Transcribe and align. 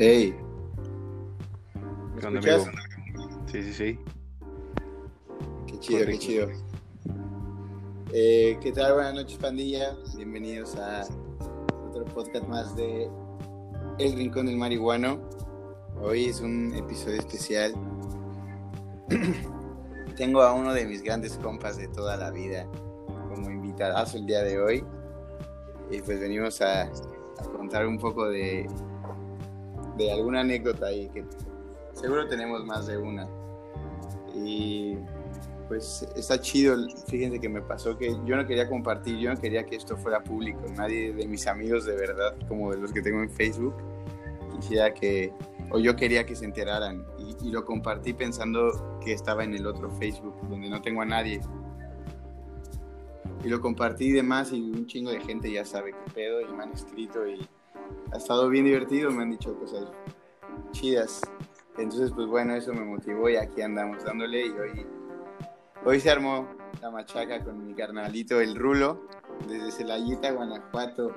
Hey. 0.00 0.32
¿Qué 2.20 2.26
onda, 2.28 2.38
amigo? 2.38 2.70
Sí, 3.46 3.64
sí, 3.64 3.72
sí. 3.72 3.98
Qué 5.66 5.80
chido, 5.80 6.06
qué 6.06 6.18
chido. 6.20 6.48
Eh, 8.12 8.56
¿Qué 8.62 8.70
tal? 8.70 8.94
Buenas 8.94 9.14
noches, 9.14 9.36
pandilla. 9.38 9.96
Bienvenidos 10.14 10.76
a 10.76 11.04
otro 11.88 12.04
podcast 12.14 12.46
más 12.46 12.76
de 12.76 13.10
El 13.98 14.12
Rincón 14.14 14.46
del 14.46 14.56
Marihuano. 14.56 15.18
Hoy 16.00 16.26
es 16.26 16.42
un 16.42 16.72
episodio 16.74 17.18
especial. 17.18 17.74
Tengo 20.16 20.42
a 20.42 20.52
uno 20.52 20.74
de 20.74 20.86
mis 20.86 21.02
grandes 21.02 21.36
compas 21.38 21.76
de 21.76 21.88
toda 21.88 22.16
la 22.16 22.30
vida 22.30 22.68
como 23.34 23.50
invitadazo 23.50 24.18
el 24.18 24.26
día 24.26 24.44
de 24.44 24.60
hoy. 24.60 24.84
Y 25.90 26.00
pues 26.02 26.20
venimos 26.20 26.60
a, 26.60 26.82
a 26.82 27.44
contar 27.56 27.84
un 27.84 27.98
poco 27.98 28.28
de, 28.28 28.68
de 29.98 30.12
alguna 30.12 30.40
anécdota 30.40 30.86
ahí, 30.86 31.08
que 31.08 31.24
seguro 31.92 32.26
tenemos 32.28 32.64
más 32.64 32.86
de 32.86 32.96
una. 32.96 33.28
Y 34.34 34.96
pues 35.68 36.08
está 36.16 36.40
chido, 36.40 36.76
fíjense 37.08 37.38
que 37.38 37.48
me 37.48 37.60
pasó 37.60 37.98
que 37.98 38.16
yo 38.24 38.36
no 38.36 38.46
quería 38.46 38.68
compartir, 38.68 39.18
yo 39.18 39.32
no 39.32 39.38
quería 39.38 39.66
que 39.66 39.76
esto 39.76 39.96
fuera 39.98 40.24
público, 40.24 40.60
nadie 40.74 41.12
de 41.12 41.26
mis 41.26 41.46
amigos 41.46 41.84
de 41.84 41.94
verdad, 41.94 42.34
como 42.48 42.72
de 42.72 42.78
los 42.78 42.90
que 42.90 43.02
tengo 43.02 43.22
en 43.22 43.30
Facebook, 43.30 43.74
quisiera 44.56 44.94
que, 44.94 45.32
o 45.70 45.78
yo 45.78 45.94
quería 45.94 46.24
que 46.24 46.34
se 46.34 46.46
enteraran, 46.46 47.04
y, 47.18 47.50
lo 47.50 47.64
compartí 47.64 48.14
pensando 48.14 48.98
que 49.04 49.12
estaba 49.12 49.44
en 49.44 49.54
el 49.54 49.66
otro 49.66 49.90
Facebook, 49.90 50.34
donde 50.48 50.68
no 50.68 50.82
tengo 50.82 51.02
a 51.02 51.04
nadie. 51.04 51.40
Y 53.44 53.48
lo 53.48 53.60
compartí 53.60 54.06
y 54.06 54.12
demás, 54.12 54.52
y 54.52 54.60
un 54.60 54.86
chingo 54.86 55.10
de 55.10 55.20
gente 55.20 55.50
ya 55.52 55.64
sabe 55.64 55.92
qué 55.92 56.12
pedo, 56.12 56.40
y 56.40 56.52
me 56.52 56.64
han 56.64 56.72
escrito, 56.72 57.26
y 57.26 57.38
ha 58.12 58.16
estado 58.16 58.48
bien 58.48 58.64
divertido, 58.64 59.10
me 59.10 59.22
han 59.22 59.30
dicho 59.30 59.54
cosas 59.58 59.86
chidas. 60.72 61.22
Entonces, 61.76 62.10
pues 62.12 62.26
bueno, 62.26 62.54
eso 62.54 62.72
me 62.72 62.84
motivó 62.84 63.28
y 63.28 63.36
aquí 63.36 63.62
andamos 63.62 64.04
dándole 64.04 64.46
y 64.46 64.50
hoy, 64.50 64.86
hoy 65.84 66.00
se 66.00 66.10
armó 66.10 66.48
la 66.82 66.90
machaca 66.90 67.42
con 67.44 67.66
mi 67.66 67.74
carnalito, 67.74 68.40
el 68.40 68.56
Rulo, 68.56 69.06
desde 69.48 69.70
Celayita, 69.70 70.32
Guanajuato. 70.32 71.14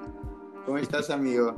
¿Cómo 0.66 0.78
estás, 0.78 1.10
amigo? 1.12 1.56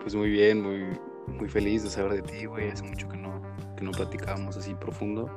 Pues 0.00 0.14
muy 0.14 0.30
bien, 0.30 0.62
muy, 0.62 0.98
muy 1.26 1.48
feliz 1.48 1.82
de 1.82 1.90
saber 1.90 2.14
de 2.14 2.22
ti, 2.22 2.46
güey. 2.46 2.70
Hace 2.70 2.84
mucho 2.84 3.08
que 3.08 3.16
no, 3.16 3.40
que 3.76 3.84
no 3.84 3.92
platicábamos 3.92 4.56
así 4.56 4.74
profundo. 4.74 5.30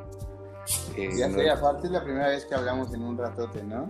Eh, 0.96 1.10
ya 1.18 1.30
sé, 1.30 1.46
no... 1.46 1.54
aparte 1.54 1.88
es 1.88 1.94
la 1.94 2.04
primera 2.04 2.28
vez 2.28 2.46
que 2.46 2.56
hablamos 2.56 2.94
en 2.94 3.04
un 3.04 3.18
ratote, 3.18 3.64
¿no? 3.64 3.88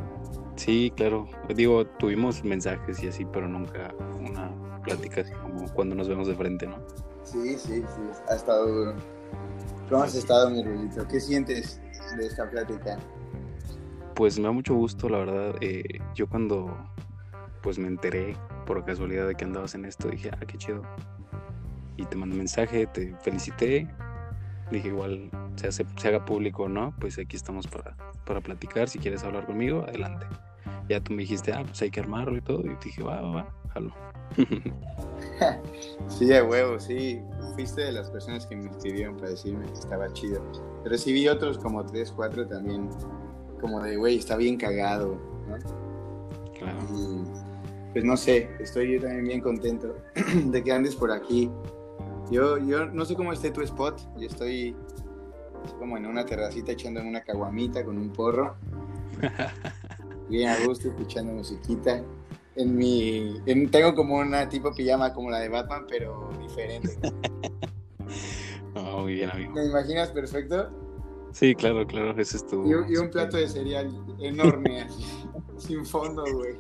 Sí, 0.55 0.91
claro. 0.95 1.27
Digo, 1.55 1.86
tuvimos 1.86 2.44
mensajes 2.44 3.02
y 3.03 3.08
así, 3.08 3.25
pero 3.25 3.47
nunca 3.47 3.94
una 4.19 4.52
plática 4.83 5.21
así 5.21 5.33
como 5.33 5.71
cuando 5.73 5.95
nos 5.95 6.08
vemos 6.08 6.27
de 6.27 6.36
frente, 6.36 6.67
¿no? 6.67 6.77
Sí, 7.23 7.58
sí, 7.58 7.81
sí, 7.81 8.02
ha 8.30 8.36
estado 8.36 8.67
duro. 8.67 8.95
¿Cómo 9.89 10.03
has 10.03 10.16
estado, 10.16 10.49
mi 10.49 10.63
Rulito? 10.63 11.08
¿Qué 11.08 11.19
sientes 11.19 11.81
de 12.17 12.25
esta 12.25 12.49
plática? 12.49 12.97
Pues 14.16 14.38
me 14.38 14.45
da 14.45 14.52
mucho 14.52 14.75
gusto, 14.75 15.09
la 15.09 15.19
verdad. 15.19 15.55
Eh, 15.61 15.99
yo 16.14 16.27
cuando 16.27 16.75
pues 17.61 17.77
me 17.77 17.88
enteré 17.88 18.36
por 18.66 18.83
casualidad 18.86 19.27
de 19.27 19.36
que 19.36 19.45
andabas 19.45 19.75
en 19.75 19.86
esto, 19.86 20.09
dije, 20.09 20.31
ah, 20.33 20.45
qué 20.45 20.58
chido. 20.58 20.81
Y 21.97 22.05
te 22.05 22.16
mandé 22.16 22.33
un 22.33 22.39
mensaje, 22.39 22.88
te 22.88 23.16
felicité. 23.21 23.88
Dije, 24.71 24.89
igual 24.89 25.30
se, 25.59 25.67
hace, 25.67 25.85
se 25.97 26.07
haga 26.07 26.25
público 26.25 26.63
o 26.63 26.69
no, 26.69 26.93
pues 26.99 27.19
aquí 27.19 27.35
estamos 27.35 27.67
para, 27.67 27.95
para 28.25 28.41
platicar. 28.41 28.89
Si 28.89 28.99
quieres 28.99 29.23
hablar 29.23 29.45
conmigo, 29.45 29.83
adelante. 29.88 30.25
Ya 30.88 30.99
tú 31.02 31.13
me 31.13 31.21
dijiste, 31.21 31.53
ah, 31.53 31.63
pues 31.65 31.81
hay 31.81 31.91
que 31.91 31.99
armarlo 31.99 32.38
y 32.38 32.41
todo. 32.41 32.61
Y 32.65 32.75
dije, 32.83 33.03
va, 33.03 33.21
va, 33.21 33.31
va, 33.31 33.53
jalo. 33.73 33.93
sí, 36.08 36.25
de 36.25 36.42
huevo, 36.42 36.80
sí. 36.80 37.21
Fuiste 37.53 37.81
de 37.81 37.92
las 37.92 38.09
personas 38.09 38.45
que 38.45 38.55
me 38.55 38.69
escribieron 38.69 39.17
para 39.17 39.30
decirme 39.31 39.65
que 39.65 39.73
estaba 39.73 40.11
chido. 40.14 40.42
Recibí 40.86 41.27
otros 41.27 41.58
como 41.58 41.86
tres, 41.86 42.11
cuatro 42.11 42.48
también, 42.48 42.89
como 43.59 43.81
de, 43.81 43.98
güey, 43.98 44.17
está 44.17 44.37
bien 44.37 44.58
cagado, 44.58 45.19
¿no? 45.48 45.58
Claro. 46.58 46.80
Y, 46.95 47.23
pues 47.92 48.05
no 48.05 48.15
sé, 48.15 48.49
estoy 48.59 48.93
yo 48.93 49.02
también 49.02 49.25
bien 49.25 49.42
contento 49.42 49.95
de 50.45 50.64
que 50.64 50.71
andes 50.71 50.95
por 50.95 51.11
aquí. 51.11 51.52
Yo, 52.31 52.59
yo 52.59 52.86
no 52.86 53.05
sé 53.05 53.15
cómo 53.15 53.33
esté 53.33 53.49
tu 53.49 53.61
spot, 53.61 53.99
yo 54.17 54.27
estoy 54.27 54.75
como 55.77 55.97
en 55.97 56.05
una 56.05 56.25
terracita 56.25 56.71
echando 56.71 56.99
en 56.99 57.08
una 57.08 57.21
caguamita 57.21 57.83
con 57.83 57.97
un 57.97 58.09
porro. 58.09 58.55
bien 60.30 60.49
a 60.49 60.65
gusto, 60.65 60.89
escuchando 60.89 61.33
musiquita 61.33 62.03
en 62.59 62.75
mi. 62.75 63.42
En, 63.45 63.69
tengo 63.71 63.95
como 63.95 64.17
una 64.17 64.48
tipo 64.49 64.73
pijama 64.73 65.14
como 65.14 65.30
la 65.31 65.39
de 65.39 65.49
Batman, 65.49 65.86
pero 65.87 66.30
diferente. 66.42 66.98
oh, 68.75 69.02
muy 69.02 69.14
bien, 69.15 69.30
amigo. 69.30 69.53
¿Me 69.53 69.65
imaginas 69.65 70.09
perfecto? 70.09 70.69
Sí, 71.31 71.55
claro, 71.55 71.86
claro, 71.87 72.11
ese 72.19 72.37
es 72.37 72.48
tu. 72.48 72.65
Y, 72.65 72.93
y 72.93 72.98
un 72.98 73.09
plato 73.09 73.37
de 73.37 73.48
cereal 73.48 73.89
enorme, 74.19 74.81
así, 74.81 75.05
sin 75.58 75.86
fondo, 75.86 76.23
güey. 76.33 76.55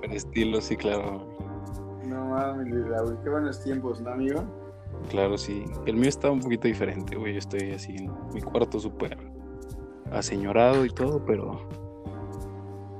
Con 0.00 0.12
estilo, 0.12 0.60
sí, 0.60 0.76
claro. 0.76 1.26
No 2.06 2.26
mames, 2.26 2.88
Raúl, 2.88 3.18
qué 3.22 3.30
buenos 3.30 3.62
tiempos, 3.62 4.00
¿no, 4.00 4.10
amigo? 4.10 4.44
Claro, 5.10 5.36
sí. 5.36 5.64
El 5.86 5.96
mío 5.96 6.08
está 6.08 6.30
un 6.30 6.40
poquito 6.40 6.68
diferente, 6.68 7.16
güey. 7.16 7.34
Yo 7.34 7.38
estoy 7.38 7.72
así 7.72 7.96
en 7.96 8.10
mi 8.32 8.40
cuarto 8.40 8.80
súper 8.80 9.16
aseñorado 10.10 10.84
y 10.84 10.90
todo, 10.90 11.24
pero 11.24 11.68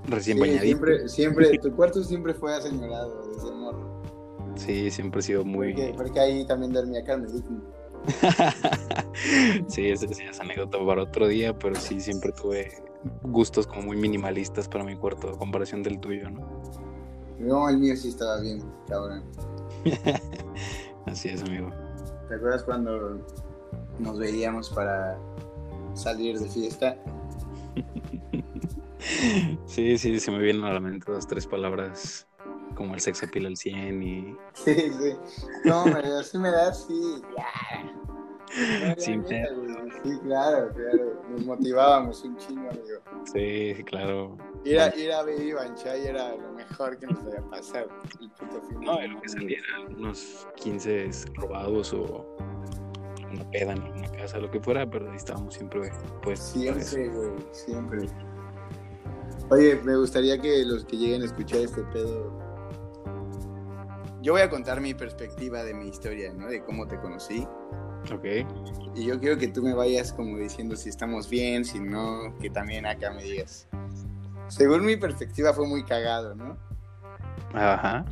recién 0.06 0.36
sí, 0.36 0.40
bañadito. 0.40 0.64
Siempre, 0.64 1.08
siempre, 1.08 1.58
tu 1.62 1.72
cuarto 1.74 2.02
siempre 2.02 2.34
fue 2.34 2.54
aseñorado 2.54 3.28
desde 3.34 3.50
morro. 3.52 4.02
Sí, 4.56 4.90
siempre 4.90 5.20
ha 5.20 5.22
sido 5.22 5.44
muy. 5.44 5.74
Porque, 5.74 5.94
porque 5.96 6.20
ahí 6.20 6.46
también 6.46 6.72
dormía 6.72 7.02
Carmen 7.04 7.30
sí, 9.68 9.88
esa 9.88 10.06
es 10.06 10.40
anécdota 10.40 10.84
para 10.84 11.02
otro 11.02 11.28
día, 11.28 11.56
pero 11.56 11.76
sí, 11.76 12.00
siempre 12.00 12.32
tuve 12.32 12.82
gustos 13.22 13.66
como 13.66 13.82
muy 13.82 13.96
minimalistas 13.96 14.68
para 14.68 14.84
mi 14.84 14.96
cuarto, 14.96 15.28
a 15.30 15.38
comparación 15.38 15.82
del 15.84 16.00
tuyo, 16.00 16.28
¿no? 16.30 16.40
No, 17.38 17.68
el 17.68 17.78
mío 17.78 17.96
sí 17.96 18.08
estaba 18.08 18.40
bien, 18.40 18.62
cabrón. 18.88 19.22
Así 21.06 21.28
es, 21.28 21.42
amigo. 21.42 21.70
¿Te 22.28 22.34
acuerdas 22.34 22.62
cuando 22.62 23.20
nos 23.98 24.18
veíamos 24.18 24.70
para 24.70 25.18
salir 25.94 26.38
de 26.38 26.48
fiesta? 26.48 26.96
Sí, 29.66 29.98
sí, 29.98 30.20
se 30.20 30.30
me 30.30 30.38
vienen 30.38 30.64
a 30.64 30.72
la 30.72 30.80
mente 30.80 31.10
dos, 31.10 31.26
tres 31.26 31.46
palabras 31.46 32.26
como 32.74 32.94
el 32.94 33.00
sexo 33.00 33.26
pila 33.26 33.48
al 33.48 33.56
100 33.56 34.02
y... 34.02 34.36
Sí, 34.54 34.74
sí. 34.74 35.16
No, 35.64 35.84
da, 35.84 36.22
sí 36.22 36.38
me 36.38 36.50
da, 36.50 36.72
sí. 36.72 37.22
Ya. 37.36 38.11
Sí, 38.52 39.20
sí, 39.26 40.18
claro, 40.22 40.72
claro. 40.74 41.22
Nos 41.30 41.46
motivábamos 41.46 42.22
un 42.24 42.36
chingo, 42.36 42.68
amigo. 42.68 43.00
Sí, 43.32 43.82
claro. 43.84 44.36
Ir 44.64 44.78
a, 44.78 44.94
ir 44.94 45.12
a 45.12 45.22
Banchay 45.22 46.06
era 46.06 46.36
lo 46.36 46.52
mejor 46.52 46.98
que 46.98 47.06
nos 47.06 47.18
podía 47.20 47.40
pasar. 47.50 47.88
El 48.20 48.30
puto 48.30 48.60
final. 48.62 48.84
No, 48.84 49.14
lo 49.14 49.20
que 49.22 49.28
saliera, 49.28 49.64
unos 49.88 50.46
15 50.56 51.10
robados 51.34 51.94
o 51.94 52.26
una 53.32 53.50
peda 53.50 53.72
en 53.72 53.82
una 53.82 54.10
casa, 54.12 54.38
lo 54.38 54.50
que 54.50 54.60
fuera, 54.60 54.88
pero 54.88 55.10
ahí 55.10 55.16
estábamos 55.16 55.54
siempre, 55.54 55.90
pues. 56.22 56.38
Siempre, 56.38 57.08
güey, 57.08 57.30
siempre. 57.52 58.06
Oye, 59.50 59.76
me 59.82 59.96
gustaría 59.96 60.38
que 60.38 60.64
los 60.64 60.84
que 60.84 60.96
lleguen 60.96 61.22
a 61.22 61.24
escuchar 61.26 61.60
este 61.60 61.82
pedo. 61.84 62.41
Yo 64.22 64.32
voy 64.32 64.42
a 64.42 64.48
contar 64.48 64.80
mi 64.80 64.94
perspectiva 64.94 65.64
de 65.64 65.74
mi 65.74 65.88
historia, 65.88 66.32
¿no? 66.32 66.46
De 66.46 66.62
cómo 66.62 66.86
te 66.86 66.96
conocí. 67.00 67.46
Ok. 68.12 68.24
Y 68.94 69.06
yo 69.06 69.18
quiero 69.18 69.36
que 69.36 69.48
tú 69.48 69.62
me 69.62 69.74
vayas 69.74 70.12
como 70.12 70.38
diciendo 70.38 70.76
si 70.76 70.88
estamos 70.88 71.28
bien, 71.28 71.64
si 71.64 71.80
no, 71.80 72.32
que 72.40 72.48
también 72.48 72.86
acá 72.86 73.10
me 73.10 73.24
digas. 73.24 73.68
Según 74.46 74.84
mi 74.84 74.96
perspectiva 74.96 75.52
fue 75.52 75.66
muy 75.66 75.82
cagado, 75.82 76.36
¿no? 76.36 76.56
Ajá. 77.52 78.04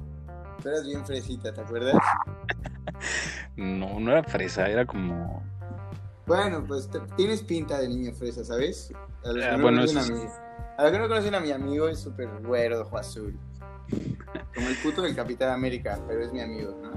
Tú 0.61 0.69
eras 0.69 0.85
bien 0.85 1.07
fresita, 1.07 1.53
¿te 1.53 1.61
acuerdas? 1.61 1.97
no, 3.57 4.01
no 4.01 4.11
era 4.11 4.25
fresa, 4.25 4.69
era 4.69 4.85
como. 4.85 5.45
Bueno, 6.27 6.65
pues 6.67 6.91
te, 6.91 6.99
tienes 7.17 7.43
pinta 7.43 7.79
de 7.79 7.89
niño 7.89 8.13
fresa, 8.15 8.45
¿sabes? 8.45 8.93
A 9.25 9.33
los 9.33 9.45
que 9.45 9.53
no 9.53 9.63
bueno, 9.63 9.83
a, 9.83 9.85
mí, 9.85 10.27
a 10.77 10.83
los 10.83 10.93
que 10.93 10.99
no 10.99 11.09
conocen 11.09 11.35
a 11.37 11.41
mi 11.41 11.53
amigo 11.53 11.89
es 11.89 12.01
súper 12.01 12.29
güero 12.43 12.79
de 12.79 12.83
ojo 12.83 12.99
azul. 12.99 13.39
Como 14.55 14.69
el 14.69 14.77
puto 14.77 15.03
del 15.03 15.15
Capitán 15.15 15.51
América, 15.51 15.99
pero 16.07 16.23
es 16.23 16.33
mi 16.33 16.41
amigo, 16.41 16.77
¿no? 16.83 16.91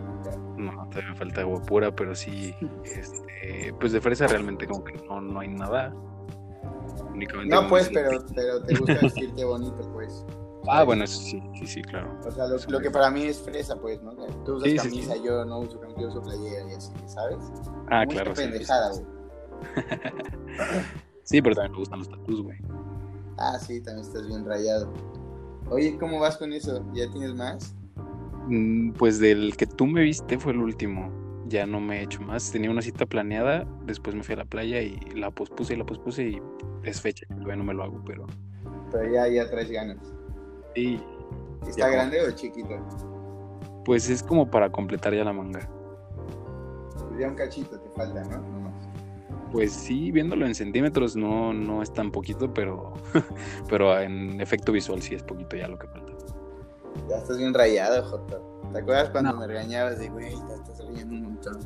No, 0.57 0.87
todavía 0.89 1.11
me 1.11 1.15
falta 1.15 1.43
guapura, 1.43 1.95
pero 1.95 2.15
sí, 2.15 2.55
este, 2.85 3.73
pues 3.79 3.91
de 3.91 4.01
fresa 4.01 4.27
realmente 4.27 4.67
como 4.67 4.83
que 4.83 4.93
no, 4.93 5.19
no 5.21 5.39
hay 5.39 5.49
nada. 5.49 5.93
Únicamente 7.11 7.53
no, 7.53 7.67
pues, 7.67 7.89
pero, 7.93 8.23
pero 8.33 8.63
te 8.63 8.75
gusta 8.75 8.93
decirte 9.01 9.43
bonito, 9.43 9.91
pues. 9.93 10.25
Ah, 10.67 10.83
bueno, 10.83 11.03
eso 11.03 11.19
sí, 11.19 11.41
sí, 11.59 11.67
sí, 11.67 11.81
claro. 11.81 12.17
O 12.25 12.31
sea, 12.31 12.47
lo, 12.47 12.57
lo, 12.57 12.79
que 12.79 12.89
para 12.89 13.09
mí 13.09 13.23
es 13.23 13.41
fresa, 13.41 13.75
pues, 13.75 14.01
¿no? 14.01 14.15
Tú 14.45 14.55
usas 14.55 14.69
sí, 14.69 14.77
camisa, 14.77 15.13
sí, 15.13 15.19
sí. 15.19 15.25
yo 15.25 15.43
no 15.43 15.59
uso 15.59 15.79
camisa, 15.79 15.99
yo 15.99 16.07
uso 16.07 16.21
playera 16.21 16.71
y 16.71 16.75
así, 16.75 16.93
¿sabes? 17.07 17.37
Ah, 17.89 18.05
Muy 18.05 18.15
claro. 18.15 18.33
pendejada, 18.33 18.91
güey. 18.91 19.05
sí, 21.23 21.41
pero 21.41 21.55
también 21.55 21.73
me 21.73 21.77
gustan 21.79 21.99
los 21.99 22.09
tatuos, 22.09 22.43
güey. 22.43 22.57
Ah, 23.37 23.59
sí, 23.59 23.81
también 23.81 24.07
estás 24.07 24.25
bien 24.27 24.45
rayado. 24.45 24.93
Oye, 25.69 25.97
¿cómo 25.97 26.19
vas 26.19 26.37
con 26.37 26.53
eso? 26.53 26.85
¿Ya 26.93 27.09
tienes 27.11 27.33
más? 27.35 27.75
Mm, 28.47 28.91
Pues 28.93 29.19
del 29.19 29.55
que 29.57 29.65
tú 29.65 29.85
me 29.87 30.01
viste 30.01 30.37
fue 30.37 30.51
el 30.53 30.59
último. 30.59 31.11
ya 31.47 31.65
no 31.67 31.79
me 31.79 31.99
he 31.99 32.03
hecho 32.03 32.21
más. 32.21 32.51
Tenía 32.51 32.71
una 32.71 32.81
cita 32.81 33.05
planeada, 33.05 33.67
después 33.85 34.15
me 34.15 34.23
fui 34.23 34.33
a 34.33 34.37
la 34.39 34.45
playa 34.45 34.81
y 34.81 34.97
la 35.13 35.29
pospuse 35.29 35.73
y 35.73 35.77
la 35.77 35.85
pospuse 35.85 36.23
y 36.23 36.41
es 36.83 36.99
fecha, 37.01 37.27
todavía 37.27 37.57
no 37.57 37.63
me 37.65 37.73
lo 37.73 37.83
hago, 37.83 38.01
pero... 38.05 38.25
Pero 38.91 39.11
ya, 39.13 39.27
ya 39.27 39.49
traes 39.49 39.69
ganas. 39.69 39.97
Sí. 40.73 40.99
¿Está 41.67 41.89
grande 41.89 42.21
o 42.21 42.31
chiquito? 42.31 42.75
Pues 43.85 44.09
es 44.09 44.23
como 44.23 44.49
para 44.49 44.71
completar 44.71 45.13
ya 45.13 45.23
la 45.25 45.33
manga. 45.33 45.69
Pues 47.09 47.19
ya 47.19 47.27
un 47.27 47.35
cachito 47.35 47.77
te 47.79 47.89
falta, 47.91 48.23
¿no? 48.23 48.62
Pues 49.53 49.71
sí, 49.71 50.11
viéndolo 50.11 50.47
en 50.47 50.55
centímetros 50.55 51.15
no, 51.15 51.53
no 51.53 51.83
es 51.83 51.93
tan 51.93 52.11
poquito, 52.11 52.51
pero, 52.51 52.93
pero 53.69 53.99
en 53.99 54.41
efecto 54.41 54.71
visual 54.71 54.99
sí 54.99 55.13
es 55.13 55.21
poquito 55.21 55.55
ya 55.55 55.67
lo 55.67 55.77
que 55.77 55.87
falta. 55.87 56.11
Ya 57.07 57.17
estás 57.17 57.37
bien 57.37 57.53
rayado, 57.53 58.03
Jota. 58.03 58.41
¿Te 58.73 58.79
acuerdas 58.79 59.11
cuando 59.11 59.31
me 59.35 59.45
regañabas 59.45 59.99
de, 59.99 60.09
güey, 60.09 60.31
te 60.31 60.53
estás 60.55 60.83
rayando 60.87 61.13
un 61.13 61.21
montón? 61.21 61.59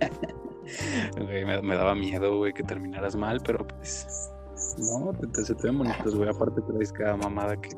me, 1.62 1.76
daba 1.76 1.94
miedo, 1.94 2.38
güey, 2.38 2.54
que 2.54 2.62
terminaras 2.62 3.14
mal, 3.14 3.38
pero 3.44 3.66
pues. 3.66 4.32
No, 4.78 5.12
te, 5.12 5.44
se 5.44 5.54
te 5.54 5.64
ven 5.64 5.76
bonitos, 5.76 6.14
güey. 6.14 6.30
Aparte 6.30 6.62
traes 6.62 6.90
cada 6.90 7.18
mamada 7.18 7.60
que. 7.60 7.76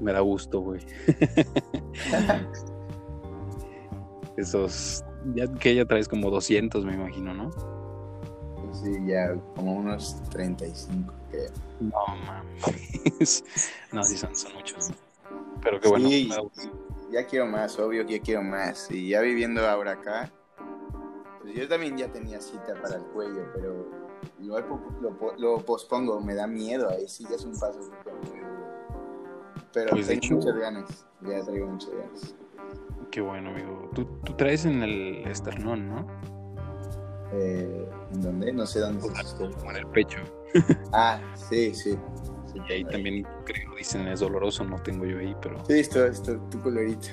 Me 0.00 0.12
da 0.12 0.20
gusto, 0.20 0.60
güey. 0.60 0.80
Esos. 4.36 5.04
Ya 5.34 5.52
que 5.52 5.74
ya 5.74 5.84
traes 5.84 6.06
como 6.06 6.30
200, 6.30 6.84
me 6.84 6.94
imagino, 6.94 7.34
¿no? 7.34 7.73
Sí, 8.84 8.92
ya 9.06 9.34
como 9.56 9.76
unos 9.76 10.22
35, 10.28 11.10
creo. 11.30 11.50
No, 11.80 12.16
mames. 12.26 13.42
no, 13.92 14.04
sí 14.04 14.18
son, 14.18 14.36
son 14.36 14.52
muchos. 14.52 14.90
Pero 15.62 15.80
qué 15.80 15.88
bueno. 15.88 16.06
Sí, 16.06 16.30
ya 17.10 17.26
quiero 17.26 17.46
más, 17.46 17.78
obvio 17.78 18.04
que 18.04 18.18
ya 18.18 18.22
quiero 18.22 18.42
más. 18.42 18.90
Y 18.90 19.08
ya 19.08 19.22
viviendo 19.22 19.66
ahora 19.66 19.92
acá, 19.92 20.30
pues 21.40 21.54
yo 21.54 21.66
también 21.66 21.96
ya 21.96 22.12
tenía 22.12 22.38
cita 22.42 22.74
para 22.82 22.96
el 22.96 23.04
cuello, 23.04 23.46
pero 23.54 23.90
lo, 25.38 25.58
pospongo, 25.64 26.20
me 26.20 26.34
da 26.34 26.46
miedo, 26.46 26.90
ahí 26.90 27.08
sí 27.08 27.24
ya 27.30 27.36
es 27.36 27.44
un 27.46 27.58
paso 27.58 27.90
Pero 29.72 29.90
pues 29.92 30.08
tengo 30.08 30.36
muchas 30.36 30.56
ganas, 30.56 31.06
ya 31.22 31.42
traigo 31.42 31.68
muchas 31.68 31.90
ganas. 31.90 32.34
Qué 33.10 33.22
bueno, 33.22 33.48
amigo. 33.48 33.90
Tú, 33.94 34.04
tú 34.24 34.34
traes 34.34 34.66
en 34.66 34.82
el 34.82 35.26
esternón, 35.26 35.88
¿no? 35.88 36.06
Eh, 37.32 37.88
¿En 38.03 38.03
dónde? 38.20 38.52
No 38.52 38.66
sé 38.66 38.80
dónde 38.80 39.06
es 39.06 39.34
Como 39.34 39.70
en 39.70 39.76
el 39.76 39.86
pecho. 39.88 40.18
ah, 40.92 41.20
sí, 41.48 41.74
sí. 41.74 41.98
Y 42.68 42.72
ahí 42.72 42.84
también 42.84 43.26
creo, 43.44 43.74
dicen, 43.76 44.06
es 44.06 44.20
doloroso, 44.20 44.64
no 44.64 44.80
tengo 44.82 45.04
yo 45.04 45.18
ahí, 45.18 45.34
pero... 45.42 45.64
Sí, 45.66 45.80
esto, 45.80 46.06
esto, 46.06 46.38
tu 46.50 46.60
colorito. 46.60 47.08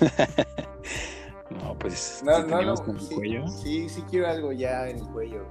no, 1.50 1.78
pues... 1.78 2.22
No, 2.24 2.46
no, 2.46 2.62
no, 2.62 2.76
sí, 2.76 3.14
cuello. 3.14 3.48
sí, 3.48 3.88
sí 3.88 4.02
quiero 4.10 4.28
algo 4.28 4.52
ya 4.52 4.88
en 4.88 4.98
el 4.98 5.06
cuello, 5.06 5.46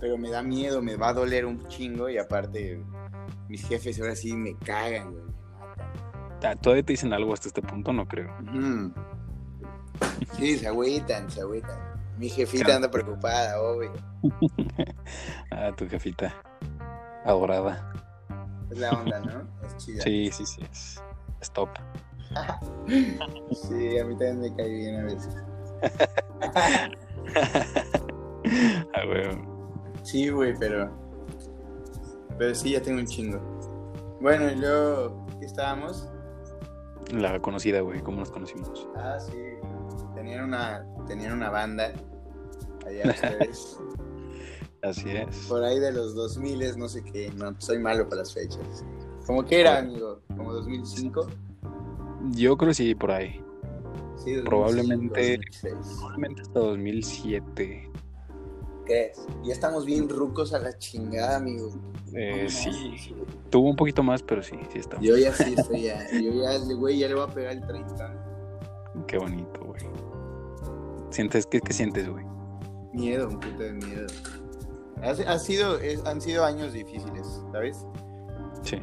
pero 0.00 0.18
me 0.18 0.30
da 0.30 0.42
miedo, 0.42 0.82
me 0.82 0.96
va 0.96 1.10
a 1.10 1.12
doler 1.12 1.46
un 1.46 1.66
chingo 1.68 2.08
y 2.08 2.18
aparte 2.18 2.82
mis 3.48 3.66
jefes 3.66 4.00
ahora 4.00 4.16
sí 4.16 4.34
me 4.34 4.56
cagan, 4.56 5.12
güey. 5.12 5.24
Ah, 6.42 6.54
¿Todavía 6.54 6.84
te 6.84 6.92
dicen 6.92 7.12
algo 7.12 7.32
hasta 7.32 7.48
este 7.48 7.62
punto? 7.62 7.92
No 7.92 8.06
creo. 8.06 8.30
Sí, 10.36 10.58
se 10.58 10.68
agüitan, 10.68 11.30
se 11.30 11.40
agüitan. 11.40 11.95
Mi 12.18 12.28
jefita 12.28 12.76
anda 12.76 12.90
preocupada, 12.90 13.60
obvio. 13.60 13.92
ah, 15.50 15.70
tu 15.76 15.86
jefita. 15.88 16.34
Adorada. 17.24 17.92
Es 18.70 18.78
la 18.78 18.90
onda, 18.92 19.20
¿no? 19.20 19.46
Es 19.66 19.76
chida. 19.76 20.02
Sí, 20.02 20.30
sí, 20.32 20.46
sí. 20.46 20.62
Es, 20.70 21.02
es 21.40 21.50
top. 21.50 21.68
sí, 22.88 23.98
a 23.98 24.04
mí 24.04 24.16
también 24.16 24.40
me 24.40 24.54
cae 24.56 24.68
bien 24.68 25.00
a 25.00 25.04
veces. 25.04 25.36
ah, 28.94 29.04
güey. 29.06 29.38
Sí, 30.02 30.30
güey, 30.30 30.54
pero. 30.58 30.90
Pero 32.38 32.54
sí, 32.54 32.72
ya 32.72 32.80
tengo 32.80 33.00
un 33.00 33.06
chingo. 33.06 33.40
Bueno, 34.20 34.50
y 34.50 34.56
luego, 34.56 35.26
¿qué 35.38 35.46
estábamos? 35.46 36.08
La 37.12 37.38
conocida, 37.40 37.80
güey, 37.80 38.00
¿cómo 38.00 38.18
nos 38.18 38.30
conocimos? 38.30 38.88
Ah, 38.96 39.18
sí. 39.18 39.36
Tenían 40.14 40.44
una, 40.44 40.84
tenían 41.06 41.32
una 41.32 41.50
banda 41.50 41.92
allá 42.86 43.10
ustedes. 43.10 43.78
Así 44.82 45.08
es. 45.10 45.46
Por 45.48 45.64
ahí 45.64 45.80
de 45.80 45.92
los 45.92 46.14
2000, 46.14 46.78
no 46.78 46.88
sé 46.88 47.02
qué, 47.02 47.30
no, 47.34 47.54
soy 47.58 47.78
malo 47.78 48.08
para 48.08 48.22
las 48.22 48.32
fechas. 48.32 48.84
¿Cómo 49.26 49.44
que 49.44 49.60
era, 49.60 49.78
amigo? 49.78 50.20
¿Como 50.36 50.52
2005? 50.52 51.26
Yo 52.32 52.56
creo 52.56 52.68
que 52.68 52.74
sí, 52.74 52.94
por 52.94 53.10
ahí. 53.10 53.42
Sí, 54.24 54.36
probablemente, 54.44 55.40
probablemente 55.60 56.42
hasta 56.42 56.60
2007. 56.60 57.90
¿Crees? 58.84 59.26
Ya 59.44 59.52
estamos 59.52 59.84
bien 59.84 60.08
rucos 60.08 60.54
a 60.54 60.60
la 60.60 60.78
chingada, 60.78 61.36
amigo. 61.36 61.70
Eh, 62.14 62.46
sí. 62.48 62.96
Tuvo 63.50 63.70
un 63.70 63.76
poquito 63.76 64.02
más, 64.02 64.22
pero 64.22 64.42
sí, 64.42 64.56
sí 64.72 64.78
está. 64.78 64.98
Yo 65.00 65.16
ya 65.16 65.32
sí 65.32 65.54
estoy 65.56 65.82
ya. 65.82 66.08
Yo 66.12 66.32
ya, 66.32 66.58
güey, 66.74 66.98
ya 66.98 67.08
le 67.08 67.14
voy 67.14 67.24
a 67.24 67.34
pegar 67.34 67.52
el 67.52 67.66
30. 67.66 68.14
Qué 69.08 69.18
bonito, 69.18 69.60
güey. 69.64 69.82
¿Sientes, 71.10 71.46
qué, 71.46 71.60
qué 71.60 71.72
sientes, 71.72 72.08
güey? 72.08 72.24
Miedo, 72.92 73.28
un 73.28 73.38
puto 73.40 73.62
de 73.62 73.72
miedo. 73.72 74.06
Ha, 75.02 75.38
sido, 75.38 75.78
han 76.06 76.20
sido 76.20 76.44
años 76.44 76.72
difíciles, 76.72 77.42
¿sabes? 77.52 77.86
Sí. 78.62 78.80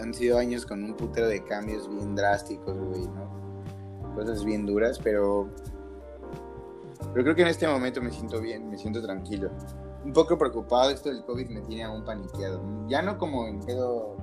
Han 0.00 0.14
sido 0.14 0.38
años 0.38 0.64
con 0.64 0.84
un 0.84 0.94
putero 0.94 1.28
de 1.28 1.42
cambios 1.44 1.88
bien 1.88 2.14
drásticos, 2.14 2.76
güey, 2.76 3.08
¿no? 3.08 4.14
Cosas 4.14 4.44
bien 4.44 4.64
duras, 4.64 4.98
pero. 5.02 5.48
Pero 7.12 7.24
creo 7.24 7.34
que 7.34 7.42
en 7.42 7.48
este 7.48 7.66
momento 7.66 8.00
me 8.00 8.10
siento 8.10 8.40
bien, 8.40 8.70
me 8.70 8.78
siento 8.78 9.02
tranquilo. 9.02 9.50
Un 10.04 10.12
poco 10.12 10.38
preocupado, 10.38 10.90
esto 10.90 11.08
del 11.08 11.24
COVID 11.24 11.48
me 11.48 11.60
tiene 11.62 11.84
aún 11.84 12.04
paniqueado. 12.04 12.62
Ya 12.88 13.02
no 13.02 13.18
como 13.18 13.46
en 13.46 13.60
pedo 13.60 14.16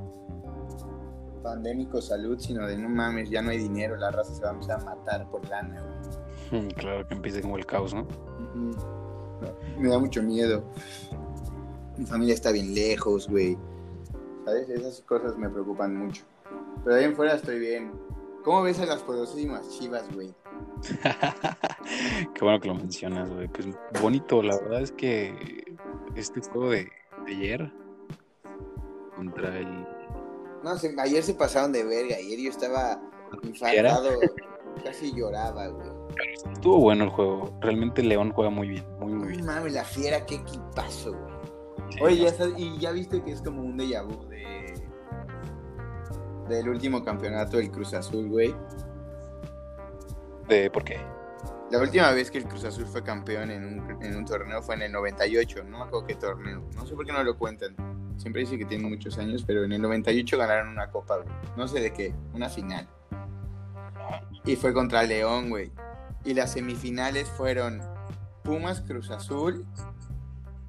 pandémico 1.44 2.02
salud, 2.02 2.40
sino 2.40 2.66
de 2.68 2.78
no 2.78 2.88
mames, 2.88 3.30
ya 3.30 3.42
no 3.42 3.50
hay 3.50 3.58
dinero, 3.58 3.98
la 3.98 4.12
raza 4.12 4.34
se 4.34 4.42
va 4.44 4.52
a 4.52 4.78
matar 4.84 5.30
por 5.30 5.48
lana, 5.50 5.82
güey. 5.82 6.31
Claro 6.78 7.08
que 7.08 7.14
empiece 7.14 7.42
como 7.42 7.58
el 7.58 7.66
caos, 7.66 7.94
¿no? 7.94 8.06
me 9.78 9.90
da 9.90 9.98
mucho 9.98 10.22
miedo. 10.22 10.64
Mi 11.98 12.06
familia 12.06 12.34
está 12.34 12.52
bien 12.52 12.74
lejos, 12.74 13.28
güey. 13.28 13.58
¿Sabes? 14.46 14.70
Esas 14.70 15.02
cosas 15.02 15.38
me 15.38 15.50
preocupan 15.50 15.96
mucho. 15.96 16.24
Pero 16.84 16.96
ahí 16.96 17.06
en 17.06 17.16
fuera 17.16 17.36
estoy 17.36 17.60
bien. 17.60 17.92
¿Cómo 18.44 18.64
ves 18.64 18.80
a 18.80 18.86
las 18.86 19.02
poderosísimas 19.04 19.70
chivas, 19.70 20.04
güey? 20.14 20.34
Qué 22.34 22.44
bueno 22.44 22.60
que 22.60 22.68
lo 22.68 22.76
mencionas, 22.76 23.30
güey. 23.30 23.48
Pues 23.48 23.68
bonito, 24.02 24.42
la 24.42 24.58
verdad 24.58 24.82
es 24.82 24.92
que 24.92 25.76
este 26.16 26.42
juego 26.42 26.72
de, 26.72 26.90
ayer 27.28 27.72
contra 29.16 29.58
el. 29.58 29.88
No, 30.64 30.72
ayer 31.00 31.24
se 31.24 31.34
pasaron 31.34 31.72
de 31.72 31.84
verga. 31.84 32.16
Ayer 32.16 32.40
yo 32.40 32.50
estaba 32.50 33.00
infartado, 33.44 34.20
casi 34.84 35.14
lloraba, 35.14 35.68
güey. 35.68 36.01
Estuvo 36.54 36.80
bueno 36.80 37.06
el 37.06 37.10
juego. 37.10 37.58
Realmente 37.62 38.04
León 38.04 38.32
juega 38.34 38.50
muy 38.50 38.70
bien, 38.70 38.86
muy, 39.00 39.14
muy 39.14 39.28
bien. 39.30 39.46
Mami, 39.46 39.72
la 39.72 39.84
fiera, 39.84 40.26
qué 40.26 40.36
equipazo, 40.36 41.14
güey. 41.14 41.42
Oye, 42.02 42.32
ya 42.32 42.34
y 42.58 42.78
ya 42.80 42.92
viste 42.92 43.22
que 43.22 43.32
es 43.32 43.42
como 43.42 43.62
un 43.62 43.78
déjà 43.78 44.04
vu 44.04 44.26
de. 44.28 44.74
del 46.50 46.70
último 46.70 47.04
campeonato 47.04 47.58
del 47.58 47.72
Cruz 47.72 47.94
Azul, 47.94 48.30
güey. 48.30 48.56
¿De 50.48 50.70
por 50.70 50.84
qué? 50.84 51.00
La 51.70 51.80
última 51.80 52.12
vez 52.12 52.30
que 52.30 52.38
el 52.38 52.46
Cruz 52.46 52.66
Azul 52.66 52.86
fue 52.86 53.02
campeón 53.02 53.50
en 53.50 53.64
un, 53.64 54.04
en 54.04 54.16
un 54.18 54.26
torneo 54.26 54.62
fue 54.62 54.76
en 54.76 54.82
el 54.84 54.92
98, 54.92 55.64
no 55.64 55.80
me 55.80 55.84
acuerdo 55.86 56.06
qué 56.06 56.16
torneo. 56.16 56.64
No 56.76 56.86
sé 56.86 56.96
por 56.96 57.06
qué 57.06 57.14
no 57.14 57.24
lo 57.24 57.38
cuentan. 57.38 57.76
Siempre 58.18 58.42
dicen 58.42 58.60
que 58.60 58.66
tienen 58.66 58.90
muchos 58.90 59.18
años, 59.18 59.44
pero 59.46 59.64
en 59.64 59.72
el 59.72 59.82
98 59.82 60.38
ganaron 60.38 60.68
una 60.68 60.92
copa, 60.92 61.18
güey. 61.18 61.30
No 61.56 61.68
sé 61.68 61.80
de 61.80 61.94
qué, 61.94 62.14
una 62.34 62.50
final. 62.50 62.88
Y 64.46 64.56
fue 64.56 64.74
contra 64.74 65.04
León, 65.04 65.50
güey. 65.50 65.72
Y 66.24 66.34
las 66.34 66.54
semifinales 66.54 67.28
fueron 67.30 67.82
Pumas 68.44 68.82
Cruz 68.82 69.10
Azul, 69.10 69.66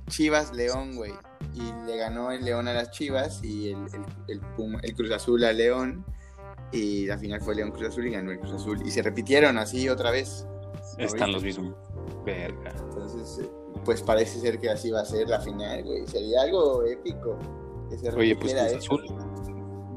Chivas 0.09 0.53
León, 0.53 0.97
güey. 0.97 1.13
Y 1.55 1.73
le 1.87 1.97
ganó 1.97 2.31
el 2.31 2.45
León 2.45 2.69
a 2.69 2.73
las 2.73 2.91
Chivas 2.91 3.43
y 3.43 3.71
el, 3.71 3.87
el, 4.29 4.95
Cruz 4.95 5.11
Azul 5.13 5.45
a 5.45 5.53
León. 5.53 6.05
Y 6.73 7.07
la 7.07 7.19
final 7.19 7.41
fue 7.41 7.55
León 7.55 7.71
Cruz 7.71 7.89
Azul 7.89 8.07
y 8.07 8.11
ganó 8.11 8.31
el 8.31 8.39
Cruz 8.39 8.55
Azul. 8.55 8.81
Y 8.87 8.91
se 8.91 9.03
repitieron 9.03 9.59
así 9.59 9.89
otra 9.89 10.11
vez. 10.11 10.47
Están 10.99 11.33
los 11.33 11.43
mismos. 11.43 11.75
Verga. 12.25 12.71
Entonces, 12.71 13.45
eh, 13.45 13.51
pues 13.85 14.03
parece 14.03 14.41
ser 14.41 14.59
que 14.59 14.71
así 14.71 14.91
va 14.91 15.01
a 15.01 15.05
ser 15.05 15.29
la 15.29 15.41
final, 15.41 15.83
güey. 15.85 16.07
Sería 16.07 16.43
algo 16.43 16.85
épico. 16.85 17.39
Oye, 18.17 18.37
pues 18.37 18.55
Cruz 18.55 18.75
Azul 18.79 19.03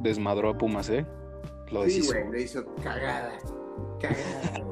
desmadró 0.01 0.49
a 0.49 0.57
Pumas, 0.57 0.89
¿eh? 0.89 1.05
Lo 1.71 1.85
sí, 1.85 2.05
güey, 2.05 2.29
lo 2.29 2.39
hizo 2.39 2.65
cagada. 2.83 3.37
Cagada, 3.99 4.63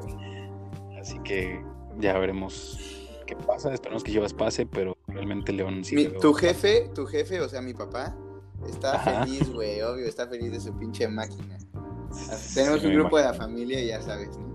que 1.24 1.64
ya 1.98 2.16
veremos 2.18 2.78
qué 3.26 3.34
pasa. 3.36 3.72
Esperamos 3.72 4.04
que 4.04 4.12
Chivas 4.12 4.32
pase, 4.34 4.66
pero 4.66 4.96
realmente 5.08 5.52
León 5.52 5.84
sí. 5.84 6.08
tu 6.20 6.32
jefe, 6.34 6.90
tu 6.94 7.06
jefe, 7.06 7.40
o 7.40 7.48
sea, 7.48 7.60
mi 7.62 7.74
papá, 7.74 8.14
está 8.68 8.98
feliz, 9.00 9.52
güey, 9.52 9.80
obvio, 9.82 10.06
está 10.06 10.26
feliz 10.28 10.52
de 10.52 10.60
su 10.60 10.76
pinche 10.78 11.08
máquina. 11.08 11.58
Tenemos 12.54 12.84
un 12.84 12.94
grupo 12.94 13.18
de 13.18 13.24
la 13.24 13.34
familia, 13.34 13.82
ya 13.82 14.00
sabes, 14.00 14.36
¿no? 14.38 14.54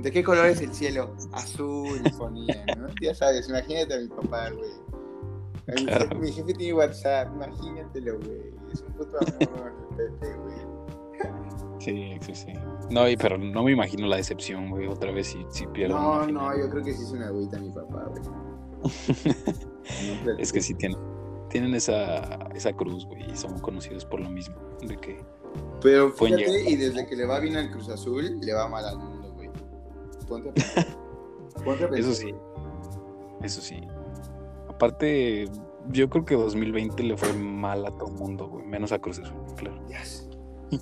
¿De 0.00 0.10
qué 0.10 0.22
color 0.22 0.46
es 0.46 0.60
el 0.60 0.72
cielo? 0.72 1.14
Azul, 1.32 2.00
ponía, 2.18 2.64
¿no? 2.76 2.86
Ya 3.02 3.14
sabes, 3.14 3.48
imagínate 3.48 3.94
a 3.94 3.98
mi 3.98 4.08
papá, 4.08 4.50
güey. 4.50 4.70
Mi, 5.66 5.84
Claro. 5.84 6.04
jefe, 6.08 6.14
mi 6.14 6.32
jefe 6.32 6.54
tiene 6.54 6.74
WhatsApp, 6.74 7.28
imagínatelo, 7.34 8.18
güey. 8.20 8.54
Es 8.72 8.82
un 8.82 8.92
puto 8.94 9.18
amor, 9.18 9.72
güey. 10.20 10.75
Sí, 11.86 12.16
sí, 12.20 12.34
sí. 12.34 12.52
No, 12.90 13.08
y- 13.08 13.16
pero 13.16 13.38
no 13.38 13.62
me 13.62 13.70
imagino 13.70 14.08
la 14.08 14.16
decepción, 14.16 14.70
güey, 14.70 14.88
otra 14.88 15.12
vez 15.12 15.28
si, 15.28 15.46
si 15.50 15.66
pierdo. 15.68 15.94
No, 15.96 16.26
no, 16.26 16.58
yo 16.58 16.68
creo 16.68 16.82
que 16.82 16.92
sí 16.92 17.02
es 17.04 17.12
una 17.12 17.28
agüita 17.28 17.60
mi 17.60 17.70
papá, 17.70 18.08
güey. 18.10 18.22
Es 20.38 20.52
que 20.52 20.60
sí 20.60 20.74
tienen, 20.74 20.98
tienen 21.48 21.74
esa, 21.76 22.38
esa 22.56 22.72
cruz, 22.72 23.06
güey, 23.06 23.30
y 23.30 23.36
son 23.36 23.56
conocidos 23.60 24.04
por 24.04 24.18
lo 24.20 24.28
mismo. 24.28 24.56
De 24.82 24.96
que, 24.96 25.24
Pero 25.80 26.10
fíjate, 26.10 26.42
llegar. 26.44 26.72
y 26.72 26.74
desde 26.76 27.06
que 27.06 27.14
le 27.14 27.24
va 27.24 27.38
bien 27.38 27.56
al 27.56 27.70
Cruz 27.70 27.88
Azul, 27.88 28.40
le 28.40 28.52
va 28.52 28.66
mal 28.68 28.84
al 28.84 28.98
mundo, 28.98 29.32
güey. 29.34 29.48
Ponte 30.28 30.50
a 30.50 30.54
pensar. 30.54 30.86
Ponte 31.64 31.84
a 31.84 31.88
pensar. 31.88 31.98
Eso 32.12 32.14
sí. 32.14 32.34
eso 33.42 33.60
sí. 33.60 33.80
Aparte, 34.68 35.44
yo 35.92 36.10
creo 36.10 36.24
que 36.24 36.34
2020 36.34 37.00
le 37.04 37.16
fue 37.16 37.32
mal 37.32 37.86
a 37.86 37.90
todo 37.92 38.08
el 38.08 38.14
mundo, 38.14 38.48
güey, 38.48 38.66
menos 38.66 38.90
a 38.90 38.98
Cruz 38.98 39.20
Azul, 39.20 39.36
claro. 39.56 39.80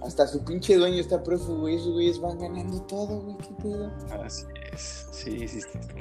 Hasta 0.03 0.26
su 0.26 0.43
pinche 0.45 0.76
dueño 0.76 0.99
está 1.00 1.23
prófugo, 1.23 1.61
güey. 1.61 1.76
Esos 1.76 1.93
güeyes 1.93 2.21
van 2.21 2.38
ganando 2.38 2.81
todo, 2.83 3.21
güey. 3.21 3.37
¿Qué 3.38 3.55
pedo? 3.62 3.93
Así 4.25 4.45
es. 4.73 5.09
Sí, 5.12 5.47
sí, 5.47 5.61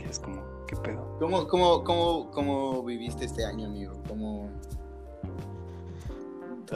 es 0.10 0.20
como, 0.20 0.42
¿qué 0.68 0.75
pedo? 0.78 1.18
¿Cómo, 1.20 1.48
cómo, 1.48 1.84
cómo, 1.84 2.32
cómo 2.32 2.84
viviste 2.84 3.25
este 3.25 3.44
año, 3.46 3.68
amigo? 3.68 3.94
¿Cómo, 4.08 4.50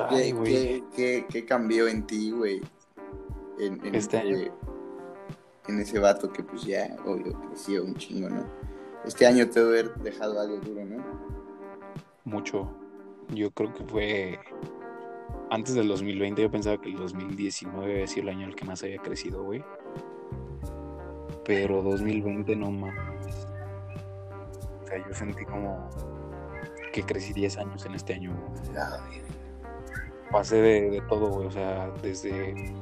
Ay, 0.09 0.27
qué, 0.27 0.33
güey. 0.33 0.51
qué- 0.53 0.83
qué- 0.95 1.25
qué 1.29 1.45
cambió 1.45 1.87
en 1.87 2.05
ti, 2.05 2.31
güey? 2.31 2.61
En, 3.59 3.83
en 3.85 3.95
Este 3.95 4.17
año. 4.17 4.35
ese- 4.35 4.51
En 5.69 5.79
ese 5.79 5.99
vato 5.99 6.31
que, 6.31 6.43
pues 6.43 6.63
ya, 6.63 6.95
obvio, 7.05 7.37
creció 7.49 7.83
un 7.83 7.95
chingo, 7.95 8.29
¿no? 8.29 8.45
Este 9.05 9.25
año 9.25 9.49
te 9.49 9.59
debe 9.59 9.79
haber 9.79 9.95
dejado 9.95 10.39
algo 10.39 10.57
duro, 10.57 10.85
¿no? 10.85 11.03
Mucho. 12.25 12.69
Yo 13.33 13.51
creo 13.51 13.73
que 13.73 13.83
fue 13.83 14.39
antes 15.49 15.75
del 15.75 15.87
2020, 15.87 16.41
yo 16.41 16.51
pensaba 16.51 16.77
que 16.79 16.89
el 16.89 16.95
2019 16.97 17.93
había 17.93 18.07
sido 18.07 18.23
el 18.23 18.29
año 18.29 18.43
en 18.43 18.49
el 18.49 18.55
que 18.55 18.65
más 18.65 18.83
había 18.83 18.97
crecido, 18.99 19.43
güey. 19.43 19.63
Pero 21.45 21.81
2020 21.81 22.55
no 22.55 22.71
mames. 22.71 23.47
O 24.83 24.87
sea, 24.87 24.97
yo 25.07 25.13
sentí 25.13 25.45
como 25.45 25.89
que 26.93 27.03
crecí 27.03 27.33
10 27.33 27.57
años 27.57 27.85
en 27.85 27.95
este 27.95 28.13
año. 28.15 28.31
güey. 28.35 29.21
Pasé 30.31 30.57
de, 30.57 30.89
de 30.89 31.01
todo, 31.07 31.29
güey. 31.29 31.47
O 31.47 31.51
sea, 31.51 31.89
desde. 32.01 32.73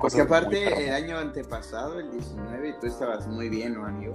Porque 0.00 0.22
aparte, 0.22 0.88
el 0.88 0.94
año 0.94 1.18
antepasado, 1.18 2.00
el 2.00 2.10
19, 2.10 2.74
tú 2.80 2.86
estabas 2.86 3.28
muy 3.28 3.48
bien, 3.50 3.74
¿no, 3.74 3.84
amigo? 3.84 4.14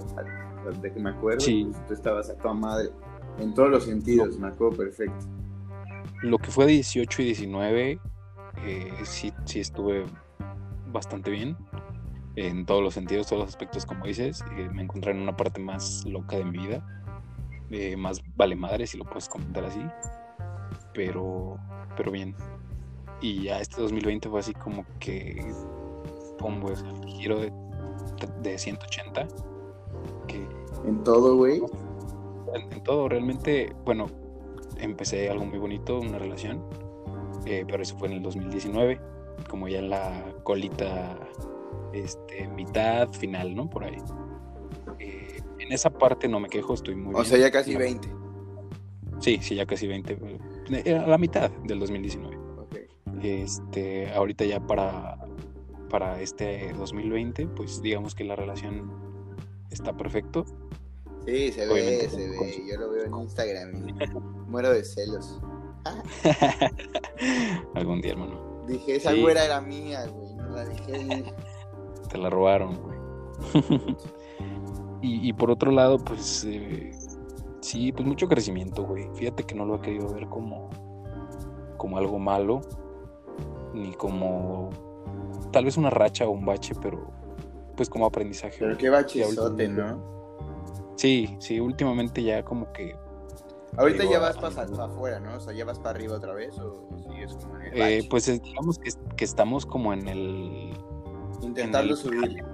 De 0.82 0.92
que 0.92 0.98
me 0.98 1.10
acuerdo, 1.10 1.40
Sí. 1.40 1.68
pues, 1.70 1.86
tú 1.86 1.94
estabas 1.94 2.28
a 2.28 2.34
toda 2.36 2.54
madre. 2.54 2.90
En 3.38 3.54
todos 3.54 3.70
los 3.70 3.84
sentidos, 3.84 4.36
me 4.38 4.48
acuerdo 4.48 4.76
perfecto. 4.78 5.24
Lo 6.22 6.38
que 6.38 6.50
fue 6.50 6.66
18 6.66 7.22
y 7.22 7.24
19, 7.26 8.00
eh, 8.64 8.92
sí, 9.04 9.32
sí 9.44 9.60
estuve 9.60 10.04
bastante 10.88 11.30
bien. 11.30 11.56
En 12.36 12.66
todos 12.66 12.82
los 12.82 12.94
sentidos, 12.94 13.28
todos 13.28 13.40
los 13.42 13.48
aspectos, 13.50 13.86
como 13.86 14.06
dices. 14.06 14.44
Eh, 14.56 14.68
me 14.72 14.82
encontré 14.82 15.12
en 15.12 15.20
una 15.20 15.36
parte 15.36 15.60
más 15.60 16.04
loca 16.06 16.36
de 16.36 16.44
mi 16.44 16.58
vida. 16.58 16.84
eh, 17.70 17.96
más 17.96 18.20
vale 18.36 18.56
madre, 18.56 18.86
si 18.86 18.96
lo 18.98 19.04
puedes 19.04 19.28
comentar 19.28 19.64
así. 19.64 19.80
Pero, 20.94 21.58
pero 21.96 22.10
bien. 22.10 22.34
Y 23.20 23.44
ya 23.44 23.60
este 23.60 23.80
2020 23.82 24.28
fue 24.28 24.40
así 24.40 24.54
como 24.54 24.84
que. 24.98 25.54
Pum, 26.38 26.60
güey, 26.60 26.74
o 26.74 26.76
sea, 26.76 26.90
el 26.90 27.08
giro 27.08 27.40
de, 27.40 27.52
de 28.42 28.58
180. 28.58 29.26
Que 30.28 30.46
En 30.84 31.02
todo, 31.04 31.36
güey. 31.36 31.62
en, 32.54 32.72
en 32.72 32.82
todo, 32.82 33.08
realmente, 33.08 33.74
bueno, 33.84 34.06
empecé 34.78 35.28
algo 35.30 35.44
muy 35.44 35.58
bonito, 35.58 35.98
una 36.00 36.18
relación, 36.18 36.64
eh, 37.46 37.64
pero 37.66 37.82
eso 37.82 37.96
fue 37.98 38.08
en 38.08 38.14
el 38.14 38.22
2019, 38.22 39.00
como 39.48 39.68
ya 39.68 39.78
en 39.78 39.90
la 39.90 40.24
colita, 40.42 41.18
este, 41.92 42.48
mitad, 42.48 43.08
final, 43.12 43.54
¿no? 43.54 43.68
Por 43.70 43.84
ahí. 43.84 43.96
Eh, 44.98 45.40
en 45.58 45.72
esa 45.72 45.90
parte 45.90 46.28
no 46.28 46.40
me 46.40 46.48
quejo, 46.48 46.74
estoy 46.74 46.94
muy 46.94 47.14
O 47.14 47.18
bien. 47.18 47.26
sea, 47.26 47.38
ya 47.38 47.50
casi 47.50 47.72
La- 47.72 47.78
20. 47.80 48.08
Sí, 49.20 49.38
sí, 49.40 49.54
ya 49.54 49.64
casi 49.66 49.86
20. 49.86 50.18
eh, 50.70 50.94
A 50.94 51.06
la 51.06 51.18
mitad 51.18 51.50
del 51.64 51.78
2019. 51.78 52.36
Ok. 52.58 52.76
Este, 53.22 54.12
ahorita 54.12 54.44
ya 54.44 54.60
para, 54.60 55.16
para 55.88 56.20
este 56.20 56.72
2020, 56.74 57.46
pues 57.46 57.80
digamos 57.80 58.14
que 58.14 58.24
la 58.24 58.36
relación 58.36 58.92
está 59.70 59.96
perfecto. 59.96 60.44
Sí, 61.26 61.52
se 61.52 61.66
ve, 61.66 62.08
se 62.08 62.28
ve. 62.28 62.52
su- 62.54 62.66
Yo 62.70 62.78
lo 62.78 62.90
veo 62.90 63.04
en 63.04 63.14
Instagram 63.16 63.88
y 63.88 63.92
muero 64.48 64.70
de 64.70 64.84
celos. 64.84 65.40
Algún 67.74 68.00
día, 68.00 68.12
hermano. 68.12 68.64
Dije, 68.66 68.96
esa 68.96 69.12
Sí. 69.12 69.20
güera 69.22 69.44
era 69.44 69.60
mía, 69.60 70.06
güey. 70.06 70.34
No 70.34 70.48
la 70.50 70.64
dejé. 70.64 71.24
Te 72.10 72.18
la 72.18 72.30
robaron, 72.30 72.76
güey. 72.80 72.96
y, 75.02 75.28
y 75.28 75.32
por 75.32 75.50
otro 75.50 75.70
lado, 75.70 75.98
pues 75.98 76.44
eh, 76.44 76.92
sí, 77.60 77.92
pues 77.92 78.06
mucho 78.06 78.28
crecimiento, 78.28 78.84
güey. 78.84 79.08
Fíjate 79.14 79.44
que 79.44 79.54
no 79.54 79.64
lo 79.64 79.76
he 79.76 79.80
querido 79.80 80.08
ver 80.12 80.26
como, 80.28 80.70
como 81.76 81.98
algo 81.98 82.18
malo, 82.18 82.60
ni 83.74 83.92
como 83.94 84.70
tal 85.52 85.64
vez 85.64 85.76
una 85.76 85.90
racha 85.90 86.26
o 86.26 86.30
un 86.30 86.44
bache, 86.46 86.74
pero 86.80 87.10
pues 87.76 87.88
como 87.90 88.06
aprendizaje. 88.06 88.56
Pero 88.58 88.76
qué 88.78 88.90
últimamente- 89.66 89.82
¿no? 89.82 90.15
Sí, 90.96 91.36
sí, 91.38 91.60
últimamente 91.60 92.22
ya 92.22 92.42
como 92.44 92.72
que 92.72 92.96
Ahorita 93.78 94.02
Digo, 94.04 94.14
ya 94.14 94.20
vas 94.20 94.36
a- 94.38 94.40
para 94.40 94.84
afuera, 94.86 95.20
¿no? 95.20 95.36
O 95.36 95.40
sea, 95.40 95.52
ya 95.52 95.66
vas 95.66 95.78
para 95.78 95.90
arriba 95.90 96.16
otra 96.16 96.32
vez 96.32 96.58
o 96.58 96.88
sigues 97.10 97.34
como 97.34 97.56
en 97.58 97.62
el 97.74 97.82
eh, 97.82 98.06
pues 98.08 98.26
es- 98.28 98.42
digamos 98.42 98.78
que, 98.78 98.90
que 99.16 99.24
estamos 99.24 99.66
como 99.66 99.92
en 99.92 100.08
el... 100.08 100.72
Intentando 101.42 101.80
en 101.80 101.90
el- 101.90 101.96
subir. 101.96 102.44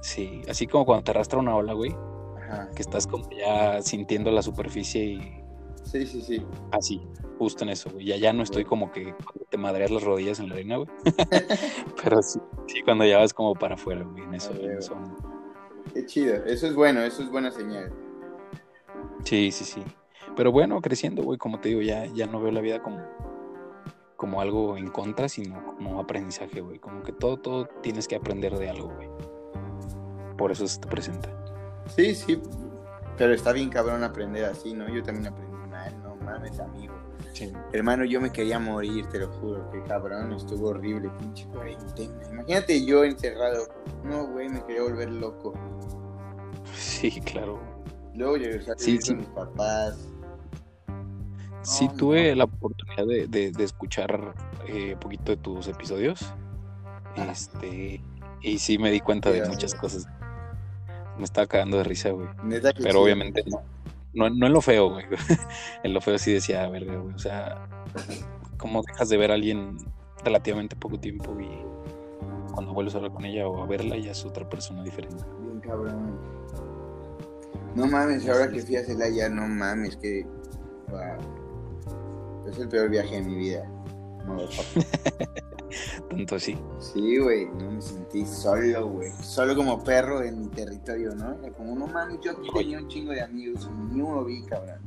Sí, 0.00 0.42
así 0.48 0.66
como 0.66 0.86
cuando 0.86 1.04
te 1.04 1.10
arrastra 1.10 1.38
una 1.38 1.54
ola, 1.54 1.74
güey, 1.74 1.94
Ajá. 2.38 2.70
que 2.74 2.80
estás 2.82 3.06
como 3.06 3.28
ya 3.30 3.82
sintiendo 3.82 4.30
la 4.30 4.42
superficie 4.42 5.04
y 5.04 5.40
Sí, 5.82 6.06
sí, 6.06 6.22
sí. 6.22 6.42
Así, 6.72 7.02
justo 7.38 7.62
en 7.64 7.70
eso, 7.70 7.90
güey. 7.90 8.06
Ya, 8.06 8.16
ya 8.16 8.32
no 8.32 8.42
estoy 8.42 8.64
como 8.64 8.90
que 8.90 9.14
cuando 9.14 9.44
te 9.50 9.58
madreas 9.58 9.90
las 9.90 10.02
rodillas 10.02 10.40
en 10.40 10.48
la 10.48 10.54
arena, 10.54 10.76
güey. 10.78 10.88
Pero 12.02 12.22
sí, 12.22 12.40
sí, 12.66 12.82
cuando 12.82 13.04
ya 13.04 13.18
vas 13.18 13.34
como 13.34 13.54
para 13.54 13.74
afuera, 13.74 14.02
güey. 14.04 14.24
En 14.24 14.34
eso, 14.34 14.52
A 14.52 14.56
en 14.56 14.62
ver. 14.68 14.78
eso. 14.78 14.96
Qué 15.94 16.04
chido. 16.06 16.34
Eso 16.44 16.66
es 16.66 16.74
bueno, 16.74 17.00
eso 17.00 17.22
es 17.22 17.30
buena 17.30 17.50
señal. 17.50 17.92
Sí, 19.24 19.50
sí, 19.52 19.64
sí. 19.64 19.82
Pero 20.36 20.50
bueno, 20.50 20.80
creciendo, 20.80 21.22
güey, 21.22 21.38
como 21.38 21.60
te 21.60 21.68
digo, 21.68 21.80
ya, 21.80 22.06
ya 22.06 22.26
no 22.26 22.40
veo 22.40 22.50
la 22.50 22.60
vida 22.60 22.82
como, 22.82 23.00
como 24.16 24.40
algo 24.40 24.76
en 24.76 24.88
contra, 24.90 25.28
sino 25.28 25.64
como 25.64 26.00
aprendizaje, 26.00 26.60
güey. 26.60 26.80
Como 26.80 27.02
que 27.02 27.12
todo, 27.12 27.38
todo 27.38 27.66
tienes 27.82 28.08
que 28.08 28.16
aprender 28.16 28.58
de 28.58 28.68
algo, 28.68 28.92
güey. 28.94 29.08
Por 30.36 30.50
eso 30.50 30.66
se 30.66 30.80
te 30.80 30.88
presenta. 30.88 31.30
Sí, 31.94 32.14
sí. 32.14 32.42
Pero 33.16 33.32
está 33.32 33.52
bien 33.52 33.70
cabrón 33.70 34.02
aprender 34.02 34.44
así, 34.44 34.74
¿no? 34.74 34.88
Yo 34.88 35.02
también 35.02 35.28
aprendí 35.28 35.56
mal, 35.68 36.02
no 36.02 36.16
mames, 36.16 36.58
amigo. 36.58 36.93
Sí. 37.34 37.52
Hermano, 37.72 38.04
yo 38.04 38.20
me 38.20 38.30
quería 38.32 38.58
morir, 38.58 39.06
te 39.08 39.18
lo 39.18 39.28
juro. 39.28 39.68
Qué 39.70 39.82
cabrón, 39.82 40.32
estuvo 40.32 40.68
horrible, 40.68 41.10
pinche 41.18 41.46
cuarentena. 41.48 42.14
Imagínate 42.30 42.86
yo 42.86 43.04
encerrado. 43.04 43.66
No, 44.04 44.26
güey, 44.28 44.48
me 44.48 44.64
quería 44.64 44.82
volver 44.82 45.10
loco. 45.10 45.52
Sí, 46.74 47.20
claro. 47.20 47.60
Luego 48.14 48.36
regresar 48.36 48.76
a 48.76 48.78
Sí, 48.78 48.98
sí. 49.00 49.08
con 49.08 49.18
mis 49.18 49.28
papás. 49.28 50.08
Sí, 51.62 51.86
No, 51.88 51.94
tuve 51.96 52.30
no. 52.30 52.36
la 52.36 52.44
oportunidad 52.44 53.06
de, 53.06 53.26
de- 53.26 53.50
de 53.50 53.64
escuchar 53.64 54.34
eh, 54.68 54.94
un 54.94 55.00
poquito 55.00 55.32
de 55.32 55.36
tus 55.38 55.66
episodios. 55.66 56.32
Ah. 57.16 57.26
Este, 57.32 58.00
y 58.42 58.58
sí 58.58 58.78
me 58.78 58.90
di 58.90 59.00
cuenta 59.00 59.30
de 59.30 59.44
muchas 59.48 59.74
cosas. 59.74 60.06
Me 61.18 61.24
estaba 61.24 61.46
cagando 61.46 61.78
de 61.78 61.84
risa, 61.84 62.10
güey. 62.10 62.28
Que 62.48 62.60
Pero 62.60 62.92
sí. 62.92 62.96
obviamente 62.98 63.42
no, 63.46 63.62
no, 64.14 64.30
no 64.30 64.46
en 64.46 64.52
lo 64.52 64.60
feo, 64.60 64.90
güey. 64.90 65.04
en 65.82 65.94
lo 65.94 66.00
feo 66.00 66.18
sí 66.18 66.32
decía, 66.32 66.68
verga, 66.68 66.96
güey. 66.96 67.14
O 67.14 67.18
sea, 67.18 67.68
¿cómo 68.56 68.82
dejas 68.82 69.08
de 69.08 69.16
ver 69.16 69.30
a 69.30 69.34
alguien 69.34 69.76
relativamente 70.24 70.76
poco 70.76 70.98
tiempo 70.98 71.36
y 71.38 71.48
cuando 72.52 72.72
vuelves 72.72 72.94
a 72.94 72.98
hablar 72.98 73.12
con 73.12 73.24
ella 73.24 73.48
o 73.48 73.62
a 73.62 73.66
verla 73.66 73.96
ya 73.96 74.12
es 74.12 74.24
otra 74.24 74.48
persona 74.48 74.82
diferente? 74.82 75.24
Bien 75.42 75.60
cabrón. 75.60 76.18
No 77.74 77.86
mames, 77.86 78.28
ahora 78.28 78.48
que 78.48 78.62
fui 78.62 78.76
a 78.76 78.84
Celaya, 78.84 79.28
no 79.28 79.48
mames, 79.48 79.96
que. 79.96 80.24
Wow. 80.88 82.48
Es 82.48 82.58
el 82.58 82.68
peor 82.68 82.88
viaje 82.88 83.16
de 83.16 83.22
mi 83.22 83.34
vida. 83.34 83.68
Motherfucker. 84.26 84.84
Tanto 86.10 86.36
así. 86.36 86.56
Sí, 86.78 87.18
güey, 87.18 87.46
no 87.46 87.70
me 87.72 87.80
sentí 87.82 88.24
solo, 88.26 88.88
güey. 88.88 89.10
Solo 89.22 89.54
como 89.54 89.82
perro 89.82 90.22
en 90.22 90.40
mi 90.40 90.48
territorio, 90.48 91.14
¿no? 91.14 91.36
Como, 91.56 91.74
no 91.74 91.86
mames, 91.86 92.18
yo 92.22 92.32
aquí 92.32 92.48
tenía 92.54 92.78
un 92.78 92.88
chingo 92.88 93.12
de 93.12 93.22
amigos 93.22 93.68
y 93.70 93.94
ni 93.94 94.00
uno 94.00 94.24
vi, 94.24 94.42
cabrón. 94.44 94.78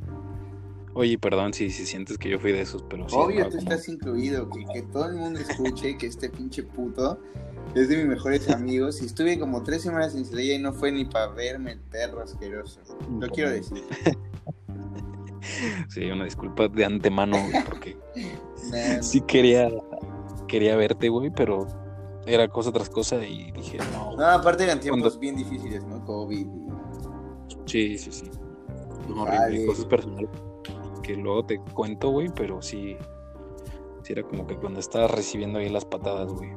Oye, 0.94 1.16
perdón 1.18 1.52
si, 1.52 1.70
si 1.70 1.86
sientes 1.86 2.18
que 2.18 2.28
yo 2.28 2.40
fui 2.40 2.50
de 2.52 2.62
esos, 2.62 2.82
pero 2.88 3.08
sí. 3.08 3.14
Obvio, 3.16 3.44
tú 3.44 3.58
como- 3.58 3.62
estás 3.70 3.88
incluido, 3.88 4.48
que, 4.50 4.64
que 4.72 4.82
todo 4.82 5.06
el 5.06 5.14
mundo 5.16 5.38
escuche 5.40 5.96
que 5.96 6.06
este 6.06 6.28
pinche 6.28 6.62
puto 6.64 7.20
es 7.74 7.88
de 7.88 7.98
mis 7.98 8.06
mejores 8.06 8.48
amigos 8.50 9.00
y 9.02 9.06
estuve 9.06 9.38
como 9.38 9.62
tres 9.62 9.82
semanas 9.82 10.12
sin 10.14 10.24
Celaya 10.24 10.54
y 10.54 10.58
no 10.58 10.72
fue 10.72 10.90
ni 10.90 11.04
para 11.04 11.28
verme 11.28 11.72
el 11.72 11.80
perro 11.80 12.22
asqueroso. 12.22 12.80
Lo 13.20 13.28
quiero 13.28 13.50
decir. 13.50 13.84
Sí, 15.88 16.04
una 16.10 16.24
disculpa 16.24 16.68
de 16.68 16.84
antemano, 16.84 17.36
porque 17.68 17.96
Nah, 18.70 19.00
sí 19.02 19.20
quería, 19.22 19.70
quería 20.48 20.74
verte, 20.76 21.08
güey, 21.08 21.30
pero 21.30 21.66
era 22.26 22.48
cosa 22.48 22.72
tras 22.72 22.90
cosa 22.90 23.16
y 23.24 23.52
dije, 23.52 23.78
no. 23.92 24.16
No, 24.16 24.26
aparte 24.26 24.64
eran 24.64 24.80
tiempos 24.80 25.02
Cuando- 25.02 25.20
bien 25.20 25.36
difíciles, 25.36 25.84
¿no? 25.86 26.04
COVID. 26.04 26.46
y- 26.46 26.68
Sí, 27.66 27.98
sí, 27.98 28.10
sí. 28.10 28.30
No, 29.08 29.22
horrible, 29.22 29.66
cosas 29.66 29.84
personales 29.84 30.30
que 31.02 31.14
luego 31.16 31.44
te 31.44 31.58
cuento, 31.74 32.10
güey, 32.10 32.28
pero 32.34 32.60
sí, 32.60 32.96
sí 34.02 34.12
era 34.12 34.22
como 34.22 34.46
que 34.46 34.56
cuando 34.56 34.80
estabas 34.80 35.10
recibiendo 35.10 35.58
ahí 35.58 35.68
las 35.70 35.84
patadas, 35.84 36.32
güey. 36.32 36.50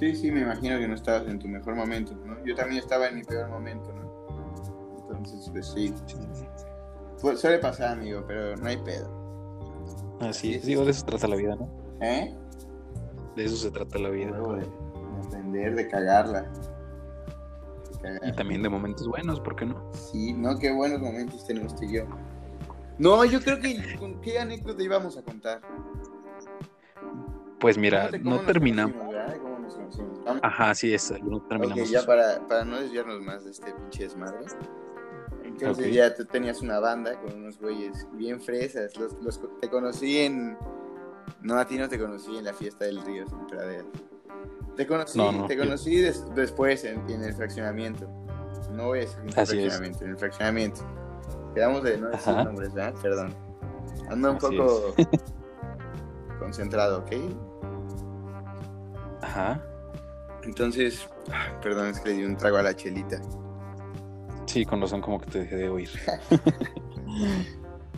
Sí, 0.00 0.16
sí, 0.16 0.32
me 0.32 0.40
imagino 0.40 0.78
que 0.78 0.88
no 0.88 0.94
estabas 0.94 1.28
en 1.28 1.38
tu 1.38 1.46
mejor 1.48 1.74
momento, 1.76 2.14
¿no? 2.24 2.44
Yo 2.44 2.54
también 2.56 2.80
estaba 2.82 3.06
en 3.08 3.16
mi 3.16 3.22
peor 3.22 3.48
momento, 3.50 3.92
¿no? 3.92 5.06
Entonces, 5.10 5.48
pues 5.52 5.66
sí. 5.68 5.94
Sí, 6.06 6.16
sí. 6.32 6.44
Pues, 7.20 7.40
suele 7.40 7.58
pasar, 7.58 7.98
amigo, 7.98 8.24
pero 8.26 8.56
no 8.56 8.66
hay 8.66 8.78
pedo. 8.78 9.08
Así 10.20 10.54
es, 10.54 10.64
digo, 10.66 10.84
de 10.84 10.90
eso 10.92 11.04
trata 11.04 11.28
la 11.28 11.36
vida, 11.36 11.54
¿no? 11.54 11.68
¿Eh? 12.00 12.34
De 13.36 13.44
eso 13.44 13.56
se 13.56 13.70
trata 13.70 13.98
la 13.98 14.10
vida. 14.10 14.30
De, 14.38 14.60
de 14.60 14.66
aprender, 15.26 15.74
de 15.74 15.88
cagarla. 15.88 16.42
De. 18.02 18.28
Y 18.28 18.32
también 18.32 18.62
de 18.62 18.68
momentos 18.68 19.06
buenos, 19.08 19.40
¿por 19.40 19.54
qué 19.56 19.64
no? 19.66 19.90
Sí, 19.92 20.32
no, 20.32 20.58
qué 20.58 20.72
buenos 20.72 21.00
momentos 21.00 21.46
tenemos 21.46 21.74
tú 21.76 21.84
y 21.84 21.94
yo. 21.94 22.04
No, 22.98 23.24
yo 23.24 23.40
creo 23.40 23.58
que 23.60 23.96
¿con 23.98 24.20
qué 24.20 24.38
anécdota 24.38 24.82
íbamos 24.82 25.16
a 25.16 25.22
contar. 25.22 25.60
Pues 27.58 27.78
mira, 27.78 28.00
¿Cómo 28.02 28.10
te- 28.10 28.22
cómo 28.22 28.36
no 28.36 28.42
terminamos. 28.42 28.96
Ajá, 30.42 30.74
sí, 30.74 30.92
eso, 30.92 31.16
no 31.18 31.40
terminamos. 31.42 31.84
Ok, 31.84 31.90
ya 31.90 32.04
para, 32.04 32.46
para 32.48 32.64
no 32.64 32.80
desviarnos 32.80 33.20
más 33.22 33.44
de 33.44 33.52
este 33.52 33.72
pinche 33.72 34.04
desmadre. 34.04 34.38
Entonces 35.44 35.92
ya 35.94 36.14
tú 36.14 36.24
tenías 36.24 36.60
una 36.60 36.80
banda 36.80 37.20
con 37.20 37.34
unos 37.34 37.58
güeyes 37.60 38.06
bien 38.14 38.40
fresas. 38.40 38.96
Los, 38.96 39.14
los- 39.22 39.40
te 39.60 39.68
conocí 39.70 40.18
en... 40.18 40.56
No, 41.42 41.58
a 41.58 41.66
ti 41.66 41.76
no 41.78 41.88
te 41.88 41.98
conocí 41.98 42.36
en 42.36 42.44
la 42.44 42.52
fiesta 42.52 42.84
del 42.84 43.02
río, 43.04 43.22
en 43.22 43.46
Pradera. 43.46 43.84
Te 44.76 44.86
conocí, 44.86 45.18
No, 45.18 45.32
no, 45.32 45.46
te 45.46 45.56
conocí 45.58 45.96
des- 45.96 46.24
después 46.34 46.84
en, 46.84 47.08
en 47.10 47.22
el 47.24 47.34
fraccionamiento. 47.34 48.08
No 48.72 48.86
voy 48.86 49.00
a 49.00 49.02
decir 49.02 49.18
en 49.20 49.28
el 49.28 49.38
Así 49.38 49.40
es. 49.58 49.62
fraccionamiento, 49.64 50.04
en 50.04 50.10
el 50.10 50.16
fraccionamiento. 50.18 50.80
Quedamos 51.54 51.82
de 51.82 51.98
no 51.98 52.08
decir 52.08 52.32
nombres, 52.34 52.72
¿verdad? 52.72 52.94
Perdón. 53.02 53.34
Ando 54.08 54.30
un 54.30 54.36
Así 54.36 54.56
poco 54.56 54.94
concentrado, 56.38 57.00
¿ok? 57.00 57.12
Ajá. 59.20 59.62
Entonces, 60.44 61.06
ah, 61.30 61.58
perdón, 61.62 61.88
es 61.88 62.00
que 62.00 62.08
le 62.10 62.14
di 62.16 62.24
un 62.24 62.36
trago 62.36 62.56
a 62.56 62.62
la 62.62 62.74
chelita. 62.74 63.20
Sí, 64.46 64.64
con 64.64 64.80
razón 64.80 65.00
como 65.00 65.20
que 65.20 65.26
te 65.30 65.38
dejé 65.40 65.56
de 65.56 65.68
oír. 65.68 65.90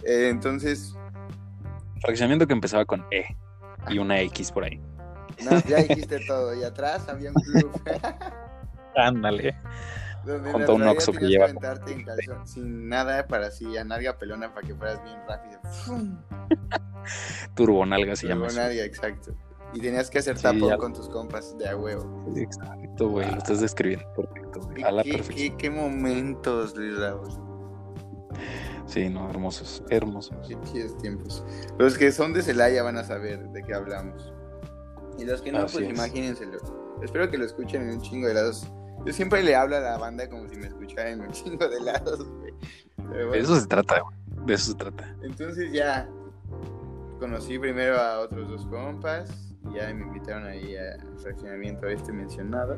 Eh, 0.07 0.29
entonces, 0.29 0.95
Fraccionamiento 2.05 2.47
que 2.47 2.53
empezaba 2.53 2.85
con 2.85 3.05
E 3.11 3.25
y 3.89 3.99
una 3.99 4.21
X 4.21 4.53
por 4.53 4.65
ahí. 4.65 4.81
no, 5.45 5.59
ya 5.69 5.77
dijiste 5.79 6.21
todo. 6.27 6.55
Y 6.55 6.63
atrás 6.65 7.09
había 7.09 7.31
un 7.31 7.35
club. 7.37 7.81
Ándale. 8.97 9.57
Junto 10.53 10.73
a 10.73 10.75
un 10.77 10.83
Oxxo 10.89 11.13
que 11.13 11.27
lleva- 11.27 11.45
aventarte 11.45 11.93
en 11.93 12.03
calzón, 12.05 12.47
sin 12.47 12.89
nada 12.89 13.27
para 13.27 13.49
así, 13.49 13.77
a 13.77 13.85
nalga 13.85 14.17
pelona 14.17 14.55
para 14.55 14.67
que 14.67 14.75
fueras 14.75 15.03
bien 15.05 15.19
rápido. 15.29 15.61
Turbonalga 17.55 18.17
se 18.17 18.29
llama. 18.29 18.47
eso. 18.47 18.59
nalga, 18.59 18.85
exacto. 18.85 19.35
Y 19.75 19.81
tenías 19.81 20.09
que 20.09 20.21
hacer 20.21 20.39
Sí, 20.39 20.61
ya- 20.67 20.77
con 20.79 20.93
tus 20.95 21.09
compas 21.11 21.59
de 21.59 21.69
a 21.69 21.77
huevo. 21.77 22.25
Sí, 22.35 22.41
Exacto, 22.43 23.09
güey. 23.09 23.31
Lo 23.31 23.37
estás 23.39 23.61
describiendo 23.61 24.07
perfecto, 24.15 24.61
güey. 24.61 24.75
¿Qué, 24.77 24.85
A 24.85 24.93
la 24.93 25.03
qué- 25.03 25.11
perfección. 25.13 25.51
qué- 25.51 25.57
qué 25.59 25.71
momentos, 25.71 26.75
Luis. 26.77 26.97
Sí, 28.87 29.09
no, 29.09 29.29
hermosos, 29.31 29.83
hermosos. 29.89 30.37
Qué 30.47 30.57
chidos 30.71 30.97
tiempos. 30.99 31.45
Los 31.79 31.97
que 31.97 32.13
son 32.13 32.33
de 32.33 32.43
Celaya 32.43 32.83
van 32.83 32.99
a 32.99 33.05
saber 33.05 33.49
de 33.51 33.63
qué 33.63 33.75
hablamos. 33.75 34.33
Y 35.19 35.25
los 35.25 35.41
que 35.43 35.53
no, 35.53 35.61
Así 35.61 35.79
pues 35.79 35.89
es. 35.89 35.95
imagínenselo. 35.95 36.59
Espero 37.03 37.31
que 37.31 37.39
lo 37.39 37.45
escuchen 37.45 37.83
en 37.83 37.97
un 37.97 38.03
chingo 38.03 38.29
de 38.29 38.35
lados. 38.35 38.67
Yo 39.05 39.13
siempre 39.13 39.43
le 39.43 39.55
hablo 39.55 39.77
a 39.77 39.81
la 39.81 39.99
banda 39.99 40.29
como 40.29 40.49
si 40.49 40.57
me 40.57 40.67
escuchara 40.67 41.11
en 41.11 41.21
un 41.23 41.31
chingo 41.31 41.69
de 41.69 41.81
lados, 41.81 42.27
güey. 42.29 42.53
De 43.33 43.39
eso 43.39 43.59
se 43.59 43.67
trata, 43.67 44.01
güey. 44.01 44.47
De 44.47 44.55
eso 44.55 44.73
se 44.73 44.79
trata. 44.79 45.17
Entonces 45.23 45.73
ya 45.73 46.09
conocí 47.19 47.59
primero 47.59 47.97
a 47.97 48.21
otros 48.21 48.49
dos 48.49 48.67
compas. 48.67 49.31
Y 49.71 49.77
ya 49.77 49.93
me 49.95 50.03
invitaron 50.03 50.47
ahí 50.47 50.77
al 50.77 51.19
fraccionamiento 51.19 51.87
este 51.89 52.13
mencionado. 52.13 52.77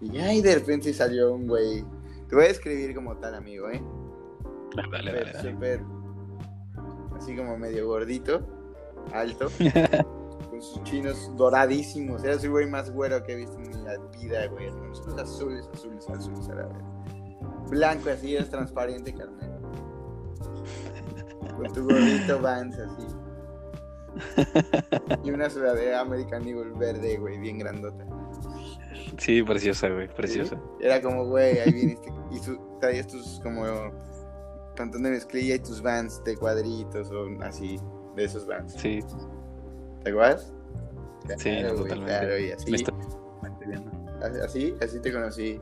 Y 0.00 0.10
ya 0.12 0.32
y 0.32 0.40
de 0.40 0.54
repente 0.54 0.92
salió 0.94 1.32
un 1.34 1.46
güey. 1.46 1.84
Te 2.28 2.36
voy 2.36 2.44
a 2.46 2.48
escribir 2.48 2.94
como 2.94 3.16
tal, 3.16 3.34
amigo, 3.34 3.68
¿eh? 3.70 3.82
Dale, 4.74 4.88
dale, 4.90 5.10
Súper, 5.10 5.14
dale. 5.14 5.32
dale. 5.32 5.50
súper, 5.50 5.80
así 7.16 7.36
como 7.36 7.56
medio 7.58 7.86
gordito, 7.86 8.40
alto, 9.12 9.48
con 10.50 10.62
sus 10.62 10.82
chinos 10.84 11.30
doradísimos. 11.36 12.24
Era 12.24 12.34
el 12.34 12.50
güey 12.50 12.66
más 12.66 12.90
güero 12.90 13.22
que 13.22 13.32
he 13.32 13.36
visto 13.36 13.58
en 13.58 13.84
la 13.84 13.96
vida, 14.18 14.46
güey. 14.48 14.70
Con 14.70 14.94
sus 14.94 15.14
azules, 15.14 15.68
azules, 15.74 16.08
azules, 16.08 16.48
a 16.48 16.54
la 16.54 16.66
vez. 16.66 16.78
Blanco 17.70 18.10
así, 18.10 18.36
es 18.36 18.48
transparente, 18.48 19.12
carnal. 19.12 19.60
Con 21.56 21.72
tu 21.72 21.84
gordito 21.84 22.40
Vans 22.40 22.78
así. 22.78 23.06
Y 25.24 25.30
una 25.30 25.48
sudadera 25.48 26.00
American 26.00 26.46
Eagle 26.46 26.72
verde, 26.76 27.18
güey, 27.18 27.38
bien 27.38 27.58
grandota. 27.58 28.04
Sí, 29.18 29.42
preciosa, 29.42 29.88
güey. 29.88 30.08
Preciosa. 30.08 30.60
Era 30.80 31.00
como, 31.00 31.26
güey, 31.26 31.58
ahí 31.58 31.72
viene 31.72 31.92
este. 31.92 32.12
Y 32.30 32.38
su, 32.38 32.58
traías 32.80 33.06
tus 33.06 33.40
como 33.40 33.64
pantón 34.78 35.02
de 35.02 35.10
mezclilla 35.10 35.56
y 35.56 35.58
tus 35.58 35.82
vans 35.82 36.22
de 36.24 36.36
cuadritos 36.36 37.10
o 37.10 37.26
así, 37.42 37.78
de 38.16 38.24
esos 38.24 38.46
vans. 38.46 38.72
Sí, 38.74 39.00
¿Te 40.04 40.10
acuerdas? 40.10 40.52
sí, 41.36 41.50
Claro, 41.50 41.74
güey, 41.74 41.82
totalmente. 41.82 42.18
claro, 42.18 42.38
y 42.38 42.50
así, 42.52 42.84
entendiendo. 43.44 43.90
así, 44.44 44.74
así 44.80 45.00
te 45.00 45.12
conocí. 45.12 45.60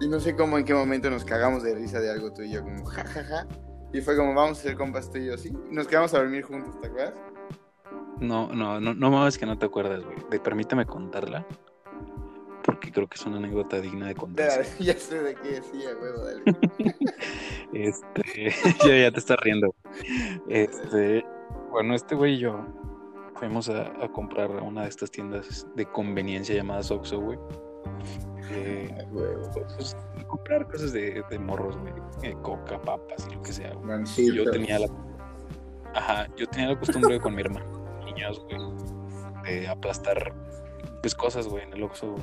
Y 0.00 0.08
no 0.08 0.20
sé 0.20 0.36
cómo, 0.36 0.58
en 0.58 0.64
qué 0.64 0.74
momento 0.74 1.10
nos 1.10 1.24
cagamos 1.24 1.62
de 1.64 1.74
risa 1.74 1.98
de 1.98 2.10
algo 2.10 2.32
tú 2.32 2.42
y 2.42 2.50
yo, 2.52 2.62
como 2.62 2.84
jajaja. 2.84 3.46
Y 3.92 4.00
fue 4.02 4.16
como, 4.16 4.34
vamos 4.34 4.58
a 4.60 4.62
ser 4.62 4.76
compas 4.76 5.10
tú 5.10 5.18
y 5.18 5.26
yo, 5.26 5.38
sí. 5.38 5.50
Y 5.70 5.74
nos 5.74 5.88
quedamos 5.88 6.12
a 6.14 6.18
dormir 6.18 6.44
juntos, 6.44 6.78
¿te 6.80 6.86
acuerdas? 6.88 7.14
No, 8.20 8.48
no, 8.52 8.80
no, 8.80 8.94
no 8.94 9.10
mames 9.10 9.38
que 9.38 9.46
no 9.46 9.58
te 9.58 9.66
acuerdas, 9.66 10.04
güey. 10.04 10.16
De, 10.30 10.38
permítame 10.38 10.84
contarla. 10.86 11.46
Porque 12.68 12.92
creo 12.92 13.06
que 13.08 13.14
es 13.14 13.24
una 13.24 13.38
anécdota 13.38 13.80
digna 13.80 14.08
de 14.08 14.14
contarse. 14.22 14.62
Dale, 14.62 14.84
ya 14.84 14.98
sé 14.98 15.22
de 15.22 15.34
qué 15.36 15.48
decía, 15.52 15.90
huevo, 16.00 16.24
dale. 16.24 16.42
Este, 17.72 18.52
ya, 18.86 18.96
ya 18.96 19.10
te 19.10 19.18
estás 19.18 19.38
riendo. 19.40 19.74
Este, 20.48 21.24
bueno, 21.70 21.94
este 21.94 22.14
güey 22.14 22.34
y 22.34 22.38
yo 22.40 22.60
fuimos 23.36 23.68
a, 23.70 23.82
a 24.02 24.08
comprar 24.12 24.50
a 24.50 24.62
una 24.62 24.82
de 24.82 24.88
estas 24.88 25.10
tiendas 25.10 25.66
de 25.76 25.86
conveniencia 25.86 26.54
llamadas 26.54 26.90
Oxxo, 26.90 27.20
güey. 27.20 27.38
Eh, 28.50 28.88
pues, 29.12 29.96
comprar 30.26 30.66
cosas 30.66 30.92
de, 30.92 31.22
de 31.30 31.38
morros, 31.38 31.76
güey. 31.78 31.92
eh, 32.22 32.34
coca, 32.42 32.80
papas 32.82 33.26
y 33.30 33.34
lo 33.34 33.42
que 33.42 33.52
sea, 33.52 33.72
güey. 33.74 34.02
Y. 34.16 34.34
Yo 34.34 34.50
tenía 34.50 34.78
la... 34.80 34.88
Ajá, 35.94 36.26
yo 36.36 36.46
tenía 36.48 36.68
la 36.68 36.78
costumbre 36.78 37.18
con 37.20 37.34
mi 37.34 37.42
hermano, 37.42 37.66
niños, 38.04 38.42
güey, 38.44 38.58
de 39.44 39.68
aplastar, 39.68 40.34
pues, 41.00 41.14
cosas, 41.14 41.46
güey, 41.48 41.64
en 41.64 41.72
el 41.72 41.82
Oxxo, 41.82 42.14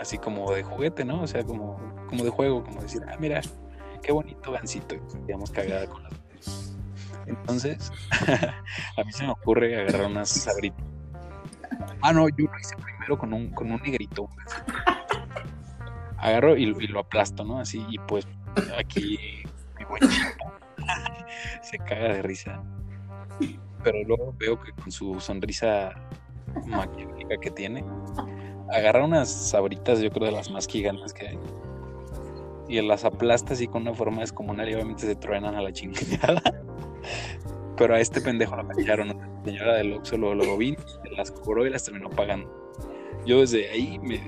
así 0.00 0.18
como 0.18 0.52
de 0.52 0.62
juguete, 0.62 1.04
¿no? 1.04 1.22
O 1.22 1.26
sea, 1.26 1.44
como, 1.44 1.78
como 2.08 2.24
de 2.24 2.30
juego, 2.30 2.64
como 2.64 2.82
decir, 2.82 3.02
ah, 3.08 3.16
mira, 3.18 3.40
qué 4.02 4.12
bonito 4.12 4.52
gancito, 4.52 4.96
sentíamos 5.08 5.50
cagada 5.50 5.86
con 5.86 6.02
las 6.02 6.76
Entonces, 7.26 7.92
a 8.96 9.04
mí 9.04 9.12
se 9.12 9.24
me 9.24 9.32
ocurre 9.32 9.80
agarrar 9.80 10.06
unas 10.06 10.28
sabritas. 10.28 10.84
Ah, 12.02 12.12
no, 12.12 12.28
yo 12.28 12.46
lo 12.46 12.58
hice 12.58 12.76
primero 12.76 13.18
con 13.18 13.32
un, 13.32 13.50
con 13.50 13.70
un 13.70 13.80
negrito. 13.82 14.28
Agarro 16.18 16.56
y, 16.56 16.64
y 16.64 16.86
lo 16.86 17.00
aplasto, 17.00 17.44
¿no? 17.44 17.58
Así, 17.58 17.84
y 17.88 17.98
pues 17.98 18.26
aquí 18.78 19.18
mi 19.78 19.84
buen 19.84 20.02
chico 20.08 20.52
se 21.62 21.78
caga 21.78 22.14
de 22.14 22.22
risa. 22.22 22.62
Pero 23.82 24.02
luego 24.04 24.34
veo 24.38 24.60
que 24.60 24.72
con 24.72 24.90
su 24.90 25.20
sonrisa 25.20 25.94
maquiavélica 26.66 27.38
que 27.38 27.50
tiene, 27.50 27.84
agarra 28.70 29.04
unas 29.04 29.28
sabritas, 29.28 30.00
yo 30.00 30.10
creo 30.10 30.26
de 30.26 30.32
las 30.32 30.50
más 30.50 30.66
gigantes 30.66 31.12
que 31.12 31.28
hay, 31.28 31.38
y 32.68 32.80
las 32.82 33.04
aplasta 33.04 33.54
así 33.54 33.66
con 33.68 33.82
una 33.82 33.94
forma 33.94 34.20
descomunal 34.20 34.68
y 34.68 34.74
obviamente 34.74 35.06
se 35.06 35.14
truenan 35.14 35.54
a 35.54 35.62
la 35.62 35.72
chingada. 35.72 36.42
Pero 37.76 37.94
a 37.94 38.00
este 38.00 38.20
pendejo 38.20 38.56
lo 38.56 38.66
cacharon, 38.66 39.08
¿no? 39.08 39.14
la 39.14 39.44
señora 39.44 39.74
del 39.74 39.92
Oxxo 39.92 40.16
lo, 40.16 40.34
lo 40.34 40.56
vi, 40.56 40.76
las 41.16 41.30
cobró 41.30 41.66
y 41.66 41.70
las 41.70 41.84
terminó 41.84 42.08
pagando. 42.10 42.50
Yo 43.26 43.40
desde 43.40 43.70
ahí 43.70 43.98
me 43.98 44.20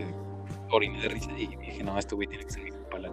oriné 0.70 1.00
de 1.00 1.08
risa 1.08 1.30
y 1.32 1.46
dije, 1.46 1.82
no, 1.82 1.98
este 1.98 2.14
güey 2.14 2.28
tiene 2.28 2.44
que 2.44 2.50
salir 2.50 2.74
para 2.90 3.04
la 3.04 3.12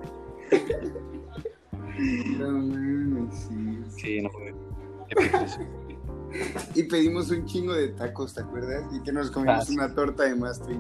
No 2.38 3.32
sí. 3.32 3.80
Sí, 3.97 4.21
no 4.21 4.30
fue. 4.30 4.54
y 6.76 6.84
pedimos 6.84 7.30
un 7.32 7.45
chingo 7.45 7.74
de 7.74 7.89
tacos, 7.89 8.34
¿te 8.34 8.41
acuerdas? 8.41 8.84
Y 8.93 9.02
que 9.02 9.12
nos 9.12 9.32
comimos 9.32 9.62
Ah, 9.62 9.65
sí. 9.65 9.74
una 9.76 9.93
torta 9.93 10.24
de 10.24 10.36
más 10.36 10.62
y 10.69 10.74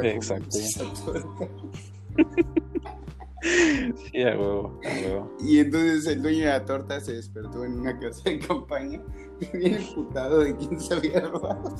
a 0.00 0.08
Exacto. 0.08 0.58
Sí, 3.42 4.22
a 4.22 4.38
huevo, 4.38 4.78
a 4.84 4.88
huevo. 4.88 5.36
Y 5.40 5.58
entonces 5.58 6.06
el 6.06 6.22
dueño 6.22 6.44
de 6.44 6.46
la 6.46 6.64
torta 6.64 7.00
se 7.00 7.14
despertó 7.14 7.64
en 7.64 7.80
una 7.80 7.98
casa 7.98 8.22
de 8.30 8.38
campaña, 8.38 9.00
bien 9.52 9.74
emputado 9.74 10.38
de 10.44 10.56
quién 10.56 10.78
se 10.78 10.94
había 10.94 11.20
robado. 11.22 11.74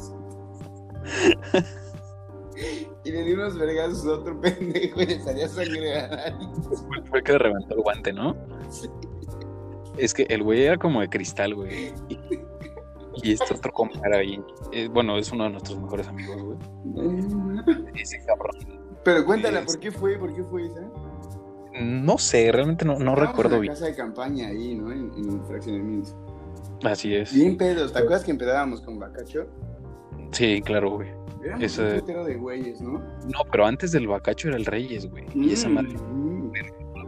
Y 3.04 3.12
le 3.12 3.22
dio 3.22 3.34
unos 3.34 3.56
vergazos 3.56 4.04
a 4.06 4.12
otro 4.14 4.40
pendejo 4.40 5.02
y 5.02 5.06
le 5.06 5.20
salía 5.20 5.48
sangre 5.48 5.94
la 5.94 6.08
nariz. 6.08 6.48
Fue, 7.08 7.18
el 7.18 7.24
que 7.24 7.38
reventó 7.38 7.74
el 7.76 7.82
guante, 7.82 8.12
¿no? 8.12 8.36
Es 9.96 10.14
que 10.14 10.24
el 10.24 10.42
güey 10.42 10.64
era 10.64 10.76
como 10.78 11.00
de 11.00 11.08
cristal, 11.08 11.54
güey. 11.54 11.92
Y, 12.08 12.18
y 13.22 13.32
este 13.32 13.54
otro 13.54 13.72
compa 13.72 13.98
era 14.06 14.18
bien. 14.18 14.44
eh, 14.72 14.88
bueno, 14.92 15.16
es 15.18 15.30
uno 15.32 15.44
de 15.44 15.50
nuestros 15.50 15.80
mejores 15.80 16.08
amigos, 16.08 16.36
güey. 16.42 16.58
Ese 17.94 18.18
cabrón. 18.24 18.56
Pero 19.04 19.24
cuéntala, 19.24 19.60
Es- 19.60 19.66
¿por 19.66 19.80
qué 19.80 19.90
fue? 19.90 20.16
¿Por 20.18 20.34
qué 20.34 20.42
fue 20.44 20.66
esa? 20.66 20.80
No 21.80 22.18
sé, 22.18 22.52
realmente 22.52 22.84
no, 22.84 22.98
no 22.98 23.14
recuerdo 23.14 23.56
en 23.56 23.62
bien. 23.62 23.72
la 23.72 23.78
casa 23.80 23.90
de 23.90 23.96
campaña 23.96 24.48
ahí, 24.48 24.74
¿no? 24.74 24.92
En, 24.92 25.10
en 25.16 25.44
fraccionamiento. 25.46 26.10
Así 26.84 27.14
es. 27.14 27.32
Bien 27.32 27.56
pedos, 27.56 27.92
¿te 27.92 27.98
acuerdas 27.98 28.24
que 28.24 28.30
empezábamos 28.30 28.80
con 28.82 28.98
Bacacho? 28.98 29.46
Sí, 30.32 30.60
claro, 30.62 30.90
güey. 30.96 31.08
Ese- 31.60 31.94
un 31.94 32.00
putero 32.00 32.24
de 32.24 32.36
güeyes, 32.36 32.80
¿no? 32.80 32.98
No, 33.00 33.40
pero 33.50 33.66
antes 33.66 33.90
del 33.92 34.06
bacacho 34.06 34.48
era 34.48 34.56
el 34.56 34.64
Reyes, 34.66 35.10
güey. 35.10 35.24
Y 35.34 35.52
esa 35.52 35.68
madre, 35.68 35.94
Mm, 35.98 36.52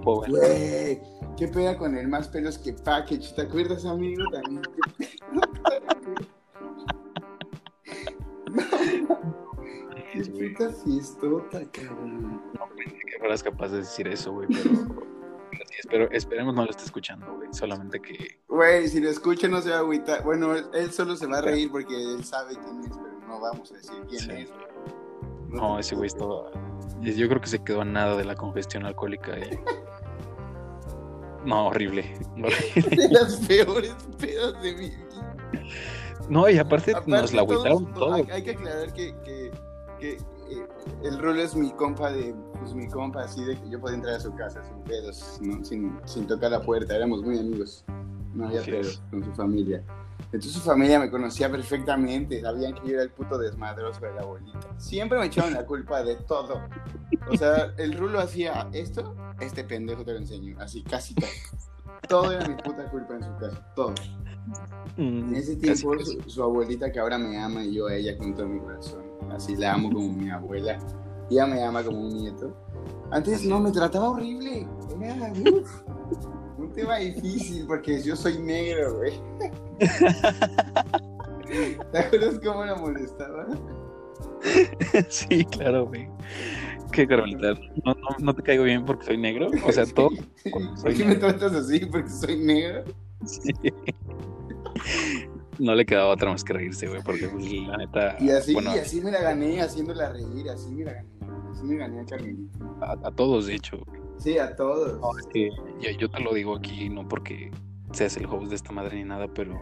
pobre. 0.03 0.31
Güey, 0.31 1.01
qué 1.37 1.47
peda 1.49 1.77
con 1.79 1.97
el 1.97 2.09
más 2.09 2.29
pelos 2.29 2.59
que 2.59 2.73
Package. 2.73 3.35
¿Te 3.35 3.43
acuerdas, 3.43 3.85
amigo? 3.85 4.23
También. 4.33 4.63
Qué 10.13 10.25
puta 10.31 10.71
fiestota, 10.85 11.61
cabrón. 11.73 12.43
No 12.59 12.69
pensé 12.77 12.97
que 12.99 13.19
fueras 13.19 13.43
capaz 13.43 13.69
de 13.69 13.79
decir 13.79 14.07
eso, 14.09 14.33
güey, 14.33 14.47
pero. 14.49 14.63
sí, 15.67 15.75
espero, 15.81 16.11
esperemos 16.13 16.55
no 16.55 16.65
lo 16.65 16.71
esté 16.71 16.85
escuchando, 16.85 17.35
güey. 17.37 17.49
Solamente 17.53 18.01
que. 18.01 18.39
Güey, 18.49 18.89
si 18.89 19.01
lo 19.01 19.09
escucha 19.11 19.49
no 19.49 19.61
se 19.61 19.71
va 19.71 19.77
a 19.77 19.81
agüitar. 19.81 20.23
Bueno, 20.23 20.55
él, 20.55 20.93
solo 20.93 21.17
se 21.17 21.27
va 21.27 21.39
a 21.39 21.43
reír 21.43 21.71
porque 21.71 21.95
él 21.97 22.25
sabe 22.25 22.55
quién 22.57 22.81
es, 22.85 22.91
pero 22.97 23.19
no 23.27 23.41
vamos 23.41 23.73
a 23.73 23.75
decir 23.75 23.97
quién 24.09 24.21
Sí. 24.21 24.31
es. 24.33 24.53
No, 25.49 25.75
te 25.77 25.81
ese 25.81 25.95
güey 25.97 26.07
estaba. 26.07 26.51
Yo 27.01 27.29
creo 27.29 27.41
que 27.41 27.49
se 27.49 27.63
quedó 27.63 27.81
a 27.83 27.85
nada 27.85 28.17
de 28.17 28.25
la 28.25 28.35
congestión 28.37 28.87
alcohólica. 28.87 29.37
y- 29.39 29.59
No, 31.45 31.67
horrible. 31.67 32.15
horrible. 32.33 32.97
De 32.97 33.09
las 33.11 33.37
peores 33.47 33.95
pedas 34.19 34.63
de 34.63 34.73
mi 34.75 34.91
vida. 34.91 35.37
No, 36.29 36.49
y 36.49 36.59
aparte, 36.59 36.93
Aparte, 36.93 37.11
nos 37.11 37.33
la 37.33 37.45
todos- 37.47 37.67
agüitaron 37.67 37.95
todo. 37.95 38.13
Hay, 38.15 38.27
hay 38.31 38.43
que 38.43 38.51
aclarar 38.53 38.93
que, 38.93 39.15
que, 39.25 39.51
que, 39.99 40.13
eh, 40.15 40.67
el 41.03 41.19
rol 41.19 41.39
es 41.41 41.55
mi 41.55 41.71
compa 41.73 42.11
de, 42.13 42.35
pues 42.59 42.75
mi 42.75 42.89
compa 42.89 43.23
así 43.23 43.43
de 43.45 43.57
que 43.61 43.69
yo 43.71 43.81
podía 43.81 43.97
entrar 43.97 44.15
a 44.15 44.21
su 44.21 44.35
casa 44.35 44.63
sin 44.65 44.79
pedos, 44.85 45.39
¿no? 45.43 45.65
sin, 45.65 45.99
sin 46.05 46.27
tocar 46.27 46.51
la 46.51 46.61
puerta, 46.63 46.95
éramos 46.97 47.23
muy 47.23 47.39
amigos, 47.39 47.85
no 48.35 48.47
había 48.49 48.63
pedos 48.63 49.03
con 49.11 49.25
su 49.25 49.33
familia. 49.33 49.83
Entonces 50.27 50.53
su 50.53 50.61
familia 50.61 50.99
me 50.99 51.11
conocía 51.11 51.51
perfectamente, 51.51 52.41
sabían 52.41 52.75
que 52.75 52.89
yo 52.89 52.95
era 52.95 53.03
el 53.05 53.11
puto 53.11 53.39
desmadroso 53.39 54.01
de 54.01 54.13
la 54.15 54.23
abuelita. 54.23 54.59
Siempre 54.79 55.19
me 55.19 55.27
echaban 55.27 55.55
la 55.55 55.65
culpa 55.65 56.03
de 56.03 56.17
todo. 56.17 56.61
O 57.31 57.37
sea, 57.37 57.73
el 57.79 57.97
rulo 57.97 58.19
hacía 58.21 58.69
esto, 58.73 59.15
este 59.41 59.63
pendejo 59.65 60.05
te 60.05 60.13
lo 60.13 60.19
enseño, 60.19 60.57
así 60.61 60.83
casi 60.83 61.15
todo. 61.15 61.29
Todo 62.09 62.33
era 62.33 62.47
mi 62.49 62.55
puta 62.57 62.91
culpa 62.91 63.15
en 63.15 63.23
su 63.23 63.37
casa, 63.37 63.73
todo. 63.77 63.95
Mm, 64.97 65.29
En 65.29 65.35
ese 65.37 65.57
tiempo, 65.57 65.93
casi. 65.93 66.19
su, 66.23 66.31
su 66.31 66.43
abuelita 66.43 66.91
que 66.93 66.99
ahora 67.01 67.19
me 67.19 67.39
ama 67.39 67.65
y 67.65 67.75
yo 67.75 67.87
a 67.87 67.95
ella 67.95 68.17
con 68.19 68.35
todo 68.35 68.47
mi 68.49 68.61
corazón. 68.61 69.03
Así 69.31 69.57
la 69.57 69.75
amo 69.75 69.91
como 69.93 70.13
mi 70.13 70.31
abuela. 70.31 70.79
Y 71.31 71.35
ella 71.35 71.47
me 71.47 71.63
ama 71.63 71.83
como 71.83 72.01
un 72.01 72.17
nieto. 72.17 72.55
Antes 73.11 73.45
no, 73.45 73.61
me 73.61 73.71
trataba 73.73 74.11
horrible. 74.11 74.67
Era 75.01 75.33
uf, 75.53 75.83
un 76.59 76.71
tema 76.73 76.97
difícil 76.97 77.67
porque 77.67 78.03
yo 78.03 78.15
soy 78.15 78.39
negro, 78.39 78.99
güey. 78.99 79.13
¿Te 81.93 81.99
acuerdas 81.99 82.41
cómo 82.45 82.65
la 82.65 82.75
molestaba? 82.77 83.47
Sí, 85.09 85.45
claro, 85.47 85.87
güey. 85.87 86.09
Qué 86.93 87.07
carmelita. 87.07 87.55
No, 87.85 87.95
no, 87.95 88.09
no 88.21 88.35
te 88.35 88.43
caigo 88.43 88.65
bien 88.65 88.85
porque 88.85 89.07
soy 89.07 89.17
negro. 89.19 89.49
O 89.67 89.73
sea, 89.73 89.87
todo. 89.95 90.11
¿Por 90.83 90.95
qué 90.95 91.05
me 91.05 91.15
tratas 91.17 91.53
así? 91.55 91.81
Porque 91.87 92.11
soy 92.11 92.39
negro. 92.39 92.85
Sí. 93.25 93.53
No 95.59 95.75
le 95.75 95.87
quedaba 95.87 96.09
otra 96.09 96.31
más 96.31 96.43
que 96.43 96.53
reírse, 96.53 96.89
güey, 96.89 97.01
porque 97.03 97.29
pues, 97.29 97.45
la 97.53 97.77
neta. 97.77 98.17
Y 98.21 98.31
así, 98.31 98.55
bueno, 98.55 98.75
y 98.75 98.79
así 98.79 99.01
me 99.01 99.11
la 99.13 99.21
gané 99.21 99.61
haciéndola 99.61 100.13
reír, 100.13 100.51
así 100.51 100.71
me 100.73 100.85
la 100.85 100.93
gané. 100.95 101.09
Así 101.53 101.65
me 101.65 101.77
gané 101.77 102.01
a 102.01 102.05
Carmelita. 102.05 102.59
a, 102.81 102.93
a 103.07 103.11
todos, 103.13 103.47
de 103.47 103.55
hecho. 103.55 103.79
güey. 103.87 104.01
Sí, 104.19 104.39
a 104.39 104.55
todos. 104.57 105.01
No, 105.01 105.17
es 105.19 105.27
que 105.29 105.51
yo, 105.81 105.91
yo 105.99 106.11
te 106.11 106.21
lo 106.21 106.35
digo 106.35 106.57
aquí, 106.57 106.89
no 106.89 107.07
porque 107.07 107.51
seas 107.93 108.17
el 108.17 108.27
host 108.27 108.49
de 108.49 108.57
esta 108.57 108.73
madre 108.73 108.97
ni 108.97 109.05
nada, 109.05 109.29
pero 109.29 109.53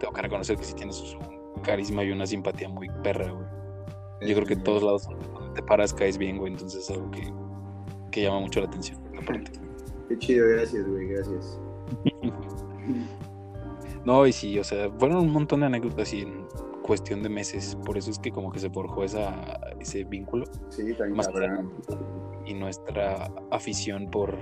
tengo 0.00 0.12
que 0.12 0.22
reconocer 0.22 0.56
que 0.56 0.64
sí 0.64 0.74
tienes 0.74 1.00
un 1.00 1.62
carisma 1.62 2.02
y 2.04 2.10
una 2.10 2.26
simpatía 2.26 2.68
muy 2.68 2.88
perra, 3.04 3.30
güey. 3.30 3.46
Yo 4.28 4.34
creo 4.34 4.46
que 4.46 4.54
en 4.54 4.62
todos 4.62 4.82
lados 4.82 5.04
donde 5.04 5.24
te 5.54 5.62
paras 5.62 5.92
caes 5.92 6.16
bien, 6.18 6.38
güey, 6.38 6.52
entonces 6.52 6.84
es 6.84 6.90
algo 6.90 7.10
que, 7.10 7.32
que 8.10 8.22
llama 8.22 8.40
mucho 8.40 8.60
la 8.60 8.66
atención. 8.66 8.98
aparte. 9.20 9.52
Qué 10.08 10.18
chido, 10.18 10.48
gracias, 10.48 10.86
güey, 10.86 11.08
gracias. 11.08 11.58
No, 14.04 14.26
y 14.26 14.32
sí, 14.32 14.58
o 14.58 14.64
sea, 14.64 14.90
fueron 14.98 15.18
un 15.18 15.30
montón 15.30 15.60
de 15.60 15.66
anécdotas 15.66 16.12
y 16.12 16.22
en 16.22 16.46
cuestión 16.82 17.22
de 17.22 17.28
meses, 17.28 17.76
por 17.84 17.96
eso 17.96 18.10
es 18.10 18.18
que 18.18 18.32
como 18.32 18.50
que 18.50 18.58
se 18.58 18.68
forjó 18.68 19.04
esa, 19.04 19.34
ese 19.78 20.04
vínculo 20.04 20.44
Sí, 20.68 20.92
tan 20.94 21.12
Más 21.12 21.28
y 22.44 22.54
nuestra 22.54 23.30
afición 23.50 24.10
por, 24.10 24.36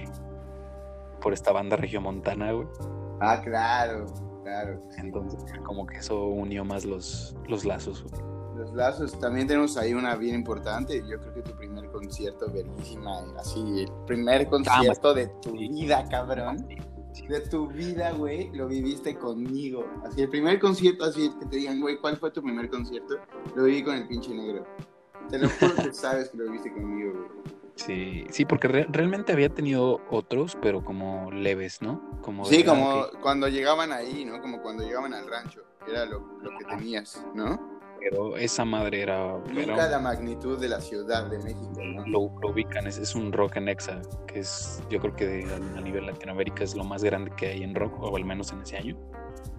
por 1.21 1.33
esta 1.33 1.53
banda 1.53 1.77
regiomontana, 1.77 2.53
güey. 2.53 2.67
Ah, 3.21 3.41
claro, 3.43 4.07
claro. 4.43 4.83
Entonces, 4.97 5.45
como 5.65 5.87
que 5.87 5.99
eso 5.99 6.25
unió 6.27 6.65
más 6.65 6.85
los, 6.85 7.37
los 7.47 7.65
lazos, 7.65 8.05
güey. 8.05 8.23
Los 8.57 8.73
lazos, 8.75 9.19
también 9.19 9.47
tenemos 9.47 9.77
ahí 9.77 9.95
una 9.95 10.17
bien 10.17 10.35
importante. 10.35 11.03
Yo 11.09 11.19
creo 11.19 11.35
que 11.35 11.43
tu 11.43 11.57
primer 11.57 11.91
concierto, 11.91 12.51
verguísima, 12.53 13.21
así, 13.39 13.83
el 13.83 13.93
primer 14.07 14.49
concierto 14.49 15.15
de 15.15 15.29
tu 15.43 15.53
vida, 15.53 16.07
cabrón. 16.09 16.67
De 17.29 17.41
tu 17.41 17.69
vida, 17.69 18.13
güey, 18.13 18.51
lo 18.53 18.67
viviste 18.69 19.17
conmigo. 19.17 19.87
Así, 20.05 20.23
el 20.23 20.29
primer 20.29 20.59
concierto, 20.59 21.05
así, 21.05 21.31
que 21.39 21.47
te 21.47 21.57
digan, 21.57 21.81
güey, 21.81 21.99
¿cuál 21.99 22.17
fue 22.17 22.31
tu 22.31 22.43
primer 22.43 22.69
concierto? 22.69 23.19
Lo 23.55 23.65
viví 23.65 23.83
con 23.85 23.95
el 23.97 24.09
pinche 24.09 24.35
negro. 24.35 24.67
Te 25.29 25.39
lo 25.39 25.49
juro 25.49 25.75
que 25.77 25.93
sabes 25.93 26.31
que 26.31 26.39
lo 26.39 26.45
viviste 26.45 26.73
conmigo, 26.73 27.13
güey. 27.13 27.31
Sí, 27.77 28.25
sí, 28.31 28.45
porque 28.45 28.69
re- 28.69 28.87
realmente 28.91 29.33
había 29.33 29.49
tenido 29.49 30.01
otros, 30.11 30.57
pero 30.61 30.85
como 30.85 31.31
leves, 31.31 31.81
¿no? 31.81 32.03
Como 32.21 32.45
Sí, 32.45 32.63
ah, 32.63 32.69
como 32.69 32.95
ok, 33.01 33.21
cuando 33.21 33.49
llegaban 33.49 33.93
ahí, 33.93 34.25
¿no? 34.25 34.41
Como 34.41 34.61
cuando 34.61 34.83
llegaban 34.83 35.15
al 35.15 35.27
rancho. 35.29 35.63
Era 35.89 36.05
lo, 36.05 36.19
lo 36.43 36.59
que 36.59 36.65
tenías, 36.67 37.25
¿no? 37.35 37.70
Pero 38.01 38.37
esa 38.37 38.65
madre 38.65 39.03
era... 39.03 39.37
era 39.37 39.67
Nunca 39.67 39.85
un- 39.87 39.91
la 39.91 39.99
magnitud 40.01 40.59
de 40.59 40.69
la 40.69 40.81
Ciudad 40.81 41.27
de 41.31 41.39
México, 41.39 41.73
¿no? 41.83 42.07
lo, 42.07 42.31
lo 42.41 42.51
ubican, 42.51 42.87
es, 42.87 42.99
es 42.99 43.15
un 43.15 43.33
rock 43.33 43.57
en 43.57 43.69
Exa, 43.69 44.01
que 44.27 44.41
es, 44.41 44.83
yo 44.91 44.99
creo 45.01 45.15
que 45.15 45.27
de- 45.27 45.55
a 45.77 45.81
nivel 45.81 46.07
Latinoamérica 46.07 46.65
es 46.65 46.75
lo 46.75 46.85
más 46.85 47.05
grande 47.05 47.31
que 47.37 47.49
hay 47.49 47.63
en 47.63 47.75
rock, 47.75 48.03
o 48.03 48.17
al 48.17 48.25
menos 48.25 48.53
en 48.53 48.63
ese 48.63 48.77
año. 48.79 48.97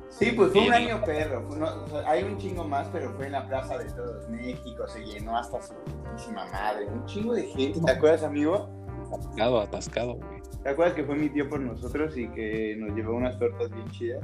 Sí, 0.09 0.31
pues 0.35 0.51
fue 0.51 0.61
un 0.61 0.67
Sí. 0.67 0.73
año 0.73 1.01
perro. 1.05 1.41
fue 1.47 1.55
uno- 1.57 1.83
o 1.85 1.87
sea, 1.87 2.09
hay 2.09 2.23
un 2.23 2.37
chingo 2.37 2.65
más, 2.67 2.87
pero 2.91 3.11
fue 3.13 3.27
en 3.27 3.31
la 3.31 3.47
Plaza 3.47 3.77
de 3.77 3.85
Todos 3.91 4.27
México. 4.29 4.85
Se 4.87 4.99
llenó 5.05 5.37
hasta 5.37 5.61
su 5.61 5.73
putísima 5.73 6.45
madre. 6.51 6.85
Un 6.87 7.05
chingo 7.05 7.33
de 7.33 7.43
gente. 7.43 7.79
¿Te 7.79 7.91
acuerdas, 7.91 8.21
amigo? 8.23 8.69
Atascado, 9.11 9.61
atascado, 9.61 10.13
güey. 10.15 10.41
¿Te 10.63 10.69
acuerdas 10.69 10.95
que 10.95 11.03
fue 11.05 11.15
mi 11.15 11.29
tío 11.29 11.49
por 11.49 11.59
nosotros 11.61 12.15
y 12.17 12.27
que 12.29 12.75
nos 12.77 12.95
llevó 12.95 13.15
unas 13.15 13.39
tortas 13.39 13.71
bien 13.71 13.89
chidas? 13.89 14.23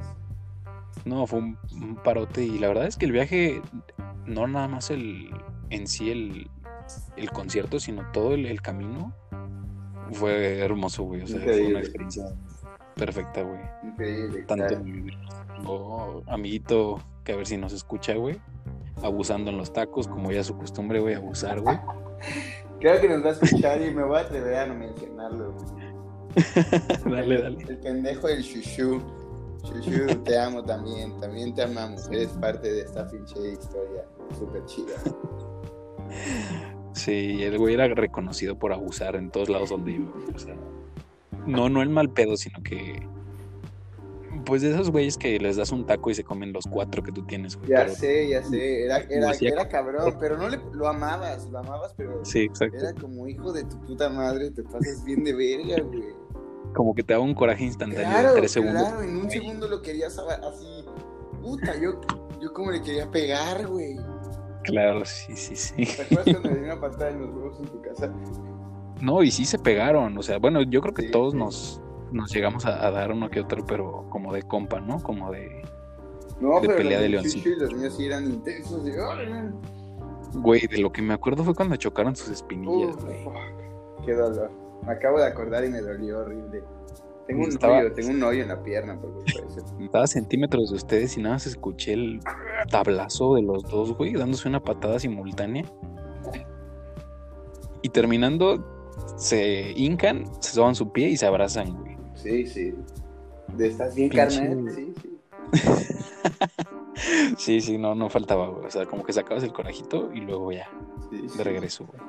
No, 1.04 1.26
fue 1.26 1.38
un, 1.40 1.58
un 1.72 1.96
parote 1.96 2.44
y 2.44 2.58
la 2.58 2.68
verdad 2.68 2.86
es 2.86 2.96
que 2.96 3.06
el 3.06 3.12
viaje, 3.12 3.62
no 4.26 4.46
nada 4.46 4.68
más 4.68 4.90
el 4.90 5.30
en 5.70 5.86
sí 5.86 6.10
el, 6.10 6.50
el 7.16 7.30
concierto, 7.30 7.80
sino 7.80 8.10
todo 8.12 8.34
el, 8.34 8.46
el 8.46 8.62
camino 8.62 9.14
fue 10.12 10.58
hermoso, 10.58 11.02
güey. 11.04 11.22
O 11.22 11.26
sea, 11.26 11.40
fue 11.40 11.66
una 11.66 11.80
experiencia 11.80 12.24
perfecta, 12.94 13.42
güey. 13.42 13.60
Increíble. 13.84 14.42
Tanto 14.42 14.66
claro. 14.66 14.84
oh, 15.66 16.22
amiguito, 16.26 17.00
que 17.24 17.32
a 17.32 17.36
ver 17.36 17.46
si 17.46 17.56
nos 17.56 17.72
escucha, 17.72 18.14
güey. 18.14 18.40
Abusando 19.02 19.50
en 19.50 19.58
los 19.58 19.72
tacos, 19.72 20.08
como 20.08 20.32
ya 20.32 20.42
su 20.42 20.56
costumbre, 20.56 21.00
güey, 21.00 21.14
abusar, 21.14 21.60
güey. 21.60 21.78
Creo 22.80 23.00
que 23.00 23.08
nos 23.08 23.24
va 23.24 23.30
a 23.30 23.32
escuchar 23.32 23.82
y 23.82 23.92
me 23.92 24.04
voy 24.04 24.18
a 24.18 24.20
atrever 24.20 24.54
a 24.54 24.66
no 24.66 24.74
mencionarlo. 24.74 25.54
dale, 27.04 27.42
dale. 27.42 27.64
El 27.68 27.78
pendejo 27.78 28.28
del 28.28 28.42
Shushu. 28.42 29.02
Shushu, 29.72 30.06
te 30.24 30.38
amo 30.38 30.62
también. 30.64 31.18
También 31.20 31.54
te 31.54 31.62
amamos. 31.62 32.08
Eres 32.10 32.28
parte 32.30 32.70
de 32.72 32.80
esta 32.82 33.06
pinche 33.08 33.52
historia 33.52 34.04
súper 34.38 34.64
chida. 34.66 34.94
Sí, 36.92 37.42
el 37.42 37.58
güey 37.58 37.74
era 37.74 37.86
reconocido 37.88 38.58
por 38.58 38.72
abusar 38.72 39.14
en 39.16 39.30
todos 39.30 39.48
lados 39.48 39.70
donde 39.70 39.92
iba. 39.92 40.10
O 40.34 40.38
sea, 40.38 40.56
no, 41.46 41.68
no 41.68 41.82
el 41.82 41.88
mal 41.90 42.10
pedo, 42.10 42.36
sino 42.36 42.62
que 42.62 43.06
Pues 44.44 44.62
de 44.62 44.70
esos 44.70 44.90
güeyes 44.90 45.16
que 45.16 45.38
les 45.38 45.56
das 45.56 45.70
un 45.72 45.84
taco 45.86 46.10
y 46.10 46.14
se 46.14 46.24
comen 46.24 46.52
los 46.52 46.66
cuatro 46.66 47.02
que 47.02 47.12
tú 47.12 47.24
tienes, 47.26 47.56
güey. 47.56 47.68
Ya 47.70 47.84
pero- 47.84 47.94
sé, 47.94 48.28
ya 48.28 48.42
sé. 48.42 48.84
Era, 48.84 48.98
era, 49.10 49.32
era 49.40 49.68
cabrón, 49.68 50.16
pero 50.18 50.36
no 50.38 50.48
le, 50.48 50.58
lo 50.72 50.88
amabas, 50.88 51.48
lo 51.50 51.58
amabas, 51.58 51.92
pero 51.96 52.24
Sí, 52.24 52.40
exacto. 52.40 52.78
era 52.78 52.92
como 52.94 53.26
hijo 53.28 53.52
de 53.52 53.64
tu 53.64 53.78
puta 53.82 54.08
madre, 54.08 54.50
te 54.50 54.62
pasas 54.62 55.04
bien 55.04 55.24
de 55.24 55.34
verga, 55.34 55.82
güey. 55.82 56.02
Como 56.78 56.94
que 56.94 57.02
te 57.02 57.12
da 57.12 57.18
un 57.18 57.34
coraje 57.34 57.64
instantáneo 57.64 58.08
Claro, 58.08 58.28
en 58.28 58.34
tres 58.36 58.52
segundos. 58.52 58.82
claro, 58.84 59.02
en 59.02 59.16
un 59.16 59.28
segundo 59.28 59.66
lo 59.66 59.82
querías 59.82 60.16
así. 60.16 60.84
Puta, 61.42 61.74
yo, 61.76 62.00
yo 62.40 62.52
como 62.52 62.70
le 62.70 62.80
quería 62.80 63.10
pegar, 63.10 63.66
güey. 63.66 63.96
Claro, 64.62 65.04
sí, 65.04 65.34
sí, 65.34 65.56
sí. 65.56 65.74
¿Te 65.74 66.02
acuerdas 66.02 66.24
cuando 66.36 66.50
le 66.50 66.60
di 66.60 66.64
una 66.66 66.80
patada 66.80 67.10
en 67.10 67.20
los 67.20 67.30
huevos 67.34 67.58
en 67.58 67.66
tu 67.66 67.82
casa? 67.82 68.12
No, 69.00 69.24
y 69.24 69.32
sí 69.32 69.44
se 69.44 69.58
pegaron. 69.58 70.16
O 70.18 70.22
sea, 70.22 70.38
bueno, 70.38 70.62
yo 70.62 70.80
creo 70.80 70.94
que 70.94 71.02
Sí, 71.02 71.10
todos 71.10 71.32
sí. 71.32 71.38
nos, 71.40 71.82
nos 72.12 72.32
llegamos 72.32 72.64
a, 72.64 72.86
a 72.86 72.92
dar 72.92 73.10
uno 73.10 73.28
que 73.28 73.40
otro, 73.40 73.66
pero 73.66 74.06
como 74.08 74.32
de 74.32 74.44
compa, 74.44 74.78
¿no? 74.80 75.02
Como 75.02 75.32
de, 75.32 75.62
No, 76.40 76.60
De 76.60 76.68
pero 76.68 76.76
pelea 76.78 77.00
de 77.00 77.08
leoncito. 77.08 77.42
sí, 77.42 77.56
los 77.58 77.74
míos 77.74 77.94
sí 77.96 78.06
eran 78.06 78.24
intensos. 78.24 78.82
güey, 80.34 80.64
de 80.68 80.78
lo 80.78 80.92
que 80.92 81.02
me 81.02 81.14
acuerdo 81.14 81.42
fue 81.42 81.54
cuando 81.56 81.74
chocaron 81.74 82.14
sus 82.14 82.28
espinillas, 82.28 82.94
güey. 83.04 83.16
qué 84.06 84.12
dolor. 84.12 84.67
Me 84.86 84.92
acabo 84.92 85.18
de 85.18 85.26
acordar 85.26 85.64
y 85.64 85.68
me 85.70 85.80
dolió 85.80 86.20
horrible. 86.20 86.62
Tengo 87.26 87.42
un 87.44 87.48
Estaba- 87.50 87.78
hoyo, 87.80 87.92
tengo 87.92 88.10
un 88.10 88.22
hoyo 88.22 88.42
en 88.42 88.48
la 88.48 88.62
pierna 88.62 88.98
por. 88.98 89.12
Estaba 89.80 90.04
a 90.04 90.06
centímetros 90.06 90.70
de 90.70 90.76
ustedes 90.76 91.16
y 91.18 91.20
nada 91.22 91.34
más 91.34 91.46
escuché 91.46 91.92
el 91.92 92.20
tablazo 92.70 93.34
de 93.34 93.42
los 93.42 93.64
dos, 93.64 93.94
güey, 93.96 94.14
dándose 94.14 94.48
una 94.48 94.62
patada 94.62 94.98
simultánea. 94.98 95.64
Y 97.82 97.90
terminando, 97.90 98.64
se 99.16 99.72
hincan, 99.76 100.24
se 100.40 100.52
soban 100.52 100.74
su 100.74 100.90
pie 100.90 101.08
y 101.10 101.16
se 101.16 101.26
abrazan, 101.26 101.76
güey. 101.80 101.96
Sí, 102.14 102.46
sí. 102.46 102.74
¿De 103.56 103.68
¿Estás 103.68 103.94
bien, 103.94 104.08
carnal? 104.08 104.64
Sí, 104.74 104.94
sí. 105.02 105.18
Sí, 107.36 107.60
sí, 107.60 107.78
no, 107.78 107.94
no 107.94 108.08
faltaba, 108.10 108.48
güey. 108.48 108.66
O 108.66 108.70
sea, 108.70 108.84
como 108.86 109.04
que 109.04 109.12
sacabas 109.12 109.44
el 109.44 109.52
corajito 109.52 110.10
y 110.12 110.20
luego 110.20 110.50
ya, 110.50 110.68
sí, 111.10 111.28
sí. 111.28 111.38
de 111.38 111.44
regreso, 111.44 111.86
güey. 111.86 112.00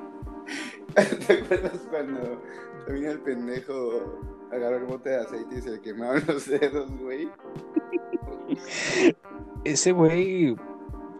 ¿Te 1.26 1.32
acuerdas 1.32 1.80
cuando 1.90 2.42
vino 2.88 3.10
el 3.10 3.20
pendejo, 3.20 4.20
agarró 4.52 4.76
el 4.76 4.84
bote 4.84 5.10
de 5.10 5.16
aceite 5.16 5.58
y 5.58 5.62
se 5.62 5.70
le 5.70 5.80
quemaban 5.80 6.22
los 6.28 6.46
dedos, 6.48 6.90
güey? 6.98 7.28
Ese 9.64 9.92
güey, 9.92 10.56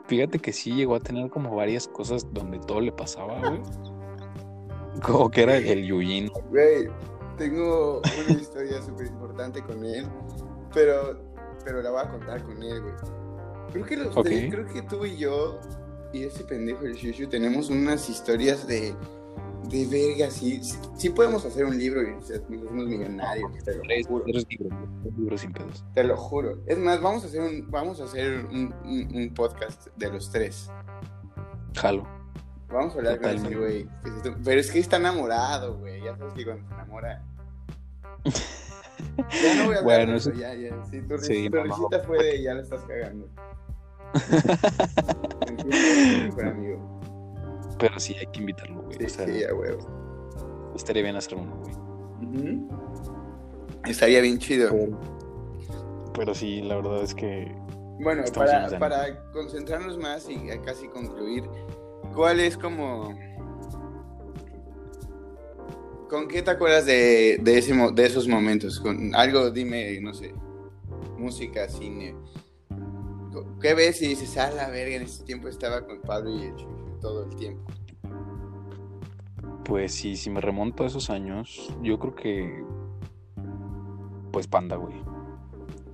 fíjate 0.06 0.38
que 0.38 0.52
sí 0.52 0.72
llegó 0.72 0.94
a 0.96 1.00
tener 1.00 1.30
como 1.30 1.54
varias 1.54 1.86
cosas 1.88 2.26
donde 2.32 2.58
todo 2.60 2.80
le 2.80 2.92
pasaba, 2.92 3.38
güey. 3.40 3.60
Como 5.04 5.30
que 5.30 5.42
era 5.42 5.56
el 5.56 5.86
Yuyin. 5.86 6.30
Güey, 6.50 6.88
tengo 7.38 8.02
una 8.28 8.40
historia 8.40 8.82
súper 8.82 9.06
importante 9.06 9.62
con 9.62 9.84
él, 9.84 10.06
pero, 10.74 11.22
pero 11.64 11.82
la 11.82 11.90
voy 11.90 12.00
a 12.00 12.10
contar 12.10 12.42
con 12.42 12.62
él, 12.62 12.82
güey. 12.82 12.94
Creo 13.72 13.86
que, 13.86 13.96
los 13.96 14.14
creo 14.16 14.66
que 14.66 14.82
tú 14.82 15.06
y 15.06 15.16
yo 15.16 15.60
y 16.12 16.24
ese 16.24 16.44
pendejo 16.44 16.84
el 16.84 16.94
Shushu 16.94 17.28
tenemos 17.28 17.70
unas 17.70 18.08
historias 18.08 18.66
de, 18.66 18.94
de 19.68 19.86
verga, 19.86 20.30
sí, 20.30 20.60
sí, 20.96 21.10
podemos 21.10 21.44
hacer 21.44 21.64
un 21.64 21.76
libro 21.78 22.02
y 22.02 22.08
unos 22.48 22.86
millonarios, 22.86 23.52
te 23.64 23.76
lo 23.76 23.82
Tres, 23.82 24.06
juro. 24.06 24.24
tres 24.24 24.46
libros, 24.48 24.78
tres 25.02 25.18
libros 25.18 25.40
sin 25.40 25.52
pedos. 25.52 25.84
Te 25.94 26.04
lo 26.04 26.16
juro. 26.16 26.58
Es 26.66 26.78
más, 26.78 27.00
vamos 27.00 27.24
a 27.24 27.26
hacer 27.26 27.40
un, 27.40 27.70
vamos 27.70 28.00
a 28.00 28.04
hacer 28.04 28.44
un, 28.46 28.74
un- 28.84 29.08
un 29.14 29.34
podcast 29.34 29.88
de 29.96 30.10
los 30.10 30.30
tres. 30.30 30.70
Jalo. 31.74 32.06
Vamos 32.68 32.94
a 32.94 32.98
hablar 32.98 33.20
con 33.20 33.30
ese 33.30 33.54
güey. 33.56 33.88
Pero 34.44 34.60
es 34.60 34.70
que 34.70 34.78
está 34.78 34.96
enamorado, 34.96 35.76
güey. 35.78 36.02
Ya 36.02 36.16
sabes 36.16 36.34
que 36.34 36.44
cuando 36.44 36.66
se 36.68 36.74
enamora. 36.74 37.22
Ya 39.42 39.54
no 39.56 39.64
voy 39.66 39.74
a 39.74 39.78
hablar 39.78 39.82
Bueno, 39.84 40.16
eso, 40.16 40.30
ya, 40.32 40.54
ya. 40.54 40.76
Sí, 40.90 41.00
tu, 41.02 41.18
Sí, 41.18 41.48
tu 41.48 41.56
risita 41.62 42.00
fue 42.06 42.22
de 42.22 42.42
ya 42.42 42.54
la 42.54 42.60
estás 42.62 42.82
cagando. 42.82 43.28
Entiendo, 45.46 46.42
amigo. 46.42 46.99
Pero 47.80 47.98
sí, 47.98 48.14
hay 48.18 48.26
que 48.26 48.40
invitarlo, 48.40 48.82
güey. 48.82 48.96
Sí, 48.98 49.04
o 49.04 49.08
sea, 49.08 49.26
sí, 49.26 49.44
a 49.44 49.54
huevo. 49.54 50.72
estaría 50.76 51.02
bien 51.02 51.16
hacer 51.16 51.36
uno, 51.36 51.56
güey. 51.56 52.60
Estaría 53.86 54.20
bien 54.20 54.38
chido. 54.38 54.70
Pero 56.14 56.34
sí, 56.34 56.60
la 56.62 56.76
verdad 56.76 57.02
es 57.02 57.14
que 57.14 57.50
Bueno, 58.00 58.22
para, 58.78 59.30
concentrarnos 59.32 59.96
más 59.98 60.28
y 60.28 60.36
casi 60.64 60.88
concluir, 60.88 61.44
¿cuál 62.14 62.40
es 62.40 62.56
como... 62.56 63.18
¿Con 66.08 66.26
qué 66.26 66.42
te 66.42 66.50
acuerdas 66.50 66.86
de, 66.86 67.38
de, 67.40 67.58
ese, 67.58 67.72
mo- 67.72 67.92
de 67.92 68.04
esos 68.04 68.26
momentos? 68.26 68.80
Con 68.80 69.14
algo, 69.14 69.48
dime, 69.50 70.00
no 70.00 70.12
sé, 70.12 70.34
música, 71.16 71.68
cine. 71.68 72.16
¿Qué 73.60 73.74
ves 73.74 74.02
y 74.02 74.08
dices, 74.08 74.36
ah, 74.36 74.50
la 74.50 74.68
verga, 74.70 74.96
en 74.96 75.02
ese 75.02 75.22
tiempo 75.22 75.46
estaba 75.46 75.86
con 75.86 76.00
Pablo 76.00 76.30
y 76.30 76.42
el 76.46 76.56
Chuchu 76.56 76.79
todo 77.00 77.24
el 77.24 77.34
tiempo? 77.36 77.62
Pues 79.64 79.94
sí, 79.94 80.16
si 80.16 80.30
me 80.30 80.40
remonto 80.40 80.84
a 80.84 80.86
esos 80.86 81.10
años, 81.10 81.72
yo 81.82 81.98
creo 81.98 82.14
que. 82.14 82.64
Pues 84.32 84.46
Panda, 84.46 84.76
güey. 84.76 84.94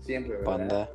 Siempre, 0.01 0.37
¿verdad? 0.39 0.45
Panda. 0.45 0.91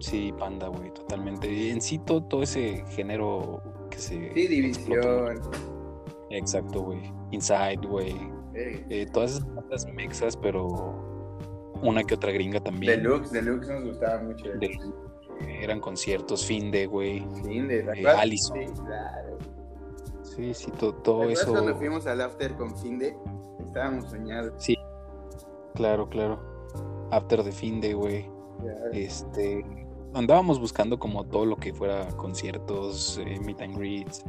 Sí, 0.00 0.32
Panda, 0.38 0.68
güey, 0.68 0.92
totalmente. 0.94 1.52
Y 1.52 1.70
en 1.70 1.80
sí, 1.80 1.98
todo, 1.98 2.22
todo 2.22 2.42
ese 2.42 2.84
género 2.90 3.62
que 3.90 3.98
se. 3.98 4.32
Sí, 4.34 4.64
explotó. 4.64 5.26
División. 5.28 5.50
Exacto, 6.30 6.82
güey. 6.82 7.12
Inside, 7.30 7.80
güey. 7.86 8.14
Eh, 8.54 9.06
todas 9.12 9.32
esas 9.32 9.54
bandas 9.54 9.86
mexas, 9.94 10.36
pero 10.36 10.66
una 11.82 12.02
que 12.02 12.14
otra 12.14 12.32
gringa 12.32 12.60
también. 12.60 13.02
Deluxe, 13.02 13.30
Deluxe 13.32 13.68
nos 13.68 13.84
gustaba 13.84 14.22
mucho. 14.22 14.44
De- 14.58 14.78
eran 15.46 15.80
conciertos, 15.80 16.44
fin 16.44 16.70
de, 16.70 16.86
güey. 16.86 17.26
Sí, 17.44 17.60
de 17.60 17.82
¿te 17.82 18.02
Eh? 18.02 18.08
Allison. 18.08 18.56
Sí, 18.58 18.66
claro. 18.84 19.38
Sí, 20.22 20.54
sí, 20.54 20.70
to- 20.72 20.94
¿Te 20.94 21.02
todo 21.02 21.24
eso. 21.24 21.50
cuando 21.50 21.74
fuimos 21.76 22.06
al 22.06 22.20
after 22.20 22.54
con 22.54 22.76
Finde? 22.78 23.16
Estábamos 23.66 24.10
soñados. 24.10 24.54
Claro, 25.74 26.08
claro. 26.08 26.40
After 27.10 27.42
de, 27.80 27.94
güey. 27.94 28.30
Ya. 28.64 28.98
Este. 28.98 29.64
Andábamos 30.14 30.58
buscando 30.60 30.98
como 30.98 31.24
todo 31.24 31.44
lo 31.44 31.56
que 31.56 31.72
fuera 31.74 32.08
conciertos, 32.16 33.20
eh, 33.24 33.38
meet 33.44 33.60
and 33.60 33.76
greets, 33.76 34.24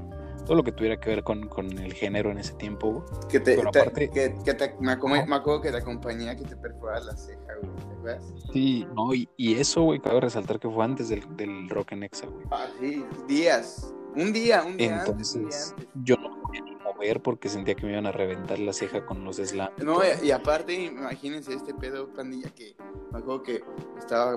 todo 0.50 0.58
lo 0.58 0.64
que 0.64 0.72
tuviera 0.72 1.00
que 1.00 1.12
ver 1.12 1.24
con, 1.24 1.48
con 1.48 1.78
el 1.78 1.94
género 1.94 2.32
en 2.32 2.40
ese 2.40 2.54
tiempo. 2.56 2.92
güey. 2.92 3.04
Que 3.30 3.40
te, 3.40 3.56
Pero 3.56 3.70
te- 3.70 3.82
aparte- 3.82 4.10
que, 4.10 4.36
que 4.44 4.54
te- 4.56 4.76
me, 4.80 4.94
acuerdo, 4.94 5.28
me 5.28 5.36
acuerdo 5.36 5.62
que 5.62 5.70
te 5.70 5.78
acompañaba 5.78 6.36
que 6.36 6.44
te 6.44 6.56
perforaba 6.56 7.02
la 7.02 7.16
ceja, 7.16 7.40
güey, 7.62 7.72
¿te 7.76 7.94
acuerdas? 7.94 8.34
Sí, 8.52 8.88
no, 8.96 9.14
y, 9.14 9.30
y 9.38 9.54
eso, 9.60 9.84
güey, 9.84 10.00
cabe 10.00 10.22
resaltar 10.22 10.60
que 10.60 10.68
fue 10.68 10.84
antes 10.84 11.08
del, 11.10 11.22
del 11.38 11.70
Rock 11.70 11.92
en 11.92 12.02
Exa, 12.02 12.26
güey. 12.26 12.48
Ah, 12.50 12.66
sí, 12.80 13.06
días. 13.28 13.94
Un 14.16 14.34
día, 14.34 14.64
un 14.64 14.76
día 14.76 15.04
antes, 15.04 15.36
un 15.36 15.42
día 15.44 15.50
Entonces, 15.52 15.72
antes. 15.78 15.88
yo 16.04 16.16
no 16.18 16.30
me 16.36 16.42
podía 16.42 16.62
ni 16.62 16.76
mover 16.78 17.22
porque 17.22 17.48
sentía 17.48 17.76
que 17.76 17.86
me 17.86 17.92
iban 17.92 18.08
a 18.08 18.12
reventar 18.12 18.58
la 18.58 18.74
ceja 18.74 19.06
con 19.06 19.24
los 19.24 19.36
slams. 19.36 19.78
No, 19.84 20.00
y, 20.04 20.26
y 20.30 20.32
aparte, 20.32 20.74
imagínense 20.74 21.54
este 21.54 21.76
pedo, 21.76 22.12
pandilla, 22.12 22.50
que 22.56 22.76
me 23.12 23.20
acuerdo 23.20 23.44
que 23.44 23.62
estaba... 24.00 24.36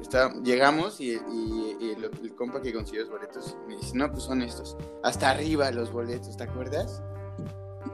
estaba 0.00 0.32
llegamos 0.42 1.00
y, 1.00 1.12
y- 1.12 1.76
y 1.80 1.90
el, 1.96 2.04
el 2.22 2.34
compa 2.34 2.60
que 2.60 2.72
consiguió 2.72 3.02
los 3.02 3.10
boletos 3.10 3.56
me 3.68 3.76
dice, 3.76 3.92
no, 3.96 4.10
pues 4.10 4.24
son 4.24 4.42
estos. 4.42 4.76
Hasta 5.02 5.30
arriba 5.30 5.70
los 5.70 5.92
boletos, 5.92 6.36
¿te 6.36 6.44
acuerdas? 6.44 7.02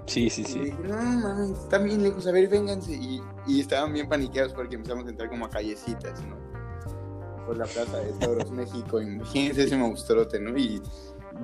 Sí, 0.06 0.28
sí, 0.30 0.42
Y 0.42 0.44
sí. 0.44 0.58
dije, 0.60 0.76
no 0.84 0.96
mames, 0.96 1.58
están 1.58 1.84
bien 1.84 2.02
lejos, 2.02 2.26
a 2.26 2.32
ver, 2.32 2.48
vénganse. 2.48 2.92
Y, 2.92 3.20
y 3.46 3.60
estaban 3.60 3.92
bien 3.92 4.08
paniqueados 4.08 4.52
porque 4.54 4.76
empezamos 4.76 5.06
a 5.06 5.10
entrar 5.10 5.28
como 5.28 5.46
a 5.46 5.50
callecitas, 5.50 6.20
¿no? 6.26 6.36
Por 7.46 7.56
la 7.56 7.66
plaza 7.66 7.96
de 7.98 8.12
Toros, 8.14 8.50
México. 8.52 9.00
Imagínense 9.00 9.64
ese 9.64 9.76
monstruote, 9.76 10.38
¿no? 10.40 10.56
Y, 10.58 10.80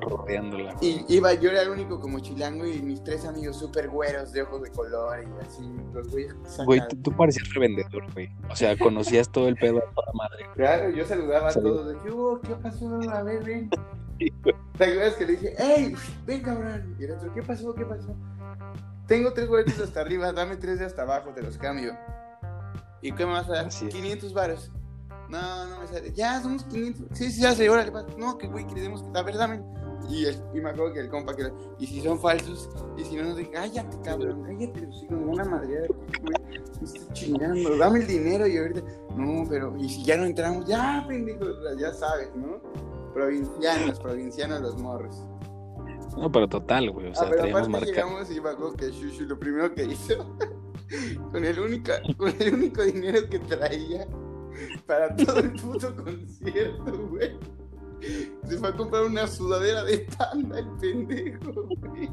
Rodeándola. 0.00 0.76
y 0.80 1.04
iba, 1.08 1.32
yo 1.34 1.50
era 1.50 1.62
el 1.62 1.70
único 1.70 2.00
como 2.00 2.18
chilango 2.20 2.66
y 2.66 2.80
mis 2.82 3.02
tres 3.02 3.24
amigos 3.24 3.56
súper 3.58 3.88
güeros 3.88 4.32
de 4.32 4.42
ojos 4.42 4.62
de 4.62 4.70
color 4.70 5.22
y 5.22 5.44
así, 5.46 5.62
los 5.92 6.08
güeyes 6.10 6.34
Güey, 6.64 6.80
tú, 6.88 6.96
tú 7.02 7.12
parecías 7.12 7.52
revendedor, 7.54 8.12
güey. 8.12 8.28
O 8.50 8.56
sea, 8.56 8.76
conocías 8.78 9.30
todo 9.30 9.48
el 9.48 9.56
pedo 9.56 9.78
a 9.78 9.94
toda 9.94 10.12
madre. 10.14 10.44
Claro, 10.54 10.90
yo 10.90 11.04
saludaba 11.04 11.48
a 11.50 11.52
todos, 11.52 11.88
de 11.88 11.98
que, 11.98 12.10
"Oh, 12.10 12.40
¿qué 12.40 12.54
pasó? 12.56 13.00
A 13.10 13.22
ver, 13.22 13.42
ven. 13.44 13.70
¿Te 14.78 14.84
acuerdas 14.84 15.14
que 15.14 15.26
le 15.26 15.32
dije, 15.32 15.54
hey, 15.58 15.94
ven 16.26 16.40
cabrón? 16.42 16.96
Y 16.98 17.04
el 17.04 17.12
otro, 17.12 17.32
¿qué 17.34 17.42
pasó? 17.42 17.74
¿Qué 17.74 17.84
pasó? 17.84 18.14
Tengo 19.06 19.32
tres 19.32 19.48
boletos 19.48 19.78
hasta 19.78 20.00
arriba, 20.00 20.32
dame 20.32 20.56
tres 20.56 20.78
de 20.78 20.86
hasta 20.86 21.02
abajo, 21.02 21.30
te 21.34 21.42
los 21.42 21.58
cambio. 21.58 21.96
¿Y 23.02 23.12
qué 23.12 23.24
me 23.26 23.32
vas 23.32 23.48
a 23.48 23.52
dar? 23.52 23.66
Así 23.66 23.86
es. 23.86 23.94
500 23.94 24.32
varos. 24.32 24.72
No, 25.28 25.66
no 25.66 25.80
me 25.80 25.86
sale. 25.86 26.12
Ya, 26.12 26.40
somos 26.40 26.64
500. 26.64 27.06
Sí, 27.16 27.30
sí, 27.30 27.40
ya 27.42 27.52
se 27.52 27.68
va. 27.68 27.84
No, 28.18 28.38
que 28.38 28.46
güey, 28.48 28.66
que. 28.66 28.92
A 29.14 29.22
ver, 29.22 29.36
dame. 29.36 29.60
Y, 30.08 30.26
el- 30.26 30.42
y 30.54 30.60
me 30.60 30.70
acuerdo 30.70 30.92
que 30.92 31.00
el 31.00 31.08
compa 31.08 31.34
que. 31.34 31.50
Y 31.78 31.86
si 31.86 32.00
son 32.00 32.18
falsos, 32.18 32.68
y 32.96 33.04
si 33.04 33.16
no, 33.16 33.24
nos 33.24 33.36
dice, 33.36 33.50
cállate, 33.50 33.96
cabrón, 34.02 34.42
cállate, 34.44 34.80
los 34.80 35.02
hijos, 35.02 35.18
una 35.26 35.44
madre. 35.44 35.86
Güey, 35.88 36.40
me 36.80 36.84
estoy 36.84 37.12
chingando, 37.12 37.76
dame 37.76 38.00
el 38.00 38.06
dinero 38.06 38.46
y 38.46 38.58
ahorita. 38.58 38.82
No, 39.16 39.44
pero. 39.48 39.76
Y 39.76 39.88
si 39.88 40.04
ya 40.04 40.16
no 40.16 40.24
entramos, 40.24 40.66
ya, 40.66 41.04
pendejo, 41.08 41.44
ya 41.78 41.92
sabes, 41.92 42.34
¿no? 42.36 42.60
Provincianos, 43.14 43.98
provincianos 44.00 44.60
los 44.60 44.76
morros. 44.78 45.22
No, 46.16 46.30
pero 46.32 46.48
total, 46.48 46.90
güey. 46.90 47.08
O 47.08 47.14
sea, 47.14 47.24
ah, 47.26 47.30
pero 47.30 47.48
aparte 47.50 47.68
marca. 47.68 47.86
llegamos 47.86 48.30
y 48.30 48.40
me 48.40 48.50
acuerdo 48.50 48.74
que 48.74 48.90
Shushu 48.90 49.24
lo 49.24 49.38
primero 49.38 49.74
que 49.74 49.84
hizo 49.84 50.14
con 51.32 51.44
el, 51.44 51.58
único, 51.58 51.92
con 52.16 52.32
el 52.40 52.54
único 52.54 52.82
dinero 52.82 53.28
que 53.28 53.38
traía 53.40 54.06
para 54.86 55.14
todo 55.16 55.40
el 55.40 55.52
puto 55.52 55.94
concierto, 55.94 57.08
güey. 57.10 57.36
Se 58.44 58.58
fue 58.58 58.68
a 58.68 58.76
comprar 58.76 59.04
una 59.04 59.26
sudadera 59.26 59.84
de 59.84 60.06
panda, 60.18 60.58
el 60.58 60.68
pendejo, 60.80 61.68
güey. 61.80 62.10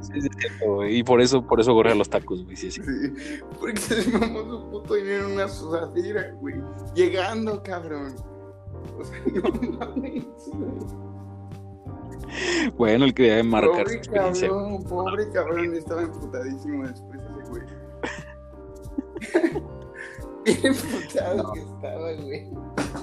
Sí, 0.00 0.20
sí, 0.22 0.28
güey. 0.64 0.98
Y 0.98 1.02
por 1.04 1.20
eso, 1.20 1.46
por 1.46 1.60
eso 1.60 1.74
corre 1.74 1.92
a 1.92 1.94
los 1.94 2.08
tacos, 2.08 2.44
güey. 2.44 2.56
Sí, 2.56 2.70
sí. 2.70 2.80
Sí, 2.82 3.40
porque 3.60 3.76
se 3.76 4.10
mamó 4.18 4.40
su 4.44 4.70
puto 4.70 4.94
dinero 4.94 5.26
en 5.26 5.32
una 5.34 5.48
sudadera, 5.48 6.32
güey. 6.40 6.54
Llegando, 6.94 7.62
cabrón. 7.62 8.14
O 8.98 9.04
sea, 9.04 9.18
no 9.34 9.50
mames, 9.78 10.24
güey. 10.52 11.06
Bueno, 12.76 13.04
él 13.04 13.14
quería 13.14 13.42
marcar 13.44 13.70
su 13.70 13.82
Pobre 13.84 13.94
experiencia. 13.94 14.48
cabrón, 14.48 14.84
pobre 14.84 15.30
cabrón, 15.30 15.74
estaba 15.74 16.02
emputadísimo 16.02 16.86
después 16.86 17.20
ese 17.20 17.50
güey. 17.50 17.62
Bien 20.62 20.66
emputado 20.66 21.42
No. 21.42 21.52
que 21.52 21.60
estaba, 21.60 22.12
güey. 22.14 22.48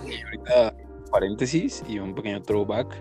Y 0.07 0.21
ahorita, 0.23 0.75
paréntesis 1.11 1.83
y 1.87 1.99
un 1.99 2.15
pequeño 2.15 2.41
throwback. 2.41 2.95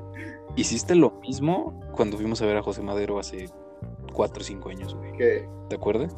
Hiciste 0.57 0.95
lo 0.95 1.13
mismo 1.23 1.81
cuando 1.95 2.17
fuimos 2.19 2.43
a 2.43 2.47
ver 2.47 2.57
a 2.59 2.63
José 2.63 2.83
Madero 2.83 3.19
hace 3.19 3.49
4 4.13 4.41
o 4.41 4.45
5 4.45 4.69
años, 4.69 4.95
güey. 4.95 5.13
¿Qué? 5.17 5.49
¿Te 5.71 5.77
acuerdas? 5.77 6.15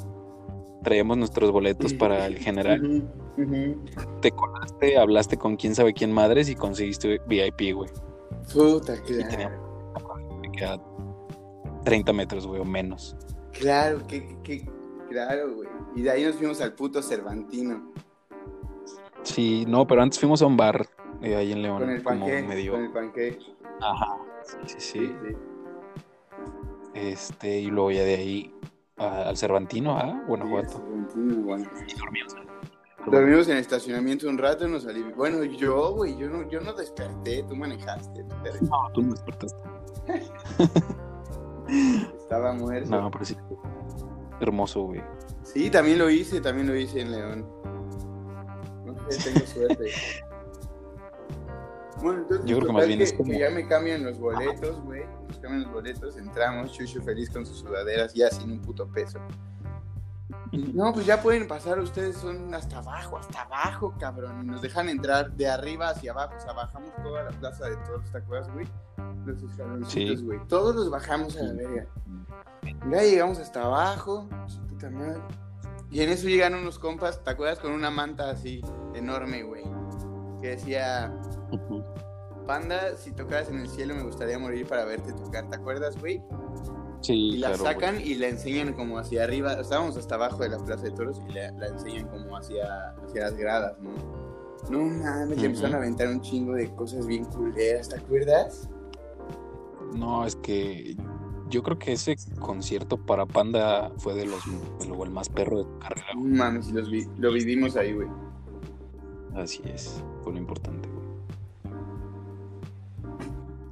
Traíamos 0.82 1.16
nuestros 1.16 1.50
boletos 1.52 1.94
para 1.94 2.26
el 2.26 2.38
general. 2.38 3.08
Te 4.20 4.30
colaste, 4.32 4.98
hablaste 4.98 5.36
con 5.38 5.56
quién 5.56 5.74
sabe 5.74 5.94
quién 5.94 6.12
madres 6.12 6.48
y 6.48 6.54
conseguiste 6.56 7.20
VIP, 7.26 7.74
güey. 7.74 7.90
Puta, 8.52 8.94
Y 8.96 9.22
claro. 9.24 9.92
queda 10.52 10.80
30 11.84 12.12
metros, 12.12 12.46
güey, 12.46 12.60
o 12.60 12.64
menos. 12.64 13.16
Claro, 13.52 14.06
que, 14.06 14.36
que, 14.42 14.68
claro, 15.08 15.54
güey. 15.54 15.68
Y 15.96 16.02
de 16.02 16.10
ahí 16.10 16.24
nos 16.24 16.34
fuimos 16.34 16.60
al 16.60 16.74
puto 16.74 17.00
Cervantino. 17.02 17.92
Sí, 19.24 19.64
no, 19.66 19.86
pero 19.86 20.02
antes 20.02 20.18
fuimos 20.20 20.40
a 20.42 20.46
un 20.46 20.56
bar 20.56 20.86
eh, 21.22 21.34
ahí 21.36 21.52
en 21.52 21.62
León, 21.62 21.78
Con 22.04 22.22
el 22.22 22.44
medio. 22.46 22.72
Con 22.72 22.84
el 22.84 22.92
panqué. 22.92 23.38
Ajá. 23.80 24.16
Sí, 24.44 24.56
sí, 24.66 24.80
sí. 24.80 25.16
Este, 26.94 27.60
y 27.60 27.66
luego 27.66 27.90
ya 27.90 28.02
de 28.04 28.14
ahí 28.14 28.54
a- 28.96 29.22
al 29.28 29.36
Cervantino, 29.36 29.98
a 29.98 30.02
el 30.10 30.26
Guanajuato. 30.26 30.68
Cervantino, 30.78 31.42
bueno. 31.42 31.68
Y 31.88 31.98
dormimos. 31.98 32.36
Dormimos 33.06 33.46
en 33.48 33.54
el 33.54 33.58
estacionamiento 33.58 34.28
un 34.28 34.38
rato, 34.38 34.66
nos 34.68 34.84
salí. 34.84 35.02
Bueno, 35.16 35.42
yo, 35.44 35.92
güey, 35.94 36.16
yo 36.16 36.28
no, 36.30 36.48
yo 36.48 36.60
no 36.60 36.72
desperté, 36.72 37.42
tú 37.48 37.54
manejaste. 37.56 38.22
No, 38.62 38.90
tú 38.94 39.02
no 39.02 39.10
despertaste. 39.12 39.62
Estaba 42.18 42.52
muerto. 42.52 42.90
No, 42.90 43.10
pero 43.10 43.24
sí. 43.24 43.36
Hermoso, 44.40 44.82
güey. 44.82 45.02
Sí, 45.42 45.70
también 45.70 45.98
lo 45.98 46.08
hice, 46.10 46.40
también 46.40 46.66
lo 46.66 46.76
hice 46.76 47.00
en 47.00 47.10
León. 47.12 47.46
Tengo 49.24 49.46
suerte. 49.46 49.90
Bueno, 52.02 52.20
entonces 52.22 52.44
Yo 52.46 52.56
creo 52.56 52.60
que 52.60 52.66
total 52.66 52.72
más 52.74 52.86
bien 52.86 52.98
que, 52.98 53.04
es 53.04 53.12
como- 53.12 53.30
que 53.30 53.38
ya 53.38 53.50
me 53.50 53.66
cambian 53.66 54.04
los 54.04 54.18
boletos, 54.18 54.80
güey. 54.82 55.04
Nos 55.28 55.38
cambian 55.38 55.62
los 55.62 55.72
boletos, 55.72 56.16
entramos, 56.16 56.72
Chucho 56.72 57.00
feliz 57.02 57.30
con 57.30 57.46
sus 57.46 57.58
sudaderas, 57.60 58.12
ya 58.14 58.30
sin 58.30 58.50
un 58.52 58.60
puto 58.60 58.86
peso. 58.88 59.18
No, 60.52 60.92
pues 60.92 61.04
ya 61.04 61.20
pueden 61.20 61.48
pasar, 61.48 61.80
ustedes 61.80 62.16
son 62.16 62.54
hasta 62.54 62.78
abajo, 62.78 63.18
hasta 63.18 63.42
abajo, 63.42 63.92
cabrón. 63.98 64.42
Y 64.44 64.46
nos 64.46 64.62
dejan 64.62 64.88
entrar 64.88 65.32
de 65.32 65.48
arriba 65.48 65.88
hacia 65.88 66.12
abajo, 66.12 66.34
o 66.36 66.40
sea, 66.40 66.52
bajamos 66.52 66.90
toda 67.02 67.24
la 67.24 67.30
plaza 67.30 67.66
de 67.68 67.76
todos, 67.78 68.08
¿te 68.12 68.18
acuerdas, 68.18 68.52
güey? 68.52 68.66
Los 69.26 69.42
escaloncitos, 69.42 70.20
Sí. 70.20 70.24
güey. 70.24 70.38
Todos 70.46 70.76
los 70.76 70.90
bajamos 70.90 71.36
a 71.36 71.42
la 71.42 71.54
verga. 71.54 71.86
Ya 72.88 73.02
llegamos 73.02 73.38
hasta 73.40 73.62
abajo, 73.64 74.28
su 74.46 74.60
puta 74.68 74.90
madre. 74.90 75.20
Y 75.90 76.00
en 76.00 76.08
eso 76.10 76.28
llegan 76.28 76.54
unos 76.54 76.78
compas, 76.78 77.22
¿te 77.22 77.30
acuerdas? 77.30 77.58
Con 77.60 77.72
una 77.72 77.90
manta 77.90 78.30
así, 78.30 78.62
enorme, 78.94 79.42
güey. 79.44 79.62
Que 80.40 80.48
decía, 80.50 81.12
Panda, 82.46 82.96
si 82.96 83.12
tocaras 83.12 83.48
en 83.48 83.60
el 83.60 83.68
cielo 83.68 83.94
me 83.94 84.02
gustaría 84.02 84.38
morir 84.38 84.66
para 84.66 84.84
verte 84.84 85.12
tocar, 85.12 85.48
¿te 85.48 85.56
acuerdas, 85.56 85.96
güey? 85.98 86.20
Sí, 87.00 87.12
Y 87.34 87.36
la 87.36 87.48
claro, 87.48 87.64
sacan 87.64 88.00
y 88.00 88.14
la 88.14 88.28
enseñan 88.28 88.72
como 88.72 88.98
hacia 88.98 89.24
arriba. 89.24 89.52
Estábamos 89.54 89.96
hasta 89.96 90.14
abajo 90.14 90.38
de 90.42 90.48
la 90.48 90.58
Plaza 90.58 90.84
de 90.84 90.90
Toros 90.92 91.20
y 91.28 91.32
la, 91.32 91.52
la 91.52 91.68
enseñan 91.68 92.08
como 92.08 92.36
hacia, 92.36 92.90
hacia 93.04 93.22
las 93.22 93.36
gradas, 93.36 93.78
¿no? 93.78 93.90
No 94.70 94.78
mames, 94.80 95.28
le 95.28 95.34
Ujú. 95.36 95.44
empezaron 95.46 95.74
a 95.74 95.78
aventar 95.78 96.08
un 96.08 96.20
chingo 96.22 96.54
de 96.54 96.74
cosas 96.74 97.06
bien 97.06 97.26
culeras, 97.26 97.90
¿te 97.90 97.96
acuerdas? 97.98 98.68
No, 99.94 100.24
es 100.26 100.34
que 100.36 100.96
yo 101.50 101.62
creo 101.62 101.78
que 101.78 101.92
ese 101.92 102.16
concierto 102.40 102.96
para 102.96 103.26
Panda 103.26 103.90
fue 103.98 104.14
de 104.14 104.26
los 104.26 104.42
el 104.80 105.10
más 105.10 105.28
perro 105.28 105.58
de 105.58 105.64
tu 105.64 105.78
carrera. 105.78 106.06
Güey. 106.14 106.26
mames, 106.32 106.70
los 106.72 106.90
vi- 106.90 107.08
lo 107.18 107.32
vivimos 107.32 107.76
ahí, 107.76 107.92
güey. 107.92 108.08
Así 109.34 109.62
es, 109.66 110.02
fue 110.22 110.32
lo 110.32 110.38
importante, 110.38 110.88
güey. 110.88 111.04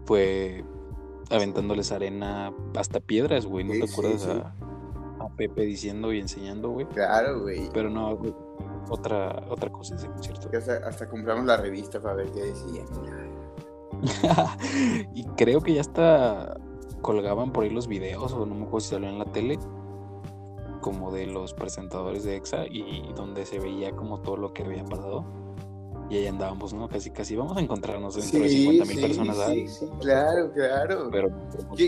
Fue 0.04 0.64
aventándoles 1.30 1.92
arena 1.92 2.52
hasta 2.76 3.00
piedras, 3.00 3.46
güey. 3.46 3.64
¿No 3.64 3.72
Sí, 3.74 3.80
te 3.80 3.86
sí, 3.86 3.92
acuerdas 3.92 4.22
sí. 4.22 4.30
A, 4.30 5.24
a 5.24 5.28
Pepe 5.30 5.62
diciendo 5.62 6.12
y 6.12 6.18
enseñando, 6.20 6.70
güey? 6.70 6.86
Claro, 6.88 7.40
güey. 7.42 7.70
Pero 7.72 7.88
no, 7.88 8.16
güey, 8.16 8.34
otra, 8.90 9.44
otra 9.48 9.70
cosa 9.70 9.94
ese 9.94 10.08
concierto. 10.08 10.50
Hasta, 10.56 10.76
hasta 10.86 11.08
compramos 11.08 11.46
la 11.46 11.56
revista 11.56 12.00
para 12.00 12.16
ver 12.16 12.30
qué 12.32 12.42
decían. 12.42 12.86
y 15.14 15.24
creo 15.36 15.60
que 15.60 15.74
ya 15.74 15.80
hasta 15.82 16.56
colgaban 17.02 17.52
por 17.52 17.64
ahí 17.64 17.70
los 17.70 17.86
videos, 17.88 18.32
o 18.32 18.46
no 18.46 18.54
me 18.54 18.62
acuerdo 18.64 18.80
si 18.80 18.90
salió 18.90 19.08
en 19.08 19.18
la 19.18 19.26
tele, 19.26 19.58
como 20.80 21.12
de 21.12 21.26
los 21.26 21.54
presentadores 21.54 22.24
de 22.24 22.36
EXA, 22.36 22.66
y 22.66 23.12
donde 23.14 23.44
se 23.46 23.58
veía 23.58 23.92
como 23.92 24.20
todo 24.20 24.36
lo 24.36 24.52
que 24.52 24.62
había 24.64 24.84
pasado. 24.84 25.24
Y 26.10 26.16
ahí 26.16 26.26
andábamos, 26.26 26.74
¿no? 26.74 26.88
Casi, 26.88 27.10
casi 27.10 27.36
vamos 27.36 27.56
a 27.56 27.60
encontrarnos 27.60 28.16
dentro 28.16 28.40
de 28.40 28.48
50 28.48 28.84
mil 28.84 29.00
personas. 29.00 29.38
¿ah? 29.38 29.46
sí, 29.50 29.66
sí, 29.68 29.86
claro, 30.00 30.52
claro. 30.52 31.08
Pero, 31.10 31.28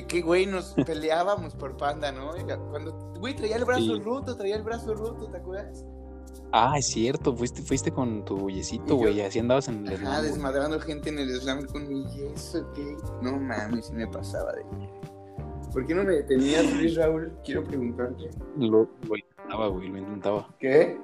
que, 0.09 0.22
güey, 0.22 0.46
nos 0.46 0.72
peleábamos 0.87 1.55
por 1.55 1.77
panda, 1.77 2.11
¿no? 2.12 2.31
Cuando, 2.70 2.92
güey, 3.18 3.35
traía 3.37 3.57
el 3.57 3.64
brazo 3.64 3.83
Sí. 3.96 4.00
roto, 4.00 4.37
traía 4.37 4.57
el 4.57 4.62
brazo 4.62 4.94
roto, 4.94 5.27
¿te 5.27 5.37
acuerdas? 5.38 5.85
ah, 6.53 6.79
es 6.79 6.87
cierto, 6.87 7.35
fuiste, 7.35 7.62
fuiste 7.62 7.90
con 7.90 8.24
tu 8.24 8.48
yesito, 8.48 8.94
güey, 8.94 9.20
así 9.22 9.40
andabas 9.40 9.66
en 9.66 9.87
el 9.88 10.00
güey. 10.00 10.22
desmadrando 10.22 10.79
gente 10.79 11.11
en 11.11 11.18
el 11.18 11.29
slam 11.40 11.66
con 11.66 11.87
mi 11.88 12.05
yeso, 12.14 12.64
¿qué? 12.74 12.96
No 13.22 13.37
mames, 13.38 13.90
me 13.90 14.07
pasaba 14.07 14.53
de 14.53 14.64
¿Por 15.75 15.85
qué 15.87 15.95
no 15.95 16.05
me 16.05 16.13
detenías, 16.13 16.73
Luis 16.73 16.95
Raúl? 16.95 17.33
Quiero 17.45 17.65
preguntarte. 17.65 18.31
Lo, 18.57 18.89
lo 19.09 19.17
intentaba, 19.17 19.67
güey, 19.67 19.89
lo 19.89 19.99
intentaba. 19.99 20.49
¿Qué? 20.61 20.97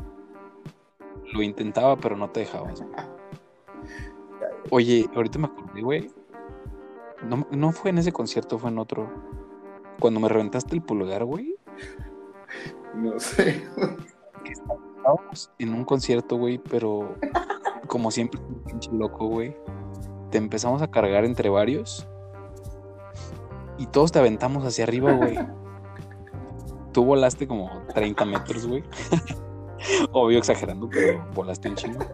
Lo 1.33 1.43
intentaba, 1.43 1.97
pero 1.97 2.17
no 2.17 2.31
te 2.31 2.41
dejabas. 2.41 2.85
Oye, 4.71 5.11
ahorita 5.13 5.41
me 5.41 5.47
acordé, 5.47 5.83
güey. 5.83 6.11
No, 7.29 7.45
no 7.51 7.73
fue 7.73 7.91
en 7.91 7.99
ese 7.99 8.13
concierto, 8.13 8.61
fue 8.61 8.71
en 8.71 8.79
otro. 8.79 9.11
Cuando 9.99 10.21
me 10.21 10.29
reventaste 10.29 10.77
el 10.77 10.83
pulgar, 10.83 11.25
güey. 11.25 11.57
No 12.95 13.19
sé. 13.19 13.65
Estábamos 14.45 15.51
en 15.59 15.75
un 15.75 15.85
concierto, 15.85 16.37
güey, 16.37 16.59
pero 16.59 17.17
como 17.89 18.13
siempre, 18.13 18.41
un 18.41 18.63
pinche 18.63 18.91
loco, 18.93 19.27
güey. 19.27 19.57
Te 20.31 20.39
empezamos 20.39 20.81
a 20.81 20.89
cargar 20.89 21.25
entre 21.25 21.49
varios. 21.49 22.09
Y 23.81 23.87
todos 23.87 24.13
te 24.13 24.19
aventamos 24.19 24.63
hacia 24.67 24.85
arriba, 24.85 25.13
güey. 25.13 25.39
Tú 26.93 27.03
volaste 27.03 27.49
como 27.49 27.71
30 27.95 28.27
metros, 28.27 28.67
güey. 28.67 28.85
Obvio 30.13 30.37
exagerando, 30.37 30.87
pero 30.91 31.27
volaste 31.35 31.71
un 31.71 31.77
chingo. 31.77 32.05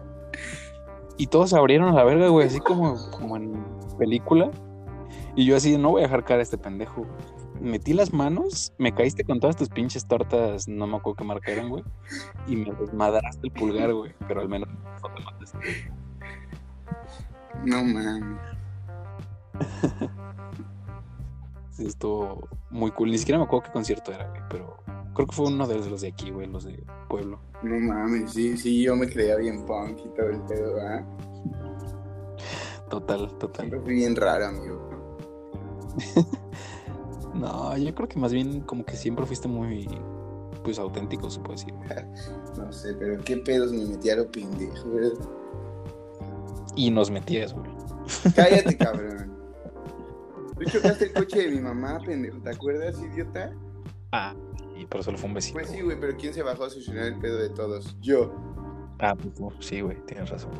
Y 1.17 1.27
todos 1.27 1.49
se 1.49 1.57
abrieron 1.57 1.89
a 1.89 1.91
la 1.91 2.05
verga, 2.05 2.29
güey, 2.29 2.47
así 2.47 2.61
como, 2.61 2.95
como 3.11 3.35
en 3.35 3.65
película. 3.99 4.49
Y 5.35 5.45
yo 5.45 5.57
así, 5.57 5.77
no 5.77 5.89
voy 5.89 6.03
a 6.03 6.05
dejar 6.05 6.23
caer 6.23 6.39
a 6.39 6.43
este 6.43 6.57
pendejo. 6.57 7.05
Metí 7.59 7.91
las 7.91 8.13
manos, 8.13 8.71
me 8.77 8.93
caíste 8.93 9.25
con 9.25 9.41
todas 9.41 9.57
tus 9.57 9.67
pinches 9.67 10.07
tortas, 10.07 10.69
no 10.69 10.87
me 10.87 10.95
acuerdo 10.95 11.17
qué 11.17 11.23
marca 11.25 11.51
eran, 11.51 11.67
güey. 11.67 11.83
Y 12.47 12.55
me 12.55 12.71
desmadraste 12.71 13.45
el 13.45 13.51
pulgar, 13.51 13.93
güey. 13.93 14.13
Pero 14.25 14.39
al 14.39 14.47
menos 14.47 14.69
no 14.69 15.13
te 15.13 15.21
mataste. 15.21 15.91
No 17.65 17.83
mames. 17.83 18.39
Estuvo 21.79 22.47
muy 22.69 22.91
cool. 22.91 23.11
Ni 23.11 23.17
siquiera 23.17 23.39
me 23.39 23.45
acuerdo 23.45 23.65
qué 23.65 23.71
concierto 23.71 24.11
era, 24.11 24.27
güey. 24.29 24.41
Pero 24.49 24.77
creo 25.13 25.27
que 25.27 25.35
fue 25.35 25.47
uno 25.47 25.67
de 25.67 25.75
los 25.75 26.01
de 26.01 26.07
aquí, 26.09 26.31
güey, 26.31 26.47
los 26.47 26.63
de 26.63 26.83
Pueblo. 27.09 27.39
No 27.63 27.79
mames, 27.79 28.33
sí, 28.33 28.57
sí, 28.57 28.83
yo 28.83 28.95
me 28.95 29.07
creía 29.07 29.35
bien 29.35 29.65
punk 29.65 29.99
y 30.05 30.09
todo 30.09 30.29
el 30.29 30.41
pedo, 30.41 30.75
¿verdad? 30.75 31.05
Total, 32.89 33.27
total. 33.37 33.67
Siempre 33.67 33.79
fui 33.81 33.95
bien 33.95 34.15
raro, 34.15 34.47
amigo. 34.47 34.89
No, 37.33 37.77
yo 37.77 37.93
creo 37.93 38.09
que 38.09 38.17
más 38.17 38.33
bien 38.33 38.61
como 38.61 38.83
que 38.83 38.95
siempre 38.95 39.23
fuiste 39.25 39.47
muy, 39.47 39.87
pues, 40.63 40.79
auténtico, 40.79 41.29
se 41.29 41.39
puede 41.39 41.59
decir. 41.59 41.73
No 42.57 42.71
sé, 42.71 42.95
pero 42.95 43.23
qué 43.23 43.37
pedos 43.37 43.71
me 43.71 43.85
metí 43.85 44.09
a 44.09 44.15
lo 44.15 44.31
pendejo, 44.31 44.89
¿verdad? 44.89 45.19
Y 46.75 46.89
nos 46.89 47.11
metías, 47.11 47.53
güey. 47.53 47.69
Cállate, 48.35 48.75
cabrón. 48.77 49.36
Tú 50.59 50.65
chocaste 50.65 51.05
el 51.05 51.13
coche 51.13 51.43
de 51.43 51.51
mi 51.55 51.61
mamá, 51.61 51.99
pendejo, 52.05 52.39
¿te 52.39 52.49
acuerdas, 52.49 52.99
idiota? 52.99 53.53
Ah, 54.11 54.35
y 54.75 54.85
pero 54.85 55.03
solo 55.03 55.17
fue 55.17 55.27
un 55.27 55.35
besito. 55.35 55.53
Pues 55.53 55.69
sí, 55.69 55.81
güey, 55.81 55.99
pero 55.99 56.17
¿quién 56.17 56.33
se 56.33 56.41
bajó 56.41 56.65
a 56.65 56.69
solucionar 56.69 57.05
el 57.05 57.19
pedo 57.19 57.37
de 57.37 57.49
todos? 57.49 57.95
Yo. 58.01 58.33
Ah, 58.99 59.15
pues 59.15 59.33
tú, 59.33 59.51
sí, 59.59 59.81
güey, 59.81 59.97
tienes 60.05 60.29
razón. 60.29 60.51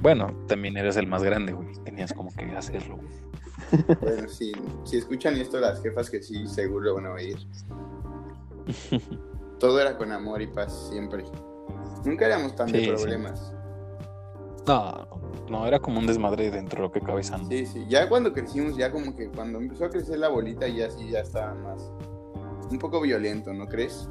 Bueno, 0.00 0.32
también 0.46 0.76
eres 0.76 0.96
el 0.96 1.06
más 1.06 1.22
grande, 1.22 1.52
güey. 1.52 1.72
Tenías 1.84 2.12
como 2.12 2.30
que 2.34 2.44
hacerlo, 2.44 2.96
güey. 2.96 3.96
Bueno, 4.00 4.28
sí, 4.28 4.52
si 4.84 4.96
escuchan 4.98 5.36
esto 5.36 5.60
las 5.60 5.82
jefas 5.82 6.08
que 6.08 6.22
sí, 6.22 6.46
seguro 6.46 6.94
van 6.94 7.06
a 7.06 7.12
oír. 7.12 7.36
Todo 9.58 9.80
era 9.80 9.96
con 9.96 10.12
amor 10.12 10.40
y 10.42 10.46
paz 10.46 10.88
siempre. 10.90 11.24
Nunca 12.04 12.26
éramos 12.26 12.54
tan 12.54 12.70
de 12.70 12.96
sí. 12.96 13.04
No, 14.68 15.08
no, 15.50 15.66
era 15.66 15.80
como 15.80 15.98
un 15.98 16.06
desmadre 16.06 16.50
dentro 16.50 16.82
de 16.82 16.88
lo 16.88 16.92
que 16.92 17.00
cabe 17.00 17.22
sano. 17.24 17.46
Sí, 17.48 17.66
sí. 17.66 17.86
Ya 17.88 18.08
cuando 18.08 18.32
crecimos, 18.32 18.76
ya 18.76 18.92
como 18.92 19.16
que 19.16 19.28
cuando 19.28 19.58
empezó 19.58 19.86
a 19.86 19.90
crecer 19.90 20.18
la 20.18 20.28
bolita, 20.28 20.68
ya 20.68 20.90
sí, 20.90 21.08
ya 21.10 21.20
estaba 21.20 21.54
más. 21.54 21.90
Un 22.70 22.78
poco 22.78 23.00
violento, 23.00 23.52
¿no 23.54 23.66
crees? 23.66 24.08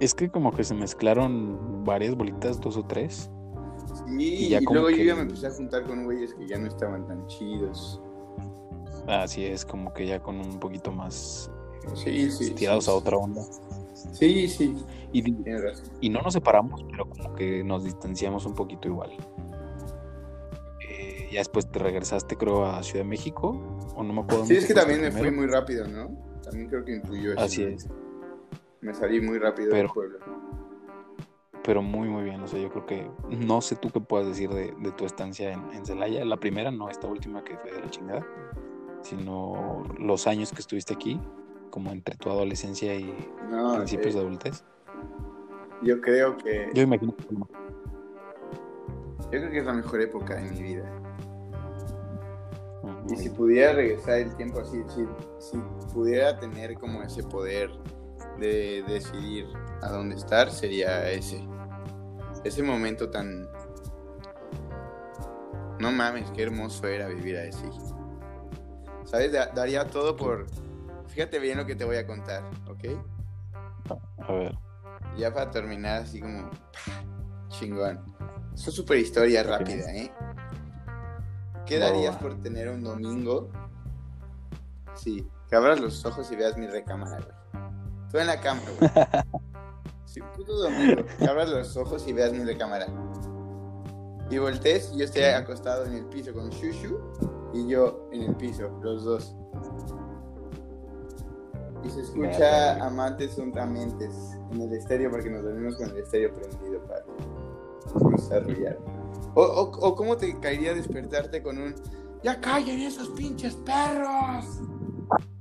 Es 0.00 0.14
que 0.14 0.30
como 0.30 0.52
que 0.52 0.64
se 0.64 0.74
mezclaron 0.74 1.84
varias 1.84 2.14
bolitas, 2.16 2.58
dos 2.60 2.76
o 2.78 2.82
tres. 2.82 3.30
Sí, 4.08 4.46
Y 4.46 4.48
ya 4.48 4.60
luego 4.60 4.88
yo 4.90 4.96
que- 4.96 5.04
ya 5.04 5.14
me 5.14 5.22
empecé 5.22 5.46
a 5.48 5.50
juntar 5.50 5.84
con 5.84 6.04
güeyes 6.04 6.32
que 6.34 6.46
ya 6.46 6.58
no 6.58 6.66
estaban 6.66 7.06
tan 7.06 7.26
chidos. 7.26 8.00
Así 9.06 9.44
es, 9.44 9.64
como 9.66 9.92
que 9.92 10.06
ya 10.06 10.20
con 10.22 10.38
un 10.40 10.58
poquito 10.58 10.92
más 10.92 11.50
Sí, 11.94 12.30
sí. 12.30 12.52
tirados 12.54 12.84
sí, 12.84 12.90
a 12.90 12.94
otra 12.94 13.16
onda. 13.18 13.42
Sí, 14.12 14.48
sí, 14.48 14.76
Y, 15.12 16.08
no 16.10 16.22
nos 16.22 16.32
separamos, 16.34 16.84
pero 16.90 17.08
como 17.08 17.34
que 17.34 17.64
nos 17.64 17.84
distanciamos 17.84 18.46
un 18.46 18.54
poquito 18.54 18.88
igual. 18.88 19.10
Eh, 20.88 21.28
ya 21.32 21.40
después 21.40 21.70
te 21.70 21.78
regresaste, 21.78 22.36
creo, 22.36 22.64
a 22.64 22.82
Ciudad 22.82 23.04
de 23.04 23.08
México, 23.10 23.60
o 23.96 24.02
no 24.02 24.12
me 24.12 24.20
acuerdo. 24.22 24.46
Sí, 24.46 24.56
es 24.56 24.66
que 24.66 24.74
también 24.74 25.00
me 25.00 25.10
fui 25.10 25.30
muy 25.30 25.46
rápido, 25.46 25.86
¿no? 25.88 26.10
También 26.42 26.68
creo 26.68 26.84
que 26.84 26.96
influyó 26.96 27.32
eso. 27.32 27.40
Así 27.40 27.62
es, 27.64 27.88
Me 28.80 28.94
salí 28.94 29.20
muy 29.20 29.38
rápido 29.38 29.70
Pero- 29.70 29.82
del 29.82 29.90
pueblo. 29.92 30.18
pero 31.62 31.82
muy, 31.82 32.08
muy 32.08 32.24
bien. 32.24 32.40
O 32.42 32.48
sea, 32.48 32.58
yo 32.58 32.70
creo 32.70 32.86
que 32.86 33.10
no 33.28 33.60
sé 33.60 33.76
tú 33.76 33.90
qué 33.90 34.00
puedas 34.00 34.26
decir 34.26 34.48
de, 34.50 34.72
de 34.78 34.92
tu 34.92 35.04
estancia 35.04 35.52
en, 35.52 35.60
en 35.72 35.84
Celaya. 35.84 36.24
La 36.24 36.38
primera, 36.38 36.70
no 36.70 36.88
esta 36.88 37.06
última 37.06 37.44
que 37.44 37.56
fue 37.58 37.72
de 37.72 37.80
la 37.80 37.90
chingada, 37.90 38.26
sino 39.02 39.84
los 39.98 40.26
años 40.26 40.50
que 40.52 40.60
estuviste 40.60 40.94
aquí, 40.94 41.20
como 41.70 41.90
entre 41.92 42.16
tu 42.16 42.30
adolescencia 42.30 42.94
y 42.94 43.14
No, 43.50 43.74
principios 43.76 44.14
eh, 44.14 44.18
de 44.18 44.24
adultez. 44.24 44.64
Yo 45.82 46.00
creo 46.00 46.36
que 46.36 46.70
Yo 46.74 46.82
imagino 46.82 47.14
que 47.16 47.34
no. 47.34 47.48
yo 49.24 49.28
creo 49.30 49.50
que 49.50 49.58
es 49.58 49.64
la 49.66 49.72
mejor 49.74 50.00
época 50.00 50.34
de 50.36 50.50
mi 50.50 50.62
vida. 50.62 50.84
Y 53.08 53.16
si 53.16 53.28
pudiera 53.30 53.72
regresar 53.72 54.18
el 54.18 54.34
tiempo 54.36 54.60
así, 54.60 54.82
si, 54.88 55.04
si 55.38 55.58
pudiera 55.92 56.38
tener 56.38 56.74
como 56.78 57.02
ese 57.02 57.22
poder 57.24 57.70
de 58.38 58.84
decidir 58.86 59.46
a 59.82 59.88
dónde 59.90 60.14
estar, 60.16 60.50
sería 60.50 61.10
ese. 61.10 61.44
Ese 62.44 62.62
momento 62.62 63.10
tan... 63.10 63.48
No 65.78 65.90
mames, 65.90 66.30
qué 66.32 66.42
hermoso 66.42 66.86
era 66.86 67.08
vivir 67.08 67.36
así. 67.38 67.68
¿Sabes? 69.04 69.32
Da- 69.32 69.50
daría 69.54 69.86
todo 69.86 70.16
por... 70.16 70.46
Fíjate 71.08 71.38
bien 71.40 71.58
lo 71.58 71.66
que 71.66 71.74
te 71.74 71.84
voy 71.84 71.96
a 71.96 72.06
contar, 72.06 72.44
¿ok? 72.68 72.84
A 74.18 74.32
ver. 74.32 74.56
Ya 75.20 75.34
para 75.34 75.50
terminar 75.50 76.02
así 76.02 76.18
como... 76.18 76.50
Chingón. 77.48 78.00
Es 78.54 78.62
una 78.62 78.72
super 78.72 78.96
historia 78.96 79.42
rápida, 79.42 79.92
¿eh? 79.92 80.10
¿Qué 81.66 81.78
darías 81.78 82.16
por 82.16 82.40
tener 82.40 82.70
un 82.70 82.82
domingo? 82.82 83.50
Sí, 84.94 85.28
que 85.46 85.56
abras 85.56 85.78
los 85.78 86.06
ojos 86.06 86.32
y 86.32 86.36
veas 86.36 86.56
mi 86.56 86.66
recámara, 86.66 87.18
güey. 87.18 87.62
Tú 88.10 88.18
en 88.18 88.26
la 88.28 88.40
cama, 88.40 88.62
güey. 88.78 88.90
Sí, 90.06 90.20
puto 90.34 90.56
domingo. 90.56 91.04
Que 91.18 91.24
abras 91.26 91.50
los 91.50 91.76
ojos 91.76 92.08
y 92.08 92.12
veas 92.12 92.32
mi 92.32 92.42
recámara. 92.42 92.86
Y 94.28 94.38
voltees 94.38 94.90
y 94.92 94.98
yo 94.98 95.04
esté 95.04 95.32
acostado 95.34 95.84
en 95.84 95.92
el 95.92 96.06
piso 96.06 96.32
con 96.32 96.50
Shushu 96.50 96.98
y 97.52 97.68
yo 97.68 98.08
en 98.10 98.22
el 98.22 98.34
piso, 98.34 98.76
los 98.82 99.04
dos. 99.04 99.36
Y 101.84 101.90
se 101.90 102.02
escucha 102.02 102.74
güey. 102.74 102.86
amantes 102.86 103.34
juntamente 103.34 104.08
en 104.52 104.60
el 104.60 104.72
estéreo 104.72 105.10
porque 105.10 105.30
nos 105.30 105.42
dormimos 105.42 105.76
con 105.76 105.90
el 105.90 105.98
estéreo 105.98 106.34
prendido 106.34 106.80
para 106.84 107.04
desarrollar. 108.10 108.78
O, 109.34 109.42
o, 109.42 109.62
o 109.62 109.94
cómo 109.94 110.16
te 110.16 110.38
caería 110.40 110.74
despertarte 110.74 111.42
con 111.42 111.58
un 111.58 111.74
¡Ya 112.22 112.38
callen 112.40 112.80
esos 112.80 113.08
pinches 113.10 113.54
perros! 113.56 114.60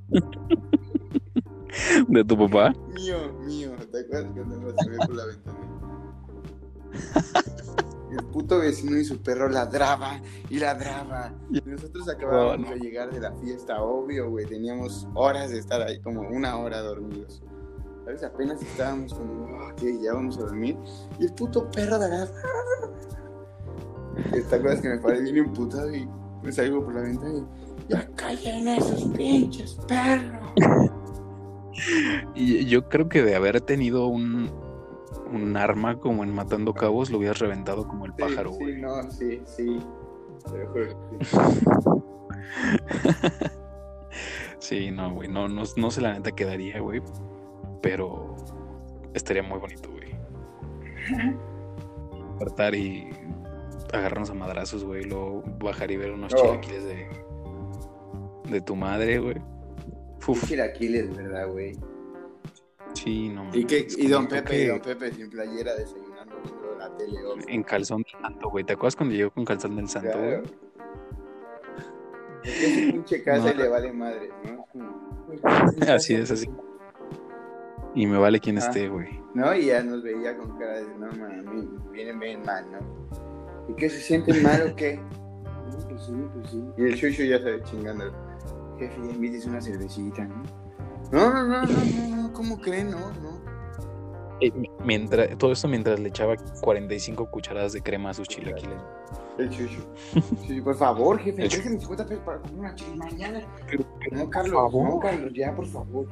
¿De 2.07 2.23
tu 2.23 2.37
papá? 2.37 2.73
Mío, 2.93 3.33
mío, 3.41 3.71
¿te 3.91 3.99
acuerdas 3.99 4.31
cuando 4.33 4.57
me 4.57 4.71
por 4.73 5.15
la 5.15 5.25
ventana? 5.25 5.59
El 8.12 8.26
puto 8.26 8.60
vecino 8.60 8.97
y 8.97 9.05
su 9.05 9.22
perro 9.22 9.49
ladraba 9.49 10.20
y 10.49 10.60
ladraba. 10.60 11.34
Y 11.51 11.62
nosotros 11.70 12.10
acabábamos 12.10 12.70
no. 12.70 12.74
de 12.74 12.80
llegar 12.80 13.12
de 13.12 13.20
la 13.20 13.32
fiesta, 13.34 13.82
obvio, 13.82 14.30
güey. 14.30 14.45
Teníamos 14.45 15.07
horas 15.14 15.51
de 15.51 15.60
estar 15.60 15.82
ahí, 15.82 15.99
como 15.99 16.22
una 16.22 16.57
hora 16.57 16.80
dormidos. 16.82 17.43
¿Sabes? 18.05 18.24
Apenas 18.24 18.62
estábamos 18.62 19.14
como, 19.14 19.45
"Ah, 19.60 19.74
ok, 19.74 19.84
ya 20.01 20.14
vamos 20.14 20.38
a 20.38 20.41
dormir. 20.41 20.76
Y 21.20 21.26
el 21.26 21.34
puto 21.34 21.70
perro 21.70 21.99
de 21.99 22.10
la... 22.10 22.28
¿Te 24.32 24.55
acuerdas 24.55 24.82
que 24.82 24.89
me 24.89 24.97
paré 24.97 25.22
bien 25.22 25.38
emputado 25.38 25.93
y 25.93 26.07
me 26.43 26.51
salgo 26.51 26.84
por 26.84 26.95
la 26.95 27.01
ventana 27.01 27.34
y... 27.38 27.91
¡Ya 27.93 28.07
callen 28.16 28.68
esos 28.68 29.03
pinches 29.16 29.78
perros! 29.88 30.53
Y 32.36 32.66
yo 32.66 32.89
creo 32.89 33.10
que 33.10 33.24
de 33.24 33.36
haber 33.36 33.62
tenido 33.62 34.07
un, 34.07 34.51
un 35.32 35.55
arma 35.57 35.99
como 35.99 36.23
en 36.23 36.34
Matando 36.34 36.73
Cabos, 36.73 37.09
lo 37.09 37.17
hubieras 37.19 37.39
reventado 37.39 37.88
como 37.88 38.05
el 38.05 38.11
Sí, 38.13 38.17
pájaro, 38.21 38.51
sí, 38.53 38.57
güey. 38.59 38.82
no, 38.82 39.11
sí, 39.11 39.41
sí. 39.45 39.80
Sí. 40.45 40.55
Sí, 44.59 44.91
no, 44.91 45.13
güey. 45.13 45.30
No, 45.30 45.47
no, 45.47 45.63
no 45.77 45.91
sé 45.91 46.01
la 46.01 46.13
neta 46.13 46.32
quedaría, 46.34 46.80
güey. 46.80 47.01
Pero 47.82 48.36
estaría 49.13 49.41
muy 49.41 49.57
bonito, 49.57 49.89
güey. 49.89 50.09
Despertar 52.32 52.75
y 52.75 53.09
agarrarnos 53.93 54.30
a 54.30 54.34
madrazos, 54.34 54.84
güey. 54.84 55.05
Luego 55.05 55.43
bajar 55.59 55.91
y 55.91 55.97
ver 55.97 56.11
unos 56.11 56.34
No. 56.34 56.41
chilaquiles 56.41 56.84
de, 56.84 57.07
de 58.49 58.61
tu 58.61 58.75
madre, 58.75 59.19
güey. 59.19 59.38
Chilaquiles, 60.45 61.15
¿verdad, 61.15 61.47
güey? 61.49 61.77
Sí, 62.93 63.29
no. 63.29 63.49
Y, 63.53 64.07
don 64.07 64.27
Pepe, 64.27 64.49
que 64.49 64.63
y 64.63 64.67
don 64.67 64.79
Pepe 64.79 65.11
sin 65.13 65.29
playera 65.29 65.75
desayunando 65.75 66.35
viendo 66.43 66.75
la 66.77 66.95
tele. 66.97 67.23
obvio. 67.25 67.45
En 67.47 67.63
calzón 67.63 68.03
del 68.03 68.21
santo, 68.21 68.49
güey. 68.49 68.63
¿Te 68.63 68.73
acuerdas 68.73 68.95
cuando 68.95 69.15
llegó 69.15 69.31
con 69.31 69.45
calzón 69.45 69.75
del 69.75 69.87
santo, 69.89 70.11
Claro. 70.11 70.41
güey? 70.41 70.51
Es 72.43 72.53
que 72.59 72.85
su 72.85 72.91
pinche 72.91 73.23
casa 73.23 73.53
No. 73.53 73.63
le 73.63 73.67
vale 73.67 73.91
madre, 73.93 74.29
¿no? 74.45 74.65
Así 75.93 76.13
es, 76.15 76.31
así. 76.31 76.49
Y 77.95 78.07
me 78.07 78.17
vale 78.17 78.39
quien 78.39 78.57
Ah. 78.57 78.61
esté, 78.61 78.87
güey. 78.87 79.19
No, 79.33 79.53
y 79.53 79.65
ya 79.67 79.83
nos 79.83 80.01
veía 80.03 80.35
con 80.37 80.57
cara 80.57 80.79
de, 80.79 80.87
no, 80.97 81.07
mami, 81.11 81.67
vienen 81.91 82.19
bien 82.19 82.41
mal, 82.45 82.65
¿no? 82.71 82.79
¿Y 83.67 83.73
qué 83.75 83.89
se 83.89 83.99
sienten 83.99 84.41
mal 84.43 84.71
o 84.71 84.75
qué? 84.75 84.99
No, 85.69 85.87
pues 85.87 86.01
sí, 86.03 86.13
pues 86.33 86.49
sí. 86.49 86.63
Y 86.77 86.81
el 86.83 86.95
Shushu 86.95 87.23
ya 87.25 87.37
se 87.39 87.61
chingando. 87.63 88.05
Jefe, 88.79 88.95
ya 89.05 89.11
invites 89.11 89.45
una 89.45 89.61
cervecita. 89.61 90.27
No, 91.11 91.31
no, 91.31 91.43
no, 91.43 91.61
no, 91.61 91.67
no, 91.67 92.15
no, 92.15 92.18
¿cómo 92.39 92.57
creen? 92.57 92.91
No, 92.91 92.99
no. 93.21 93.37
Eh, 94.39 94.49
mientras, 94.85 95.37
todo 95.37 95.51
esto 95.51 95.67
mientras 95.67 95.99
le 95.99 96.07
echaba 96.07 96.37
45 96.61 97.29
cucharadas 97.29 97.73
de 97.73 97.81
crema 97.81 98.11
a 98.11 98.13
sus 98.13 98.29
chilaquiles. 98.29 98.77
El 99.37 99.49
Shushu. 99.49 99.81
Sí, 100.47 100.61
por 100.61 100.75
favor, 100.75 101.19
jefe, 101.19 101.41
déjenme 101.41 101.77
50 101.81 102.05
pesos 102.05 102.23
para 102.23 102.37
comer 102.39 102.59
una 102.59 102.75
chile 102.75 102.95
mañana. 102.95 103.45
Pero, 103.69 103.83
No, 104.11 104.29
Carlos, 104.29 104.53
favor. 104.53 104.89
no, 104.89 104.99
Carlos, 104.99 105.33
ya, 105.35 105.53
por 105.53 105.65
favor. 105.65 106.07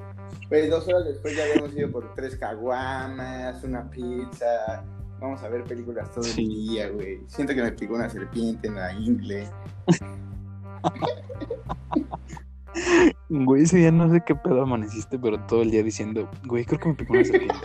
Pues 0.49 0.69
dos 0.69 0.85
horas 0.89 1.05
después 1.05 1.37
ya 1.37 1.45
habíamos 1.45 1.73
ido 1.73 1.89
por 1.89 2.13
tres 2.15 2.35
caguamas, 2.35 3.63
una 3.63 3.89
pizza. 3.89 4.83
Vamos 5.21 5.41
a 5.43 5.47
ver 5.47 5.63
películas 5.63 6.11
todo 6.11 6.23
Sí. 6.25 6.43
el 6.43 6.49
día, 6.73 6.89
güey. 6.89 7.21
Siento 7.27 7.55
que 7.55 7.63
me 7.63 7.71
picó 7.71 7.95
una 7.95 8.09
serpiente 8.09 8.67
en 8.67 8.75
la 8.75 8.91
ingle. 8.93 9.47
Güey, 13.29 13.63
ese 13.63 13.77
día 13.77 13.91
no 13.91 14.09
sé 14.09 14.21
qué 14.25 14.35
pedo 14.35 14.61
amaneciste, 14.61 15.19
pero 15.19 15.39
todo 15.47 15.61
el 15.61 15.71
día 15.71 15.83
diciendo, 15.83 16.29
güey, 16.45 16.63
creo 16.65 16.79
que 16.79 16.89
me 16.89 16.95
picó 16.95 17.13
una 17.13 17.23
serpiente. 17.25 17.55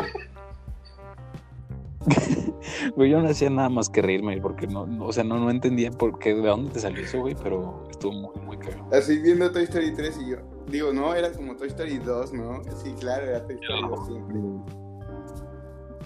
Güey, 2.97 3.11
yo 3.11 3.21
no 3.23 3.29
hacía 3.29 3.49
nada 3.49 3.69
más 3.69 3.89
que 3.89 4.03
reírme, 4.03 4.41
porque 4.41 4.67
no, 4.67 4.87
no- 4.87 5.07
o 5.07 5.13
sea, 5.13 5.23
no, 5.23 5.39
no 5.39 5.51
entendía 5.51 5.91
por 5.93 6.19
qué, 6.19 6.35
de 6.35 6.49
dónde 6.49 6.73
te 6.73 6.81
salió 6.81 7.03
eso, 7.05 7.21
güey, 7.21 7.37
pero 7.41 7.85
estuvo 7.91 8.13
muy, 8.13 8.31
muy 8.45 8.57
cagado. 8.59 8.89
Así 8.93 9.19
viendo 9.21 9.51
Toy 9.53 9.63
Story 9.65 9.95
3 9.95 10.19
y 10.21 10.31
yo. 10.31 10.37
Digo, 10.69 10.93
no, 10.93 11.15
era 11.15 11.31
como 11.33 11.55
Toy 11.57 11.69
Story 11.69 11.99
2, 11.99 12.33
¿no? 12.33 12.61
Sí, 12.83 12.93
claro, 12.99 13.27
era 13.27 13.47
Toy 13.47 13.57
Story 13.63 13.83
2 13.89 14.07
siempre. 14.07 14.37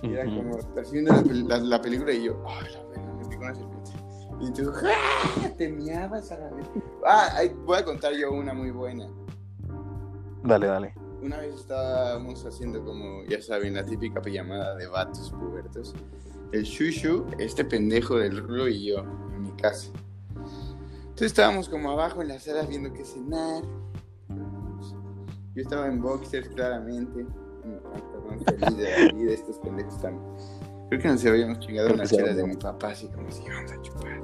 Y 0.03 0.13
era 0.13 0.25
como, 0.27 0.57
así 0.81 0.93
viendo 0.93 1.13
la, 1.15 1.23
pel- 1.23 1.47
la- 1.49 1.59
la 1.59 1.81
película 1.83 2.13
y 2.13 2.25
yo, 2.25 2.43
ay, 2.47 2.73
la 2.75 2.85
verga, 2.91 3.13
me 3.15 3.25
picó 3.29 3.43
una 3.45 3.55
serpiente. 3.55 3.91
Y 4.43 4.53
tú, 4.53 4.71
¡ah! 4.85 5.49
Te 5.57 5.69
miabas 5.71 6.31
a 6.31 6.39
la 6.39 6.51
vez. 6.51 6.67
Ah, 7.07 7.29
ahí 7.37 7.51
voy 7.65 7.79
a 7.79 7.85
contar 7.85 8.13
yo 8.15 8.33
una 8.33 8.53
muy 8.53 8.71
buena. 8.71 9.09
Dale, 10.45 10.67
dale. 10.67 10.95
una 11.23 11.39
vez 11.39 11.55
estábamos 11.55 12.45
haciendo 12.47 12.85
como, 12.85 13.25
ya 13.25 13.43
saben, 13.43 13.75
la 13.75 13.85
típica 13.85 14.23
pijamada 14.23 14.77
de 14.77 14.87
vatos 14.87 15.31
pubertos. 15.31 15.95
El 16.53 16.63
Shushu, 16.63 17.27
este 17.39 17.65
pendejo 17.65 18.17
del 18.17 18.37
Rulo 18.39 18.69
y 18.69 18.87
yo, 18.87 19.01
en 19.01 19.43
mi 19.43 19.51
casa. 19.53 19.91
Entonces 21.01 21.29
estábamos 21.29 21.69
como 21.69 21.91
abajo 21.91 22.23
en 22.23 22.29
la 22.29 22.39
sala 22.39 22.63
viendo 22.63 22.93
qué 22.93 23.05
cenar. 23.05 23.63
Yo 25.55 25.63
estaba 25.63 25.89
en 25.89 26.01
boxers 26.01 26.49
claramente. 26.51 27.27
Feliz 28.45 28.77
de 28.77 29.07
la 29.07 29.13
vida, 29.13 29.33
estos 29.33 29.59
pendejos 29.59 30.01
también. 30.01 30.25
Creo 30.89 31.01
que 31.01 31.09
nos 31.09 31.25
habíamos 31.25 31.59
chingado 31.61 31.95
unas 31.95 32.11
chelas 32.11 32.37
de 32.37 32.47
mi 32.47 32.57
papá, 32.57 32.91
así 32.91 33.09
como 33.09 33.31
si 33.33 33.43
vamos 33.49 33.73
a 33.73 33.83
chupar. 33.83 34.23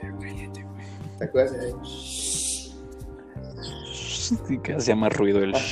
Pero 0.00 0.18
cállate, 0.18 0.62
güey. 0.62 1.18
¿Te 1.18 1.24
acuerdas? 1.24 1.76
Sí, 4.46 4.58
que 4.58 4.74
hacía 4.74 4.96
más 4.96 5.16
ruido 5.16 5.40
el. 5.40 5.54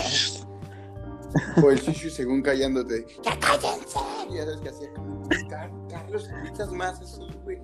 O 1.63 1.71
el 1.71 1.79
Shushu 1.79 2.11
según 2.11 2.43
callándote. 2.43 3.07
¡Ya 3.23 3.39
cállense! 3.39 3.99
Y 4.31 4.35
ya 4.35 4.45
sabes 4.47 4.61
que 4.61 4.69
hacía 4.71 4.93
como. 4.95 5.29
"Car- 5.49 5.71
Carlos, 5.89 6.29
gritas 6.43 6.73
más 6.73 7.01
así, 7.01 7.23
güey. 7.45 7.59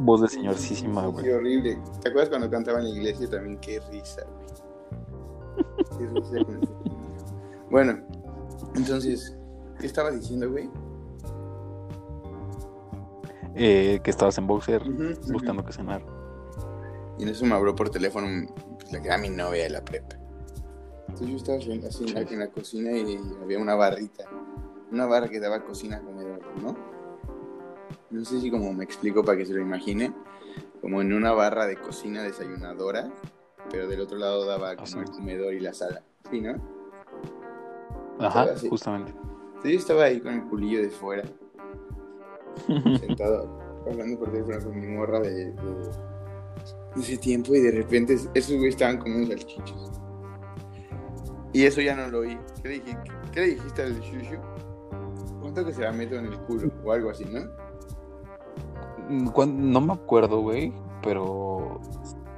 Voz 0.00 0.22
de 0.22 0.28
señorcísima, 0.28 1.06
güey. 1.06 1.30
horrible. 1.30 1.78
¿Te 2.02 2.08
acuerdas 2.08 2.28
cuando 2.30 2.50
cantaba 2.50 2.78
en 2.80 2.84
la 2.86 2.90
iglesia 2.90 3.30
también? 3.30 3.58
Qué 3.60 3.80
risa, 3.92 4.22
güey. 4.24 5.68
Qué 5.98 6.06
risa 6.20 6.44
con 6.44 6.62
ese. 6.62 6.72
Bueno, 7.70 8.00
entonces, 8.74 9.36
¿qué 9.78 9.86
estaba 9.86 10.10
diciendo, 10.10 10.50
güey? 10.50 10.68
Eh, 13.54 14.00
que 14.02 14.10
estabas 14.10 14.36
en 14.38 14.46
boxer 14.46 14.82
buscando 15.32 15.64
que 15.64 15.72
cenar. 15.72 16.02
Y 17.18 17.22
en 17.24 17.28
eso 17.30 17.44
me 17.46 17.54
habló 17.54 17.74
por 17.74 17.90
teléfono 17.90 18.26
era 18.96 19.18
mi 19.18 19.28
novia 19.30 19.64
de 19.64 19.70
la 19.70 19.84
prepa. 19.84 20.16
Entonces 21.08 21.28
yo 21.28 21.36
estaba 21.36 21.58
así 21.58 21.82
así 21.86 22.04
en 22.04 22.14
la, 22.14 22.20
en 22.20 22.38
la 22.38 22.48
cocina 22.48 22.92
y 22.96 23.18
había 23.42 23.58
una 23.58 23.74
barrita. 23.74 24.24
Una 24.90 25.06
barra 25.06 25.28
que 25.28 25.40
daba 25.40 25.64
cocina 25.64 26.00
comedor, 26.00 26.40
¿no? 26.62 26.76
No 28.10 28.24
sé 28.24 28.40
si 28.40 28.50
como 28.50 28.72
me 28.72 28.84
explico 28.84 29.22
para 29.22 29.36
que 29.38 29.44
se 29.46 29.52
lo 29.52 29.60
imagine. 29.60 30.12
Como 30.80 31.00
en 31.02 31.12
una 31.12 31.32
barra 31.32 31.66
de 31.66 31.76
cocina 31.76 32.22
desayunadora, 32.22 33.10
pero 33.70 33.88
del 33.88 34.00
otro 34.00 34.16
lado 34.16 34.46
daba 34.46 34.74
como 34.76 34.84
Así 34.84 34.98
el 34.98 35.10
comedor 35.10 35.52
y 35.54 35.60
la 35.60 35.74
sala. 35.74 36.02
¿Sí, 36.30 36.40
no? 36.40 36.54
Ajá, 38.20 38.42
Así. 38.44 38.68
justamente. 38.68 39.12
Entonces 39.12 39.72
yo 39.72 39.78
estaba 39.78 40.04
ahí 40.04 40.20
con 40.20 40.34
el 40.34 40.44
culillo 40.44 40.80
de 40.80 40.88
fuera, 40.90 41.24
sentado 43.00 43.58
hablando 43.86 44.18
por 44.18 44.30
teléfono 44.30 44.60
con 44.64 44.80
mi 44.80 44.86
morra 44.86 45.20
de- 45.20 45.52
de 45.52 45.90
ese 46.96 47.16
tiempo 47.18 47.54
y 47.54 47.60
de 47.60 47.70
repente 47.72 48.14
esos 48.34 48.56
güeyes 48.56 48.74
estaban 48.74 48.98
comiendo 48.98 49.28
salchichos. 49.28 49.92
Y 51.52 51.64
eso 51.64 51.80
ya 51.80 51.96
no 51.96 52.08
lo 52.08 52.20
oí. 52.20 52.38
¿Qué 52.62 52.68
le, 52.68 52.74
dije? 52.80 52.98
¿Qué 53.32 53.40
le 53.40 53.46
dijiste 53.48 53.82
al 53.82 54.00
shushu? 54.00 54.36
¿Cuánto 55.40 55.64
que 55.64 55.72
se 55.72 55.82
la 55.82 55.92
meto 55.92 56.16
en 56.16 56.26
el 56.26 56.38
culo? 56.40 56.70
O 56.84 56.92
algo 56.92 57.10
así, 57.10 57.24
¿no? 57.24 57.40
Mm, 59.08 59.72
No 59.72 59.80
me 59.80 59.92
acuerdo, 59.94 60.40
güey, 60.40 60.72
pero 61.02 61.80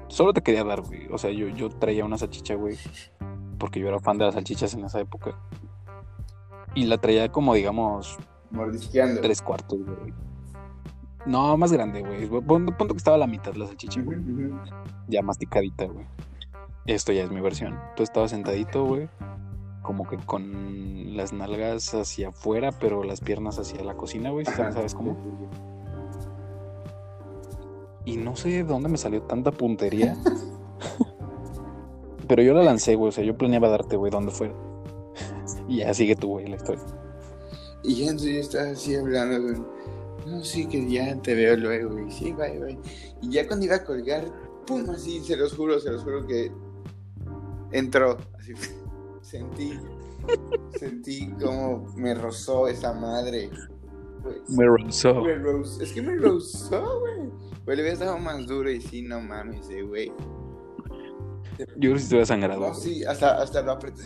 solo 0.09 0.33
te 0.33 0.43
quería 0.43 0.65
dar, 0.65 0.83
güey. 0.83 1.09
O 1.11 1.19
sea, 1.19 1.31
yo, 1.31 1.49
yo 1.49 1.69
traía 1.69 2.05
una 2.05 2.19
salchicha, 2.19 2.55
güey, 2.55 2.77
porque 3.59 3.81
yo 3.81 3.89
era 3.89 3.99
fan 3.99 4.19
de 4.19 4.27
las 4.27 4.35
salchichas 4.35 4.75
en 4.75 4.85
esa 4.85 5.01
época. 5.01 5.35
Y 6.75 6.85
la 6.85 6.99
traía 6.99 7.31
como, 7.33 7.55
digamos, 7.55 8.17
Mordisqueando. 8.53 9.21
tres 9.21 9.43
cuartos, 9.43 9.81
güey. 9.85 10.15
No, 11.27 11.57
más 11.57 11.73
grande, 11.73 12.01
güey. 12.01 12.27
Punto 12.29 12.89
que 12.89 12.97
estaba 12.97 13.17
a 13.17 13.21
la 13.21 13.27
mitad 13.27 13.55
la 13.55 13.67
salchicha, 13.67 14.01
güey. 14.03 14.19
ujú. 14.19 14.59
Ya 15.09 15.23
masticadita, 15.23 15.85
güey. 15.87 16.07
Esto 16.87 17.13
ya 17.13 17.25
es 17.25 17.31
mi 17.31 17.41
versión. 17.41 17.79
Tú 17.97 18.03
estabas 18.03 18.31
sentadito, 18.31 18.85
güey. 18.85 19.09
Como 19.83 20.09
que 20.09 20.17
con 20.19 21.17
las 21.17 21.33
nalgas 21.33 21.95
hacia 21.95 22.29
afuera, 22.29 22.73
pero 22.73 23.05
las 23.05 23.21
piernas 23.21 23.59
hacia 23.59 23.83
la 23.85 23.95
cocina, 23.95 24.31
güey. 24.31 24.45
¿Sabes 24.47 24.95
cómo? 24.95 25.17
Y 28.05 28.17
no 28.17 28.35
sé 28.37 28.49
de 28.49 28.65
dónde 28.65 28.89
me 28.89 28.97
salió 28.97 29.23
tanta 29.23 29.51
puntería. 29.53 30.17
Pero 32.29 32.43
yo 32.43 32.55
la 32.55 32.63
lancé, 32.63 32.95
güey. 32.95 33.09
O 33.09 33.13
sea, 33.13 33.25
yo 33.25 33.37
planeaba 33.37 33.69
darte, 33.69 33.97
güey, 33.97 34.11
donde 34.11 34.31
fuera. 34.31 34.55
Y 35.69 35.79
ya 35.79 35.93
sigue 35.93 36.17
tú, 36.17 36.29
güey, 36.29 36.47
la 36.47 36.57
historia. 36.57 36.83
Y 37.83 37.97
ya 37.97 38.05
entonces 38.11 38.33
yo 38.35 38.41
estaba 38.41 38.71
así 38.71 38.95
hablando 38.95 39.53
con... 39.53 39.67
No, 40.31 40.45
sí, 40.45 40.67
que 40.67 40.89
ya 40.89 41.21
te 41.21 41.35
veo 41.35 41.57
luego. 41.57 41.99
Y 41.99 42.11
sí, 42.11 42.33
bye, 42.33 42.59
bye. 42.61 42.79
Y 43.21 43.31
ya 43.31 43.47
cuando 43.47 43.67
iba 43.67 43.77
a 43.77 43.85
colgar, 43.85 44.25
pum, 44.67 44.89
así, 44.91 45.21
se 45.25 45.37
los 45.37 45.55
juro, 45.55 45.81
se 45.81 45.91
los 45.91 46.03
juro 46.05 46.25
que 46.27 46.53
entró. 47.73 48.17
Así, 48.39 48.53
sentí, 49.23 49.79
sentí 50.79 51.31
como 51.33 51.93
me 51.97 52.15
rozó 52.15 52.69
esa 52.69 52.93
madre. 52.93 53.51
Pues, 54.23 54.49
Me 54.51 54.67
rozó. 54.67 55.23
me 55.23 55.35
rozó. 55.35 55.83
Es 55.83 55.93
que 55.93 56.03
me 56.03 56.15
rozó, 56.17 57.01
güey. 57.01 57.31
Pues 57.65 57.77
le 57.77 57.83
había 57.83 57.93
estado 57.95 58.19
más 58.19 58.47
duro 58.47 58.71
y 58.71 58.81
sí, 58.81 59.03
no 59.03 59.21
mames, 59.21 59.69
eh, 59.71 59.83
güey. 59.83 60.13
Yo 61.59 61.67
creo 61.77 61.93
que 61.93 61.99
si 61.99 62.05
estuviera 62.05 62.27
sangrado. 62.27 62.61
No, 62.69 62.75
sí, 62.75 63.05
hasta, 63.05 63.43
hasta 63.43 63.63
lo 63.63 63.73
apreté. 63.73 64.03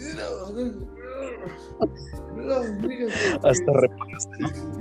Hasta 3.42 3.72
reparaste. 3.72 4.38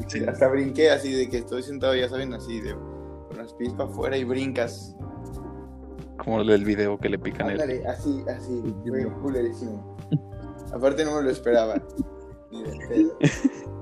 Sí, 0.07 0.25
Hasta 0.25 0.47
brinqué 0.47 0.91
así 0.91 1.13
de 1.13 1.29
que 1.29 1.37
estoy 1.39 1.63
sentado, 1.63 1.95
ya 1.95 2.09
saben, 2.09 2.33
así 2.33 2.61
de 2.61 2.73
con 2.73 3.37
las 3.37 3.53
pies 3.53 3.73
para 3.73 3.89
afuera 3.89 4.17
y 4.17 4.23
brincas. 4.23 4.95
Como 6.17 6.41
el 6.41 6.47
del 6.47 6.65
video 6.65 6.97
que 6.97 7.09
le 7.09 7.19
pican 7.19 7.47
el. 7.49 7.61
Ándale, 7.61 7.85
así, 7.87 8.23
así. 8.27 8.61
Fue 8.87 9.11
culerísimo. 9.21 9.97
Aparte 10.73 11.05
no 11.05 11.15
me 11.17 11.23
lo 11.23 11.29
esperaba. 11.29 11.81
Ni 12.51 12.63
de 12.63 12.87
pedo. 12.87 13.17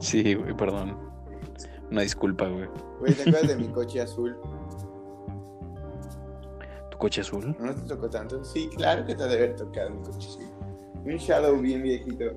Sí, 0.00 0.34
güey, 0.34 0.54
perdón. 0.56 0.98
Una 1.90 2.02
disculpa, 2.02 2.48
güey. 2.48 2.68
Güey, 2.98 3.14
¿te 3.14 3.22
acuerdas 3.22 3.48
de 3.48 3.56
mi 3.56 3.68
coche 3.68 4.00
azul? 4.00 4.36
¿Tu 6.90 6.98
coche 6.98 7.20
azul? 7.20 7.56
¿No 7.58 7.74
te 7.74 7.80
tocó 7.82 8.10
tanto? 8.10 8.44
Sí, 8.44 8.68
claro 8.76 9.06
que 9.06 9.14
te 9.14 9.22
debe 9.22 9.44
haber 9.44 9.56
tocado 9.56 9.90
mi 9.90 10.02
coche 10.02 10.28
azul. 10.28 10.49
Un 11.04 11.16
Shadow 11.16 11.56
bien 11.58 11.82
viejito. 11.82 12.32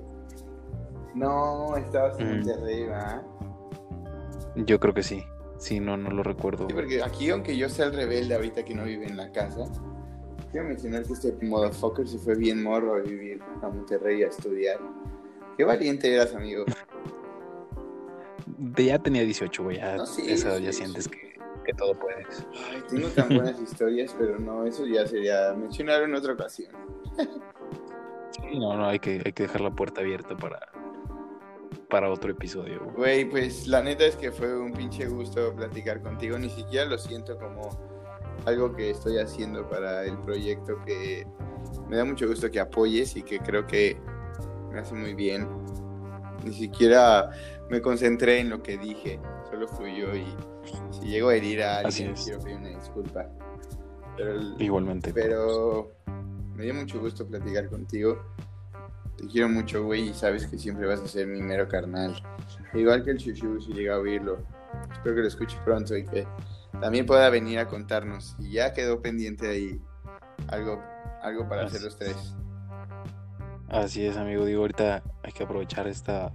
No, 1.15 1.75
estabas 1.77 2.19
en 2.19 2.27
Mm. 2.27 2.35
Monterrey, 2.37 2.83
¿verdad? 2.85 3.21
Yo 4.55 4.79
creo 4.79 4.93
que 4.93 5.03
sí. 5.03 5.23
Sí, 5.57 5.79
no, 5.79 5.95
no 5.97 6.09
lo 6.11 6.23
recuerdo. 6.23 6.67
Sí, 6.67 6.73
porque 6.73 7.01
aquí, 7.03 7.29
aunque 7.29 7.55
yo 7.55 7.69
sea 7.69 7.85
el 7.85 7.93
rebelde 7.93 8.35
ahorita 8.35 8.63
que 8.65 8.73
no 8.75 8.83
vive 8.83 9.05
en 9.05 9.15
la 9.17 9.31
casa, 9.31 9.65
quiero 10.51 10.67
mencionar 10.67 11.03
que 11.03 11.13
este 11.13 11.33
motherfucker 11.41 12.07
se 12.07 12.17
fue 12.17 12.35
bien 12.35 12.61
morro 12.63 12.95
a 12.95 12.99
vivir 12.99 13.41
a 13.61 13.69
Monterrey 13.69 14.23
a 14.23 14.27
estudiar. 14.27 14.79
Qué 15.57 15.63
valiente 15.63 16.13
eras, 16.13 16.33
amigo. 16.35 16.65
De 18.57 18.85
ya 18.85 18.99
tenía 18.99 19.21
18, 19.23 19.63
güey. 19.63 19.77
Ya, 19.77 19.97
No, 19.97 20.05
sí, 20.05 20.37
sí, 20.37 20.47
ya 20.61 20.73
sientes 20.73 21.07
que, 21.07 21.35
que 21.63 21.73
todo 21.73 21.93
puedes. 21.97 22.45
Ay, 22.71 22.83
tengo 22.89 23.07
tan 23.09 23.29
buenas 23.29 23.59
historias, 23.61 24.13
pero 24.17 24.39
no, 24.39 24.65
eso 24.65 24.85
ya 24.85 25.07
sería 25.07 25.53
mencionar 25.53 26.03
en 26.03 26.15
otra 26.15 26.33
ocasión. 26.33 26.71
Sí, 28.35 28.59
no, 28.59 28.75
no, 28.75 28.87
hay 28.87 28.99
que, 28.99 29.21
hay 29.25 29.33
que 29.33 29.43
dejar 29.43 29.61
la 29.61 29.71
puerta 29.71 30.01
abierta 30.01 30.35
para, 30.35 30.59
para 31.89 32.09
otro 32.11 32.31
episodio, 32.31 32.81
güey. 32.83 32.95
Güey, 32.95 33.29
pues 33.29 33.67
la 33.67 33.81
neta 33.83 34.05
es 34.05 34.15
que 34.15 34.31
fue 34.31 34.57
un 34.59 34.73
pinche 34.73 35.07
gusto 35.07 35.53
platicar 35.55 36.01
contigo. 36.01 36.37
Ni 36.37 36.49
siquiera 36.49 36.85
lo 36.85 36.97
siento 36.97 37.37
como 37.37 37.69
algo 38.45 38.75
que 38.75 38.89
estoy 38.89 39.19
haciendo 39.19 39.67
para 39.69 40.03
el 40.05 40.17
proyecto 40.19 40.79
que 40.85 41.25
me 41.87 41.97
da 41.97 42.05
mucho 42.05 42.27
gusto 42.27 42.49
que 42.49 42.59
apoyes 42.59 43.15
y 43.15 43.23
que 43.23 43.39
creo 43.39 43.65
que 43.67 43.97
me 44.71 44.79
hace 44.79 44.95
muy 44.95 45.13
bien. 45.13 45.47
Ni 46.43 46.53
siquiera 46.53 47.29
me 47.69 47.81
concentré 47.81 48.39
en 48.39 48.49
lo 48.49 48.61
que 48.61 48.77
dije, 48.77 49.19
solo 49.49 49.67
fluyó 49.67 50.13
y 50.15 50.25
si 50.91 51.07
llego 51.07 51.29
a 51.29 51.35
herir 51.35 51.63
a 51.63 51.79
alguien 51.79 52.13
quiero 52.15 52.39
pedir 52.39 52.57
una 52.57 52.69
disculpa. 52.69 53.27
Pero, 54.17 54.39
Igualmente. 54.59 55.13
pero 55.13 55.91
me 56.55 56.63
dio 56.63 56.73
mucho 56.73 56.99
gusto 56.99 57.25
platicar 57.25 57.69
contigo. 57.69 58.21
Te 59.17 59.27
quiero 59.27 59.49
mucho, 59.49 59.83
güey, 59.83 60.09
y 60.09 60.13
sabes 60.13 60.47
que 60.47 60.57
siempre 60.57 60.87
vas 60.87 61.01
a 61.01 61.07
ser 61.07 61.27
mi 61.27 61.41
mero 61.41 61.67
carnal. 61.67 62.21
Igual 62.73 63.03
que 63.03 63.11
el 63.11 63.17
Shushu, 63.17 63.61
si 63.61 63.73
llega 63.73 63.95
a 63.95 63.99
oírlo. 63.99 64.39
Espero 64.91 65.15
que 65.15 65.21
lo 65.21 65.27
escuche 65.27 65.57
pronto 65.63 65.95
y 65.95 66.05
que 66.05 66.27
también 66.81 67.05
pueda 67.05 67.29
venir 67.29 67.59
a 67.59 67.67
contarnos. 67.67 68.35
Y 68.39 68.53
ya 68.53 68.73
quedó 68.73 69.01
pendiente 69.01 69.47
ahí 69.49 69.81
algo, 70.47 70.81
algo 71.21 71.47
para 71.47 71.65
hacer 71.65 71.81
los 71.81 71.97
tres. 71.97 72.35
Así 73.69 74.05
es, 74.05 74.17
amigo. 74.17 74.45
Digo, 74.45 74.61
ahorita 74.61 75.03
hay 75.23 75.31
que 75.31 75.43
aprovechar 75.43 75.87
esta, 75.87 76.33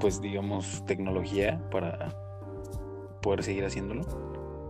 pues 0.00 0.20
digamos, 0.20 0.84
tecnología 0.86 1.62
para 1.70 2.14
poder 3.22 3.42
seguir 3.42 3.64
haciéndolo. 3.64 4.27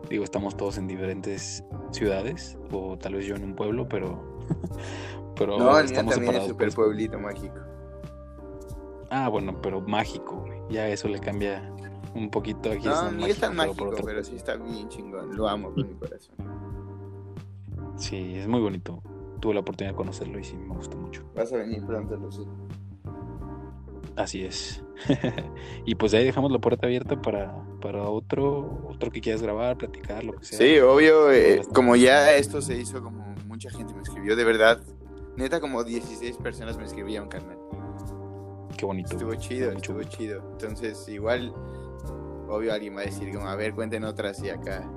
Digo, 0.08 0.24
estamos 0.24 0.56
todos 0.56 0.78
en 0.78 0.86
diferentes 0.86 1.62
ciudades, 1.92 2.58
o 2.72 2.96
tal 2.96 3.14
vez 3.14 3.26
yo 3.26 3.34
en 3.36 3.44
un 3.44 3.54
pueblo, 3.54 3.88
pero, 3.88 4.38
pero 5.36 5.58
No, 5.58 5.78
estamos 5.78 6.14
también 6.14 6.34
es 6.34 6.42
separados. 6.42 6.48
super 6.48 6.66
pues. 6.68 6.74
pueblito 6.74 7.18
mágico. 7.18 7.56
Ah, 9.10 9.28
bueno, 9.28 9.60
pero 9.62 9.80
mágico, 9.80 10.36
güey. 10.46 10.58
Ya 10.70 10.88
eso 10.88 11.08
le 11.08 11.18
cambia 11.18 11.72
un 12.14 12.30
poquito. 12.30 12.70
Aquí 12.70 12.86
No, 12.86 13.08
es 13.08 13.12
ni 13.14 13.24
es 13.24 13.38
tan 13.38 13.56
pero 13.56 13.68
mágico, 13.68 13.90
pero 14.04 14.22
sí 14.24 14.36
está 14.36 14.56
bien 14.56 14.88
chingón. 14.88 15.34
Lo 15.36 15.48
amo 15.48 15.72
con 15.72 15.88
mi 15.88 15.94
corazón. 15.94 16.34
Sí, 17.96 18.34
es 18.36 18.46
muy 18.46 18.60
bonito. 18.60 19.02
tuve 19.40 19.54
la 19.54 19.60
oportunidad 19.60 19.92
de 19.92 19.96
conocerlo 19.96 20.38
y 20.38 20.44
sí 20.44 20.56
me 20.56 20.74
gustó 20.74 20.96
mucho. 20.98 21.22
Vas 21.34 21.52
a 21.52 21.56
venir 21.58 21.84
pronto, 21.86 22.30
sé. 22.30 22.42
Así 24.18 24.44
es. 24.44 24.82
y 25.86 25.94
pues 25.94 26.12
ahí 26.12 26.24
dejamos 26.24 26.50
la 26.50 26.58
puerta 26.58 26.86
abierta 26.86 27.22
para, 27.22 27.54
para 27.80 28.02
otro, 28.02 28.82
otro 28.90 29.12
que 29.12 29.20
quieras 29.20 29.40
grabar, 29.42 29.78
platicar, 29.78 30.24
lo 30.24 30.32
que 30.32 30.44
sea. 30.44 30.58
Sí, 30.58 30.80
obvio, 30.80 31.30
eh, 31.30 31.62
como 31.72 31.94
ya 31.94 32.34
esto 32.34 32.60
se 32.60 32.76
hizo, 32.76 33.00
como 33.00 33.24
mucha 33.46 33.70
gente 33.70 33.94
me 33.94 34.02
escribió, 34.02 34.34
de 34.34 34.44
verdad, 34.44 34.80
neta 35.36 35.60
como 35.60 35.84
16 35.84 36.36
personas 36.38 36.76
me 36.76 36.84
escribían, 36.84 37.28
carnal. 37.28 37.56
Qué 38.76 38.84
bonito. 38.84 39.12
Estuvo 39.12 39.34
chido, 39.36 39.70
estuvo 39.70 40.02
chido. 40.02 40.42
Entonces, 40.52 41.08
igual, 41.08 41.52
obvio 42.48 42.72
alguien 42.72 42.96
va 42.96 43.02
a 43.02 43.04
decir 43.04 43.32
como, 43.32 43.48
a 43.48 43.54
ver, 43.54 43.72
cuenten 43.72 44.02
otras 44.02 44.42
y 44.42 44.50
acá. 44.50 44.88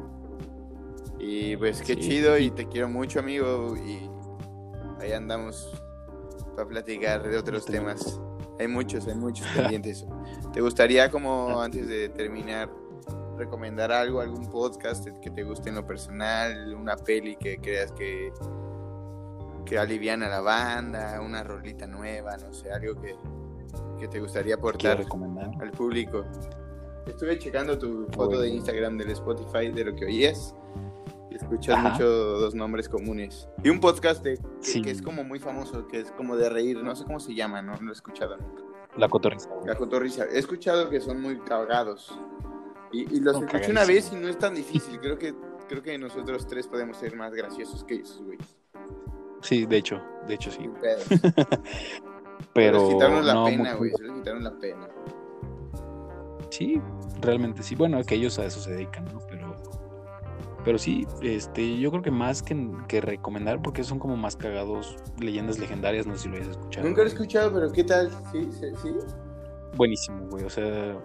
Y 1.20 1.56
pues 1.58 1.84
qué 1.84 1.94
Sí. 1.94 2.00
chido 2.00 2.40
y 2.40 2.50
te 2.50 2.68
quiero 2.68 2.90
mucho, 2.90 3.20
amigo, 3.20 3.76
y 3.78 4.10
ahí 5.00 5.12
andamos 5.12 5.72
para 6.56 6.68
platicar 6.68 7.22
de 7.30 7.38
otros 7.38 7.66
temas. 7.66 8.20
Hay 8.60 8.68
muchos, 8.68 9.08
hay 9.08 9.16
muchos 9.16 9.48
pendientes. 9.56 10.06
¿Te 10.54 10.62
gustaría 10.62 11.10
como 11.10 11.62
antes 11.62 11.88
de 11.88 12.10
terminar 12.10 12.70
recomendar 13.38 13.92
algo, 13.92 14.22
algún 14.22 14.48
podcast 14.52 15.08
que 15.22 15.32
te 15.32 15.44
guste 15.44 15.70
en 15.70 15.76
lo 15.76 15.88
personal, 15.88 16.76
una 16.76 16.96
peli 16.96 17.36
que 17.38 17.58
creas 17.58 17.92
que 17.92 18.32
que 19.66 19.78
aliviana 19.78 20.28
la 20.28 20.42
banda, 20.42 21.22
una 21.22 21.44
rolita 21.44 21.88
nueva, 21.88 22.36
no 22.38 22.54
sé, 22.54 22.72
algo 22.72 23.00
que, 23.00 23.16
que 24.00 24.08
te 24.08 24.20
gustaría 24.20 24.56
aportar 24.56 24.98
recomendar. 24.98 25.52
al 25.62 25.72
público? 25.72 26.26
Estuve 27.08 27.40
checando 27.40 27.78
tu 27.78 28.06
foto 28.12 28.42
de 28.42 28.50
Instagram 28.50 28.98
del 28.98 29.12
Spotify 29.12 29.70
de 29.72 29.86
lo 29.86 29.96
que 29.96 30.06
oías 30.06 30.56
escuchas 31.36 31.76
Ajá. 31.78 31.90
mucho 31.90 32.08
dos 32.08 32.56
nombres 32.56 32.88
comunes. 32.90 33.48
Y 33.64 33.70
un 33.70 33.80
podcast 33.80 34.24
de, 34.24 34.38
que, 34.38 34.44
Sí. 34.60 34.82
que 34.82 34.92
es 34.92 35.02
como 35.02 35.24
muy 35.24 35.40
famoso, 35.40 35.88
que 35.88 36.00
es 36.00 36.12
como 36.12 36.36
de 36.36 36.50
reír, 36.50 36.84
no 36.84 36.96
sé 36.96 37.06
cómo 37.06 37.20
se 37.20 37.34
llama, 37.34 37.62
no, 37.62 37.74
no 37.76 37.82
lo 37.82 37.90
he 37.90 37.94
escuchado 37.94 38.38
nunca. 38.38 38.64
La 38.98 39.08
cotorriza. 39.08 39.50
La 39.66 39.76
cotorrisa. 39.76 40.26
He 40.26 40.40
escuchado 40.40 40.90
que 40.90 41.00
son 41.00 41.22
muy 41.22 41.40
cagados. 41.40 42.14
Y, 42.92 43.16
y 43.16 43.20
los 43.22 43.42
escuché 43.42 43.72
una 43.72 43.86
vez 43.86 44.12
y 44.12 44.18
no 44.18 44.28
es 44.28 44.38
tan 44.38 44.54
difícil. 44.54 45.00
Creo 45.00 45.18
que, 45.18 45.34
creo 45.70 45.82
que 45.82 45.98
nosotros 45.98 46.46
tres 46.46 46.68
podemos 46.68 46.98
ser 46.98 47.16
más 47.16 47.34
graciosos 47.34 47.86
que 47.86 47.96
ellos, 47.96 48.22
güey. 48.26 48.38
Sí, 49.42 49.66
de 49.66 49.78
hecho, 49.78 50.02
de 50.28 50.34
hecho 50.36 50.52
sí. 50.52 50.70
Pero 52.54 52.80
les 52.86 52.94
quitaron 52.94 53.26
la 53.26 53.34
no, 53.34 53.46
pena, 53.46 53.74
güey. 53.76 53.92
Se 53.92 54.04
les 54.04 54.12
quitaron 54.12 54.44
la 54.44 54.60
pena. 54.60 54.90
Sí, 56.50 56.82
realmente 57.22 57.64
sí. 57.64 57.76
Bueno, 57.76 58.04
que 58.04 58.16
ellos 58.16 58.38
a 58.40 58.46
eso 58.46 58.60
se 58.60 58.72
dedican, 58.72 59.06
¿no? 59.06 59.20
Pero, 59.30 59.41
pero 60.64 60.78
sí, 60.78 61.08
este, 61.22 61.80
yo 61.80 61.90
creo 61.92 62.04
que 62.04 62.12
más 62.12 62.44
que, 62.44 62.70
que 62.88 63.02
recomendar, 63.02 63.62
porque 63.62 63.84
son 63.84 64.00
como 64.00 64.16
más 64.18 64.36
cagados 64.36 64.98
leyendas 65.20 65.58
legendarias, 65.60 66.06
no 66.08 66.16
sé 66.16 66.24
si 66.24 66.30
lo 66.30 66.36
hayas 66.36 66.50
escuchado. 66.50 66.88
Nunca 66.88 67.02
lo 67.02 67.08
he 67.08 67.12
escuchado, 67.12 67.54
pero 67.54 67.72
¿qué 67.72 67.84
tal? 67.84 68.12
¿Sí? 68.32 68.48
¿Sí? 68.52 68.90
Buenísimo, 69.76 70.28
güey. 70.30 70.44
O 70.46 70.50
sea, 70.50 70.98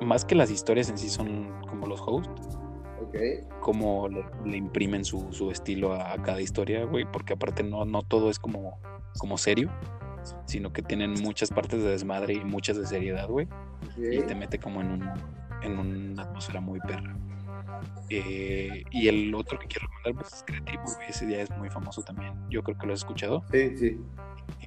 más 0.00 0.24
que 0.24 0.34
las 0.34 0.50
historias 0.50 0.88
en 0.90 0.98
sí 0.98 1.08
son 1.08 1.50
como 1.68 1.86
los 1.86 2.00
hosts, 2.04 2.30
Ok. 3.02 3.16
como 3.60 4.08
le, 4.08 4.24
le 4.44 4.56
imprimen 4.58 5.04
su, 5.04 5.26
su 5.32 5.50
estilo 5.50 5.94
a, 5.94 6.12
a 6.12 6.22
cada 6.22 6.40
historia, 6.40 6.84
güey, 6.84 7.04
porque 7.10 7.32
aparte 7.32 7.62
no, 7.62 7.84
no 7.84 8.02
todo 8.02 8.30
es 8.30 8.38
como, 8.38 8.78
como 9.18 9.38
serio, 9.38 9.70
sino 10.44 10.72
que 10.72 10.82
tienen 10.82 11.14
muchas 11.22 11.50
partes 11.50 11.82
de 11.82 11.90
desmadre 11.90 12.34
y 12.34 12.44
muchas 12.44 12.76
de 12.76 12.86
seriedad, 12.86 13.28
güey. 13.28 13.48
y 13.96 14.20
te 14.20 14.34
mete 14.34 14.58
como 14.58 14.82
en, 14.82 14.90
un, 14.92 15.10
en 15.62 15.78
una 15.78 16.22
atmósfera 16.24 16.60
muy 16.60 16.78
perra. 16.80 17.16
Eh, 18.08 18.84
y 18.90 19.08
el 19.08 19.34
otro 19.34 19.58
que 19.58 19.66
quiero 19.66 19.86
recomendar 19.86 20.22
pues, 20.22 20.34
es 20.34 20.42
Creativo, 20.44 20.82
ese 21.08 21.26
día 21.26 21.42
es 21.42 21.50
muy 21.58 21.70
famoso 21.70 22.02
también. 22.02 22.32
Yo 22.48 22.62
creo 22.62 22.76
que 22.76 22.86
lo 22.86 22.92
has 22.92 23.00
escuchado. 23.00 23.44
Sí, 23.52 23.76
sí. 23.76 24.00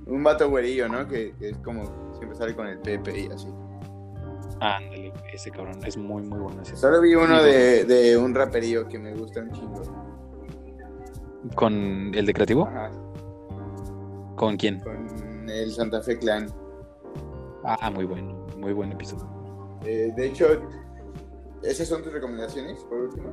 Un 0.05 0.23
vato 0.23 0.49
güerillo, 0.49 0.87
¿no? 0.87 1.07
Que, 1.07 1.33
que 1.37 1.49
es 1.49 1.57
como 1.57 1.83
siempre 2.17 2.37
sale 2.37 2.55
con 2.55 2.67
el 2.67 2.79
Pepe 2.79 3.19
y 3.19 3.27
así. 3.27 3.47
Ándale, 4.59 5.11
ese 5.33 5.51
cabrón 5.51 5.79
es 5.85 5.97
muy, 5.97 6.21
muy 6.23 6.39
bueno. 6.39 6.61
Ese. 6.61 6.77
Solo 6.77 7.01
vi 7.01 7.15
uno 7.15 7.43
de, 7.43 7.83
de 7.83 8.17
un 8.17 8.33
raperío 8.33 8.87
que 8.87 8.97
me 8.97 9.13
gusta 9.13 9.41
un 9.41 9.51
chingo. 9.51 9.81
¿Con 11.55 12.11
el 12.15 12.25
de 12.25 12.33
Creativo? 12.33 12.65
Ajá. 12.67 12.91
¿Con 14.35 14.55
quién? 14.55 14.79
Con 14.79 15.49
el 15.49 15.71
Santa 15.71 16.01
Fe 16.01 16.17
Clan. 16.17 16.47
Ah, 17.65 17.89
muy 17.91 18.05
bueno, 18.05 18.45
muy 18.57 18.73
buen 18.73 18.91
episodio. 18.91 19.27
Eh, 19.85 20.13
de 20.15 20.27
hecho, 20.27 20.61
¿esas 21.63 21.87
son 21.87 22.03
tus 22.03 22.13
recomendaciones, 22.13 22.79
por 22.83 22.99
último? 22.99 23.29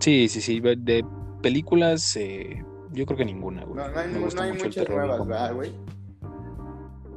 Sí, 0.00 0.28
sí, 0.28 0.40
sí. 0.40 0.60
De 0.60 1.04
películas, 1.42 2.16
eh, 2.16 2.64
yo 2.92 3.06
creo 3.06 3.16
que 3.18 3.24
ninguna, 3.24 3.64
güey. 3.64 3.76
No, 3.76 3.88
no 3.88 3.98
hay, 3.98 4.08
Me 4.08 4.18
gusta 4.18 4.40
no 4.40 4.44
hay 4.46 4.52
mucho 4.52 4.64
el 4.64 4.68
muchas 4.70 4.84
terror 4.86 5.06
nuevas. 5.06 5.26
¿verdad, 5.26 5.54
güey? 5.54 5.72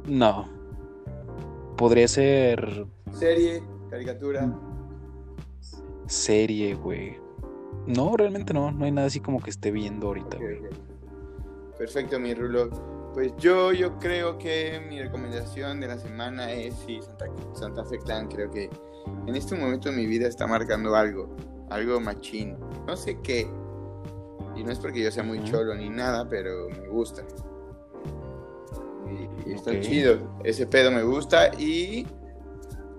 No. 0.06 0.48
Podría 1.76 2.08
ser 2.08 2.86
Serie, 3.12 3.62
caricatura. 3.90 4.56
serie, 6.06 6.74
güey. 6.74 7.18
No, 7.86 8.16
realmente 8.16 8.54
no. 8.54 8.70
No 8.72 8.84
hay 8.84 8.92
nada 8.92 9.08
así 9.08 9.20
como 9.20 9.40
que 9.40 9.50
esté 9.50 9.70
viendo 9.70 10.06
ahorita, 10.08 10.36
Ok, 10.36 10.42
güey. 10.42 10.60
Perfecto, 11.78 12.18
mi 12.18 12.34
Rulo. 12.34 12.70
Pues 13.16 13.32
yo, 13.38 13.72
yo 13.72 13.98
creo 13.98 14.36
que 14.36 14.78
mi 14.90 15.00
recomendación 15.00 15.80
de 15.80 15.86
la 15.88 15.96
semana 15.96 16.52
es 16.52 16.74
sí, 16.86 17.00
Santa, 17.00 17.24
Santa 17.54 17.82
Fe 17.86 17.98
Clan. 17.98 18.28
Creo 18.28 18.50
que 18.50 18.68
en 19.26 19.34
este 19.34 19.56
momento 19.56 19.88
de 19.88 19.96
mi 19.96 20.04
vida 20.04 20.28
está 20.28 20.46
marcando 20.46 20.94
algo, 20.94 21.34
algo 21.70 21.98
machín. 21.98 22.58
No 22.86 22.94
sé 22.94 23.18
qué. 23.22 23.48
Y 24.54 24.62
no 24.64 24.70
es 24.70 24.78
porque 24.78 25.02
yo 25.02 25.10
sea 25.10 25.22
muy 25.22 25.42
cholo 25.44 25.74
ni 25.74 25.88
nada, 25.88 26.28
pero 26.28 26.68
me 26.68 26.88
gusta. 26.88 27.22
Y, 29.10 29.48
y 29.50 29.54
está 29.54 29.80
chido. 29.80 30.18
Ese 30.44 30.66
pedo 30.66 30.90
me 30.90 31.02
gusta. 31.02 31.54
Y 31.58 32.06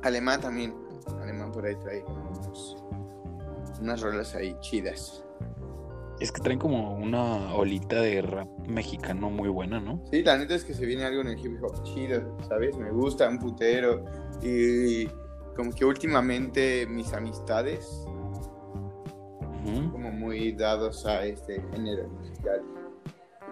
alemán 0.02 0.42
también. 0.42 0.74
Alemán 1.22 1.52
por 1.52 1.64
ahí 1.64 1.76
trae 1.76 2.04
unos- 2.04 2.84
unas 3.80 4.02
rolas 4.02 4.34
ahí 4.34 4.58
chidas. 4.62 5.24
Es 6.20 6.32
que 6.32 6.42
traen 6.42 6.58
como 6.58 6.96
una 6.96 7.54
olita 7.54 8.02
de 8.02 8.22
rap 8.24 8.48
mexicano 8.68 9.30
muy 9.30 9.50
buena, 9.50 9.80
¿no? 9.80 10.02
Sí, 10.12 10.24
la 10.24 10.38
neta 10.38 10.56
es 10.56 10.64
que 10.64 10.74
se 10.74 10.86
viene 10.86 11.06
algo 11.06 11.22
en 11.22 11.28
el 11.28 11.40
hip 11.40 11.64
hop 11.64 11.84
chido, 11.84 12.36
¿sabes? 12.48 12.76
Me 12.76 12.90
gusta 12.92 13.30
un 13.30 13.38
putero. 13.38 14.04
Y 14.42 15.08
como 15.56 15.72
que 15.72 15.86
últimamente 15.86 16.88
mis 16.88 17.14
amistades, 17.14 18.04
Ujú. 19.64 19.92
como 19.92 20.12
muy 20.12 20.54
dados 20.54 21.06
a 21.06 21.24
este 21.26 21.62
género 21.72 22.08
musical. 22.10 22.64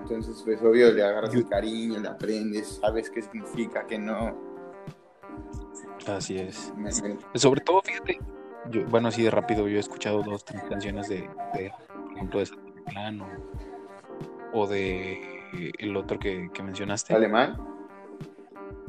Entonces, 0.02 0.42
pues 0.44 0.60
obvio, 0.62 0.92
le 0.92 1.04
agarras 1.04 1.34
el 1.36 1.48
cariño, 1.48 2.00
le 2.00 2.08
aprendes, 2.08 2.80
sabes 2.82 3.10
qué 3.12 3.22
significa, 3.22 3.86
qué 3.88 3.98
no. 4.00 4.36
Así 6.08 6.38
es. 6.38 6.74
Me- 6.76 6.90
me- 7.02 7.40
Sobre 7.40 7.62
todo, 7.62 7.82
fíjate, 7.84 8.20
yo, 8.72 8.86
bueno, 8.88 9.08
así 9.10 9.24
de 9.24 9.32
rápido, 9.32 9.68
yo 9.68 9.78
he 9.78 9.80
escuchado 9.80 10.22
dos, 10.24 10.44
tres 10.46 10.64
canciones 10.64 11.08
de, 11.10 11.28
de, 11.54 11.72
por 12.16 12.18
ejemplo, 12.18 12.40
de 12.40 12.84
Clan 12.92 13.22
o, 13.22 13.28
o 14.54 14.68
de 14.68 15.72
el 15.80 15.96
otro 15.96 16.20
que, 16.20 16.50
que 16.54 16.64
mencionaste, 16.64 17.14
Alemán. 17.14 17.58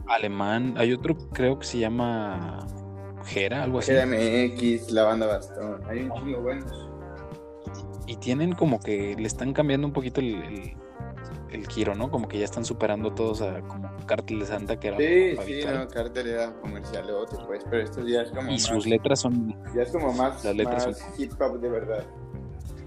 alemán. 0.09 0.75
Hay 0.77 0.93
otro, 0.93 1.17
creo 1.33 1.59
que 1.59 1.67
se 1.67 1.79
llama 1.79 2.67
Jera, 3.25 3.63
algo 3.65 3.79
así. 3.81 3.93
GMX, 3.93 4.91
la 4.93 5.05
banda 5.05 5.27
Bastón. 5.27 5.81
Hay 5.89 6.01
un 6.03 6.13
chingo 6.15 6.41
buenos. 6.43 6.89
Y 8.07 8.17
tienen 8.17 8.53
como 8.53 8.79
que 8.81 9.17
le 9.19 9.27
están 9.27 9.53
cambiando 9.53 9.87
un 9.87 9.93
poquito 9.93 10.21
el, 10.21 10.35
el, 10.43 10.73
el 11.51 11.67
giro, 11.69 11.95
¿no? 11.97 12.09
Como 12.11 12.29
que 12.29 12.39
ya 12.39 12.45
están 12.45 12.65
superando 12.65 13.13
todos 13.13 13.43
a 13.43 13.61
como 13.63 13.91
Cártel 14.07 14.39
de 14.41 14.47
Santa, 14.47 14.79
que 14.79 14.89
era 14.89 14.97
Sí, 14.99 15.37
sí, 15.45 15.67
no, 15.73 15.89
Cartel 15.89 16.29
era 16.29 16.53
comercialote, 16.61 17.37
pues, 17.47 17.65
pero 17.69 17.83
estos 17.83 18.07
días 18.07 18.31
como 18.31 18.49
Y 18.49 18.53
más- 18.53 18.63
sus 18.63 18.87
letras 18.87 19.21
son 19.21 19.57
Ya 19.75 19.83
es 19.83 19.91
como 19.91 20.13
más, 20.13 20.45
Las 20.45 20.55
letras 20.55 20.87
más 20.87 20.99
son- 20.99 21.09
hip 21.21 21.33
hop 21.41 21.61
de 21.61 21.69
verdad. 21.69 22.05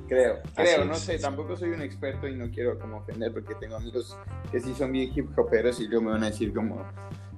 Creo, 0.10 0.40
creo, 0.56 0.86
no 0.86 0.96
sé, 0.96 1.20
tampoco 1.20 1.56
soy 1.56 1.70
un 1.70 1.84
experto 1.84 2.28
y 2.28 2.36
no 2.36 2.50
quiero 2.50 2.80
como 2.80 2.98
ofender 2.98 3.32
porque 3.32 3.54
tengo 3.56 3.76
amigos 3.76 4.18
que 4.52 4.60
sí 4.60 4.74
son 4.74 4.92
bien 4.92 5.12
hip 5.16 5.38
hoperos 5.38 5.80
y 5.80 5.88
luego 5.88 6.06
me 6.06 6.12
van 6.14 6.24
a 6.24 6.32
decir 6.32 6.52
como, 6.52 6.84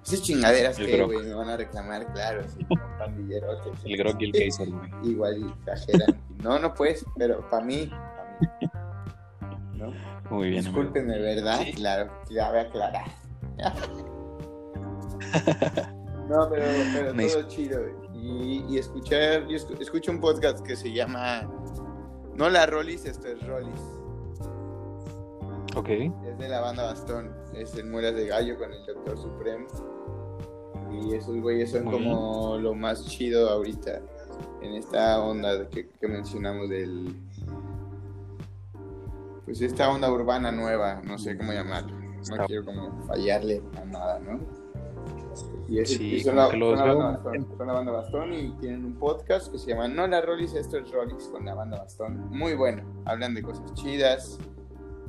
esas 0.04 0.22
chingaderas 0.22 0.80
El 0.80 0.86
que, 0.88 1.04
güey, 1.04 1.20
me 1.28 1.34
van 1.34 1.50
a 1.50 1.58
reclamar, 1.58 2.12
claro, 2.14 2.44
sí, 2.48 2.64
como 2.70 2.82
pandillerotes. 2.98 3.74
el 3.84 3.98
Grog 3.98 4.16
y 4.22 4.26
el 4.26 4.32
Kaiser, 4.32 4.70
güey. 4.70 4.90
Igual 5.12 5.38
y 5.40 5.50
exageran. 5.52 6.18
no, 6.42 6.58
no 6.60 6.74
pues, 6.74 7.06
pero 7.18 7.46
para 7.50 7.66
mí, 7.66 7.88
pa' 7.92 8.38
mí. 8.62 8.70
¿No? 9.78 9.92
Muy 10.30 10.50
bien, 10.52 10.66
amigo. 10.66 10.80
Discúlpenme, 10.82 11.20
¿verdad? 11.20 11.60
Sí. 11.66 11.74
Claro, 11.74 12.10
ya 12.30 12.50
voy 12.52 12.60
a 12.60 12.62
aclarar. 12.62 13.06
no, 16.30 16.50
pero, 16.50 16.66
pero 16.94 17.14
Me 17.14 17.28
todo 17.28 17.44
chido. 17.48 17.82
Y, 18.14 18.64
y 18.70 18.78
escuchar, 18.78 19.48
yo 19.48 19.58
escu- 19.58 19.80
escucho 19.82 20.12
un 20.12 20.20
podcast 20.22 20.66
que 20.66 20.76
se 20.76 20.92
llama 20.94 21.50
No 22.42 22.50
la 22.50 22.66
Rollis, 22.66 23.06
esto 23.06 23.28
es 23.28 23.46
Rollis. 23.46 23.80
Ok. 25.76 25.90
Es 26.26 26.40
de 26.40 26.50
la 26.50 26.60
banda 26.60 26.86
Bastón. 26.86 27.32
Es 27.54 27.76
el 27.76 27.86
Muelas 27.86 28.16
de 28.16 28.26
Gallo 28.26 28.58
con 28.58 28.74
el 28.74 28.84
Doctor 28.84 29.16
Supremo. 29.16 29.68
Y 30.92 31.14
esos 31.14 31.40
güeyes 31.40 31.70
son 31.70 31.86
Muy 31.86 31.94
como 31.94 32.58
lo 32.58 32.74
más 32.74 33.06
chido 33.06 33.48
ahorita 33.48 34.02
en 34.64 34.74
esta 34.74 35.22
onda 35.24 35.70
que, 35.70 35.88
que 35.88 36.08
mencionamos 36.08 36.68
del 36.70 37.16
pues 39.46 39.62
esta 39.62 39.92
onda 39.92 40.12
urbana 40.12 40.52
nueva, 40.52 41.00
no 41.04 41.20
sé 41.20 41.38
cómo 41.38 41.54
llamarlo. 41.54 41.96
No 41.96 42.46
quiero 42.48 42.66
como 42.66 43.06
fallarle 43.06 43.62
a 43.80 43.86
nada, 43.86 44.18
¿no? 44.18 44.40
Y, 45.68 45.80
es, 45.80 45.90
Sí, 45.90 46.20
son, 46.20 46.36
la, 46.36 46.50
son 46.50 46.60
banda 46.60 46.96
Bastón, 46.96 47.48
son 47.58 47.68
la 47.68 47.74
banda 47.74 47.92
Bastón 47.92 48.34
y 48.34 48.52
tienen 48.60 48.86
un 48.86 48.96
podcast 48.96 49.52
que 49.52 49.58
se 49.58 49.72
llama 49.72 49.88
No 49.88 50.06
la 50.08 50.22
Rollis, 50.22 50.54
esto 50.54 50.78
es 50.78 50.92
Rollis 50.92 51.30
con 51.32 51.46
la 51.46 51.54
banda 51.54 51.78
Bastón. 51.80 52.30
Muy 52.30 52.56
bueno, 52.56 52.84
hablan 53.06 53.34
de 53.34 53.42
cosas 53.42 53.74
chidas 53.74 54.38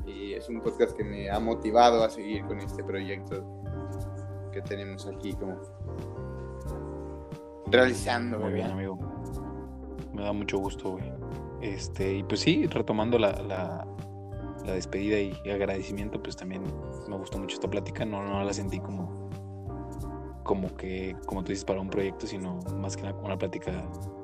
y 0.05 0.33
es 0.33 0.47
un 0.49 0.61
podcast 0.61 0.95
que 0.95 1.03
me 1.03 1.29
ha 1.29 1.39
motivado 1.39 2.03
a 2.03 2.09
seguir 2.09 2.45
con 2.45 2.59
este 2.59 2.83
proyecto 2.83 3.43
que 4.51 4.61
tenemos 4.61 5.07
aquí 5.07 5.33
como 5.33 5.57
realizando, 7.67 8.39
Muy 8.39 8.53
bien, 8.53 8.71
amigo. 8.71 8.97
Me 10.13 10.23
da 10.23 10.31
mucho 10.31 10.59
gusto, 10.59 10.91
güey. 10.91 11.11
Este, 11.61 12.17
y 12.17 12.23
pues 12.23 12.41
sí, 12.41 12.67
retomando 12.67 13.17
la, 13.17 13.31
la, 13.41 13.87
la 14.63 14.73
despedida 14.73 15.19
y 15.19 15.49
agradecimiento, 15.49 16.21
pues 16.21 16.35
también 16.35 16.63
me 17.07 17.17
gustó 17.17 17.39
mucho 17.39 17.55
esta 17.55 17.69
plática. 17.69 18.05
No, 18.05 18.23
no 18.23 18.43
la 18.43 18.53
sentí 18.53 18.79
como, 18.79 19.22
como 20.43 20.75
que, 20.75 21.15
como 21.25 21.43
tú 21.43 21.49
dices, 21.49 21.65
para 21.65 21.79
un 21.79 21.89
proyecto, 21.89 22.27
sino 22.27 22.59
más 22.77 22.95
que 22.95 23.03
nada 23.03 23.13
como 23.13 23.27
una 23.27 23.37
plática 23.37 23.71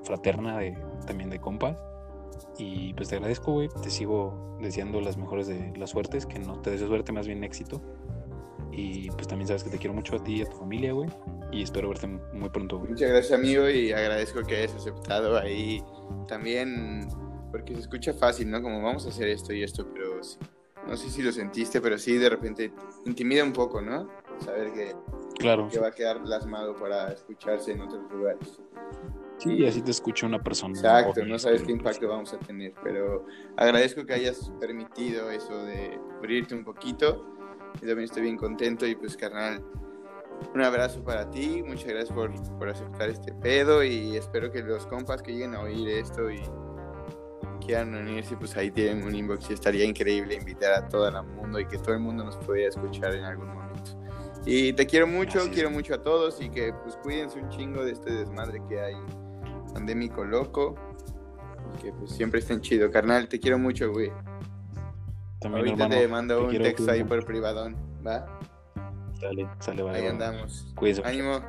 fraterna 0.04 0.58
de, 0.60 0.78
también 1.06 1.30
de 1.30 1.40
compas. 1.40 1.78
Y 2.58 2.94
pues 2.94 3.10
te 3.10 3.16
agradezco, 3.16 3.54
güey. 3.54 3.70
Te 3.82 3.90
sigo 3.90 4.58
deseando 4.62 5.02
las 5.02 5.18
mejores 5.18 5.48
de 5.48 5.74
las 5.78 5.92
suertes, 5.92 6.26
que 6.26 6.40
no 6.40 6.60
te 6.62 6.72
deseo 6.72 6.88
suerte, 6.88 7.12
más 7.12 7.28
bien 7.28 7.44
éxito. 7.44 7.82
Y 8.72 9.10
pues 9.12 9.28
también 9.28 9.48
sabes 9.48 9.64
que 9.64 9.70
te 9.70 9.78
quiero 9.78 9.94
mucho 9.94 10.16
a 10.16 10.24
ti 10.24 10.38
y 10.38 10.42
a 10.42 10.46
tu 10.46 10.58
familia, 10.58 10.94
güey. 10.94 11.10
Y 11.52 11.64
espero 11.64 11.90
verte 11.90 12.08
muy 12.08 12.50
pronto, 12.50 12.78
güey. 12.78 12.92
Muchas 12.92 13.10
gracias, 13.10 13.38
amigo, 13.38 13.70
y 13.70 13.92
agradezco 13.92 14.44
que 14.44 14.58
hayas 14.58 14.76
aceptado 14.76 15.38
ahí 15.38 15.84
también, 16.28 17.08
porque 17.52 17.74
se 17.74 17.82
escucha 17.82 18.14
fácil, 18.14 18.50
¿no? 18.52 18.62
Como 18.62 18.82
vamos 18.82 19.06
a 19.06 19.10
hacer 19.10 19.28
esto 19.30 19.54
y 19.54 19.64
esto, 19.64 19.88
pero 19.92 20.24
sí, 20.24 20.38
no 20.88 20.96
sé 20.96 21.10
si 21.10 21.22
lo 21.22 21.32
sentiste, 21.32 21.82
pero 21.82 21.98
sí, 21.98 22.18
de 22.18 22.30
repente 22.30 22.72
intimida 23.06 23.44
un 23.44 23.54
poco, 23.54 23.82
¿no? 23.82 24.08
Saber 24.44 24.72
que, 24.72 24.96
Claro. 25.40 25.70
que 25.70 25.80
va 25.80 25.88
a 25.88 25.92
quedar 25.92 26.22
plasmado 26.22 26.76
para 26.76 27.14
escucharse 27.14 27.72
en 27.72 27.82
otros 27.82 28.12
lugares. 28.12 28.60
Sí, 29.38 29.66
así 29.66 29.82
te 29.82 29.92
escucha 29.92 30.28
una 30.28 30.44
persona. 30.44 30.74
Exacto, 30.78 31.26
no 31.26 31.40
sabes 31.40 31.64
qué 31.64 31.72
impacto 31.72 32.10
vamos 32.10 32.34
a 32.34 32.40
tener, 32.40 32.74
pero 32.84 33.26
agradezco 33.56 34.06
que 34.06 34.14
hayas 34.14 34.52
permitido 34.60 35.32
eso 35.32 35.64
de 35.64 35.98
abrirte 36.18 36.56
un 36.56 36.66
poquito. 36.66 37.26
Yo 37.76 37.88
también 37.88 38.04
estoy 38.04 38.24
bien 38.24 38.36
contento 38.36 38.86
y 38.86 38.96
pues 38.96 39.16
carnal, 39.16 39.64
un 40.54 40.62
abrazo 40.62 41.04
para 41.04 41.30
ti, 41.30 41.64
muchas 41.66 41.88
gracias 41.88 42.12
por, 42.12 42.32
por 42.58 42.70
aceptar 42.70 43.10
este 43.10 43.34
pedo 43.34 43.84
y 43.84 44.18
espero 44.18 44.52
que 44.52 44.62
los 44.62 44.86
compas 44.88 45.22
que 45.22 45.32
lleguen 45.32 45.56
a 45.56 45.62
oír 45.62 45.88
esto 45.88 46.30
y 46.30 46.42
quieran 47.66 47.94
unirse, 47.94 48.36
pues 48.36 48.58
ahí 48.58 48.72
tienen 48.72 49.04
un 49.04 49.14
inbox 49.14 49.50
y 49.52 49.54
estaría 49.54 49.86
increíble 49.86 50.36
invitar 50.36 50.74
a 50.74 50.88
todo 50.88 51.08
el 51.08 51.24
mundo 51.24 51.60
y 51.60 51.68
que 51.68 51.78
todo 51.78 51.94
el 51.94 52.00
mundo 52.00 52.24
nos 52.24 52.36
pudiera 52.38 52.70
escuchar 52.70 53.14
en 53.14 53.24
algún 53.24 53.48
momento. 53.48 53.69
Y 54.46 54.74
te 54.74 54.86
quiero 54.86 55.06
mucho, 55.08 55.34
Gracias. 55.34 55.54
quiero 55.54 55.70
mucho 55.72 55.94
a 55.96 56.02
todos 56.02 56.42
y 56.42 56.50
que 56.50 56.74
pues 56.84 56.96
cuídense 56.98 57.40
un 57.40 57.50
chingo 57.50 57.84
de 57.84 57.92
este 57.92 58.12
desmadre 58.12 58.62
que 58.68 58.80
hay 58.80 58.96
pandémico 59.74 60.24
loco. 60.24 60.76
Y 61.78 61.82
que 61.84 61.92
pues 61.94 62.12
siempre 62.12 62.40
estén 62.40 62.62
chido, 62.62 62.90
carnal. 62.90 63.28
Te 63.28 63.40
quiero 63.40 63.60
mucho, 63.60 63.92
güey. 63.92 64.12
También, 65.40 65.68
Ahorita 65.68 65.84
hermano, 65.86 66.02
te 66.02 66.08
mando 66.08 66.46
un 66.48 66.58
texto 66.58 66.92
ahí 66.92 67.04
por 67.04 67.24
privadón, 67.26 67.76
¿va? 68.06 68.26
Sale, 69.20 69.48
sale, 69.60 69.84
vale. 69.84 70.00
Ahí 70.00 70.08
andamos. 70.08 70.74
Cuídense. 70.76 71.02
Ánimo. 71.06 71.42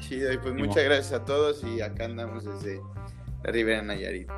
Chido, 0.00 0.32
y 0.32 0.38
pues 0.38 0.52
Ánimo. 0.52 0.68
muchas 0.68 0.84
gracias 0.84 1.12
a 1.12 1.24
todos 1.24 1.62
y 1.64 1.80
acá 1.80 2.06
andamos 2.06 2.44
desde 2.44 2.80
la 3.44 3.50
Ribera 3.50 3.82
Nayarit. 3.82 4.28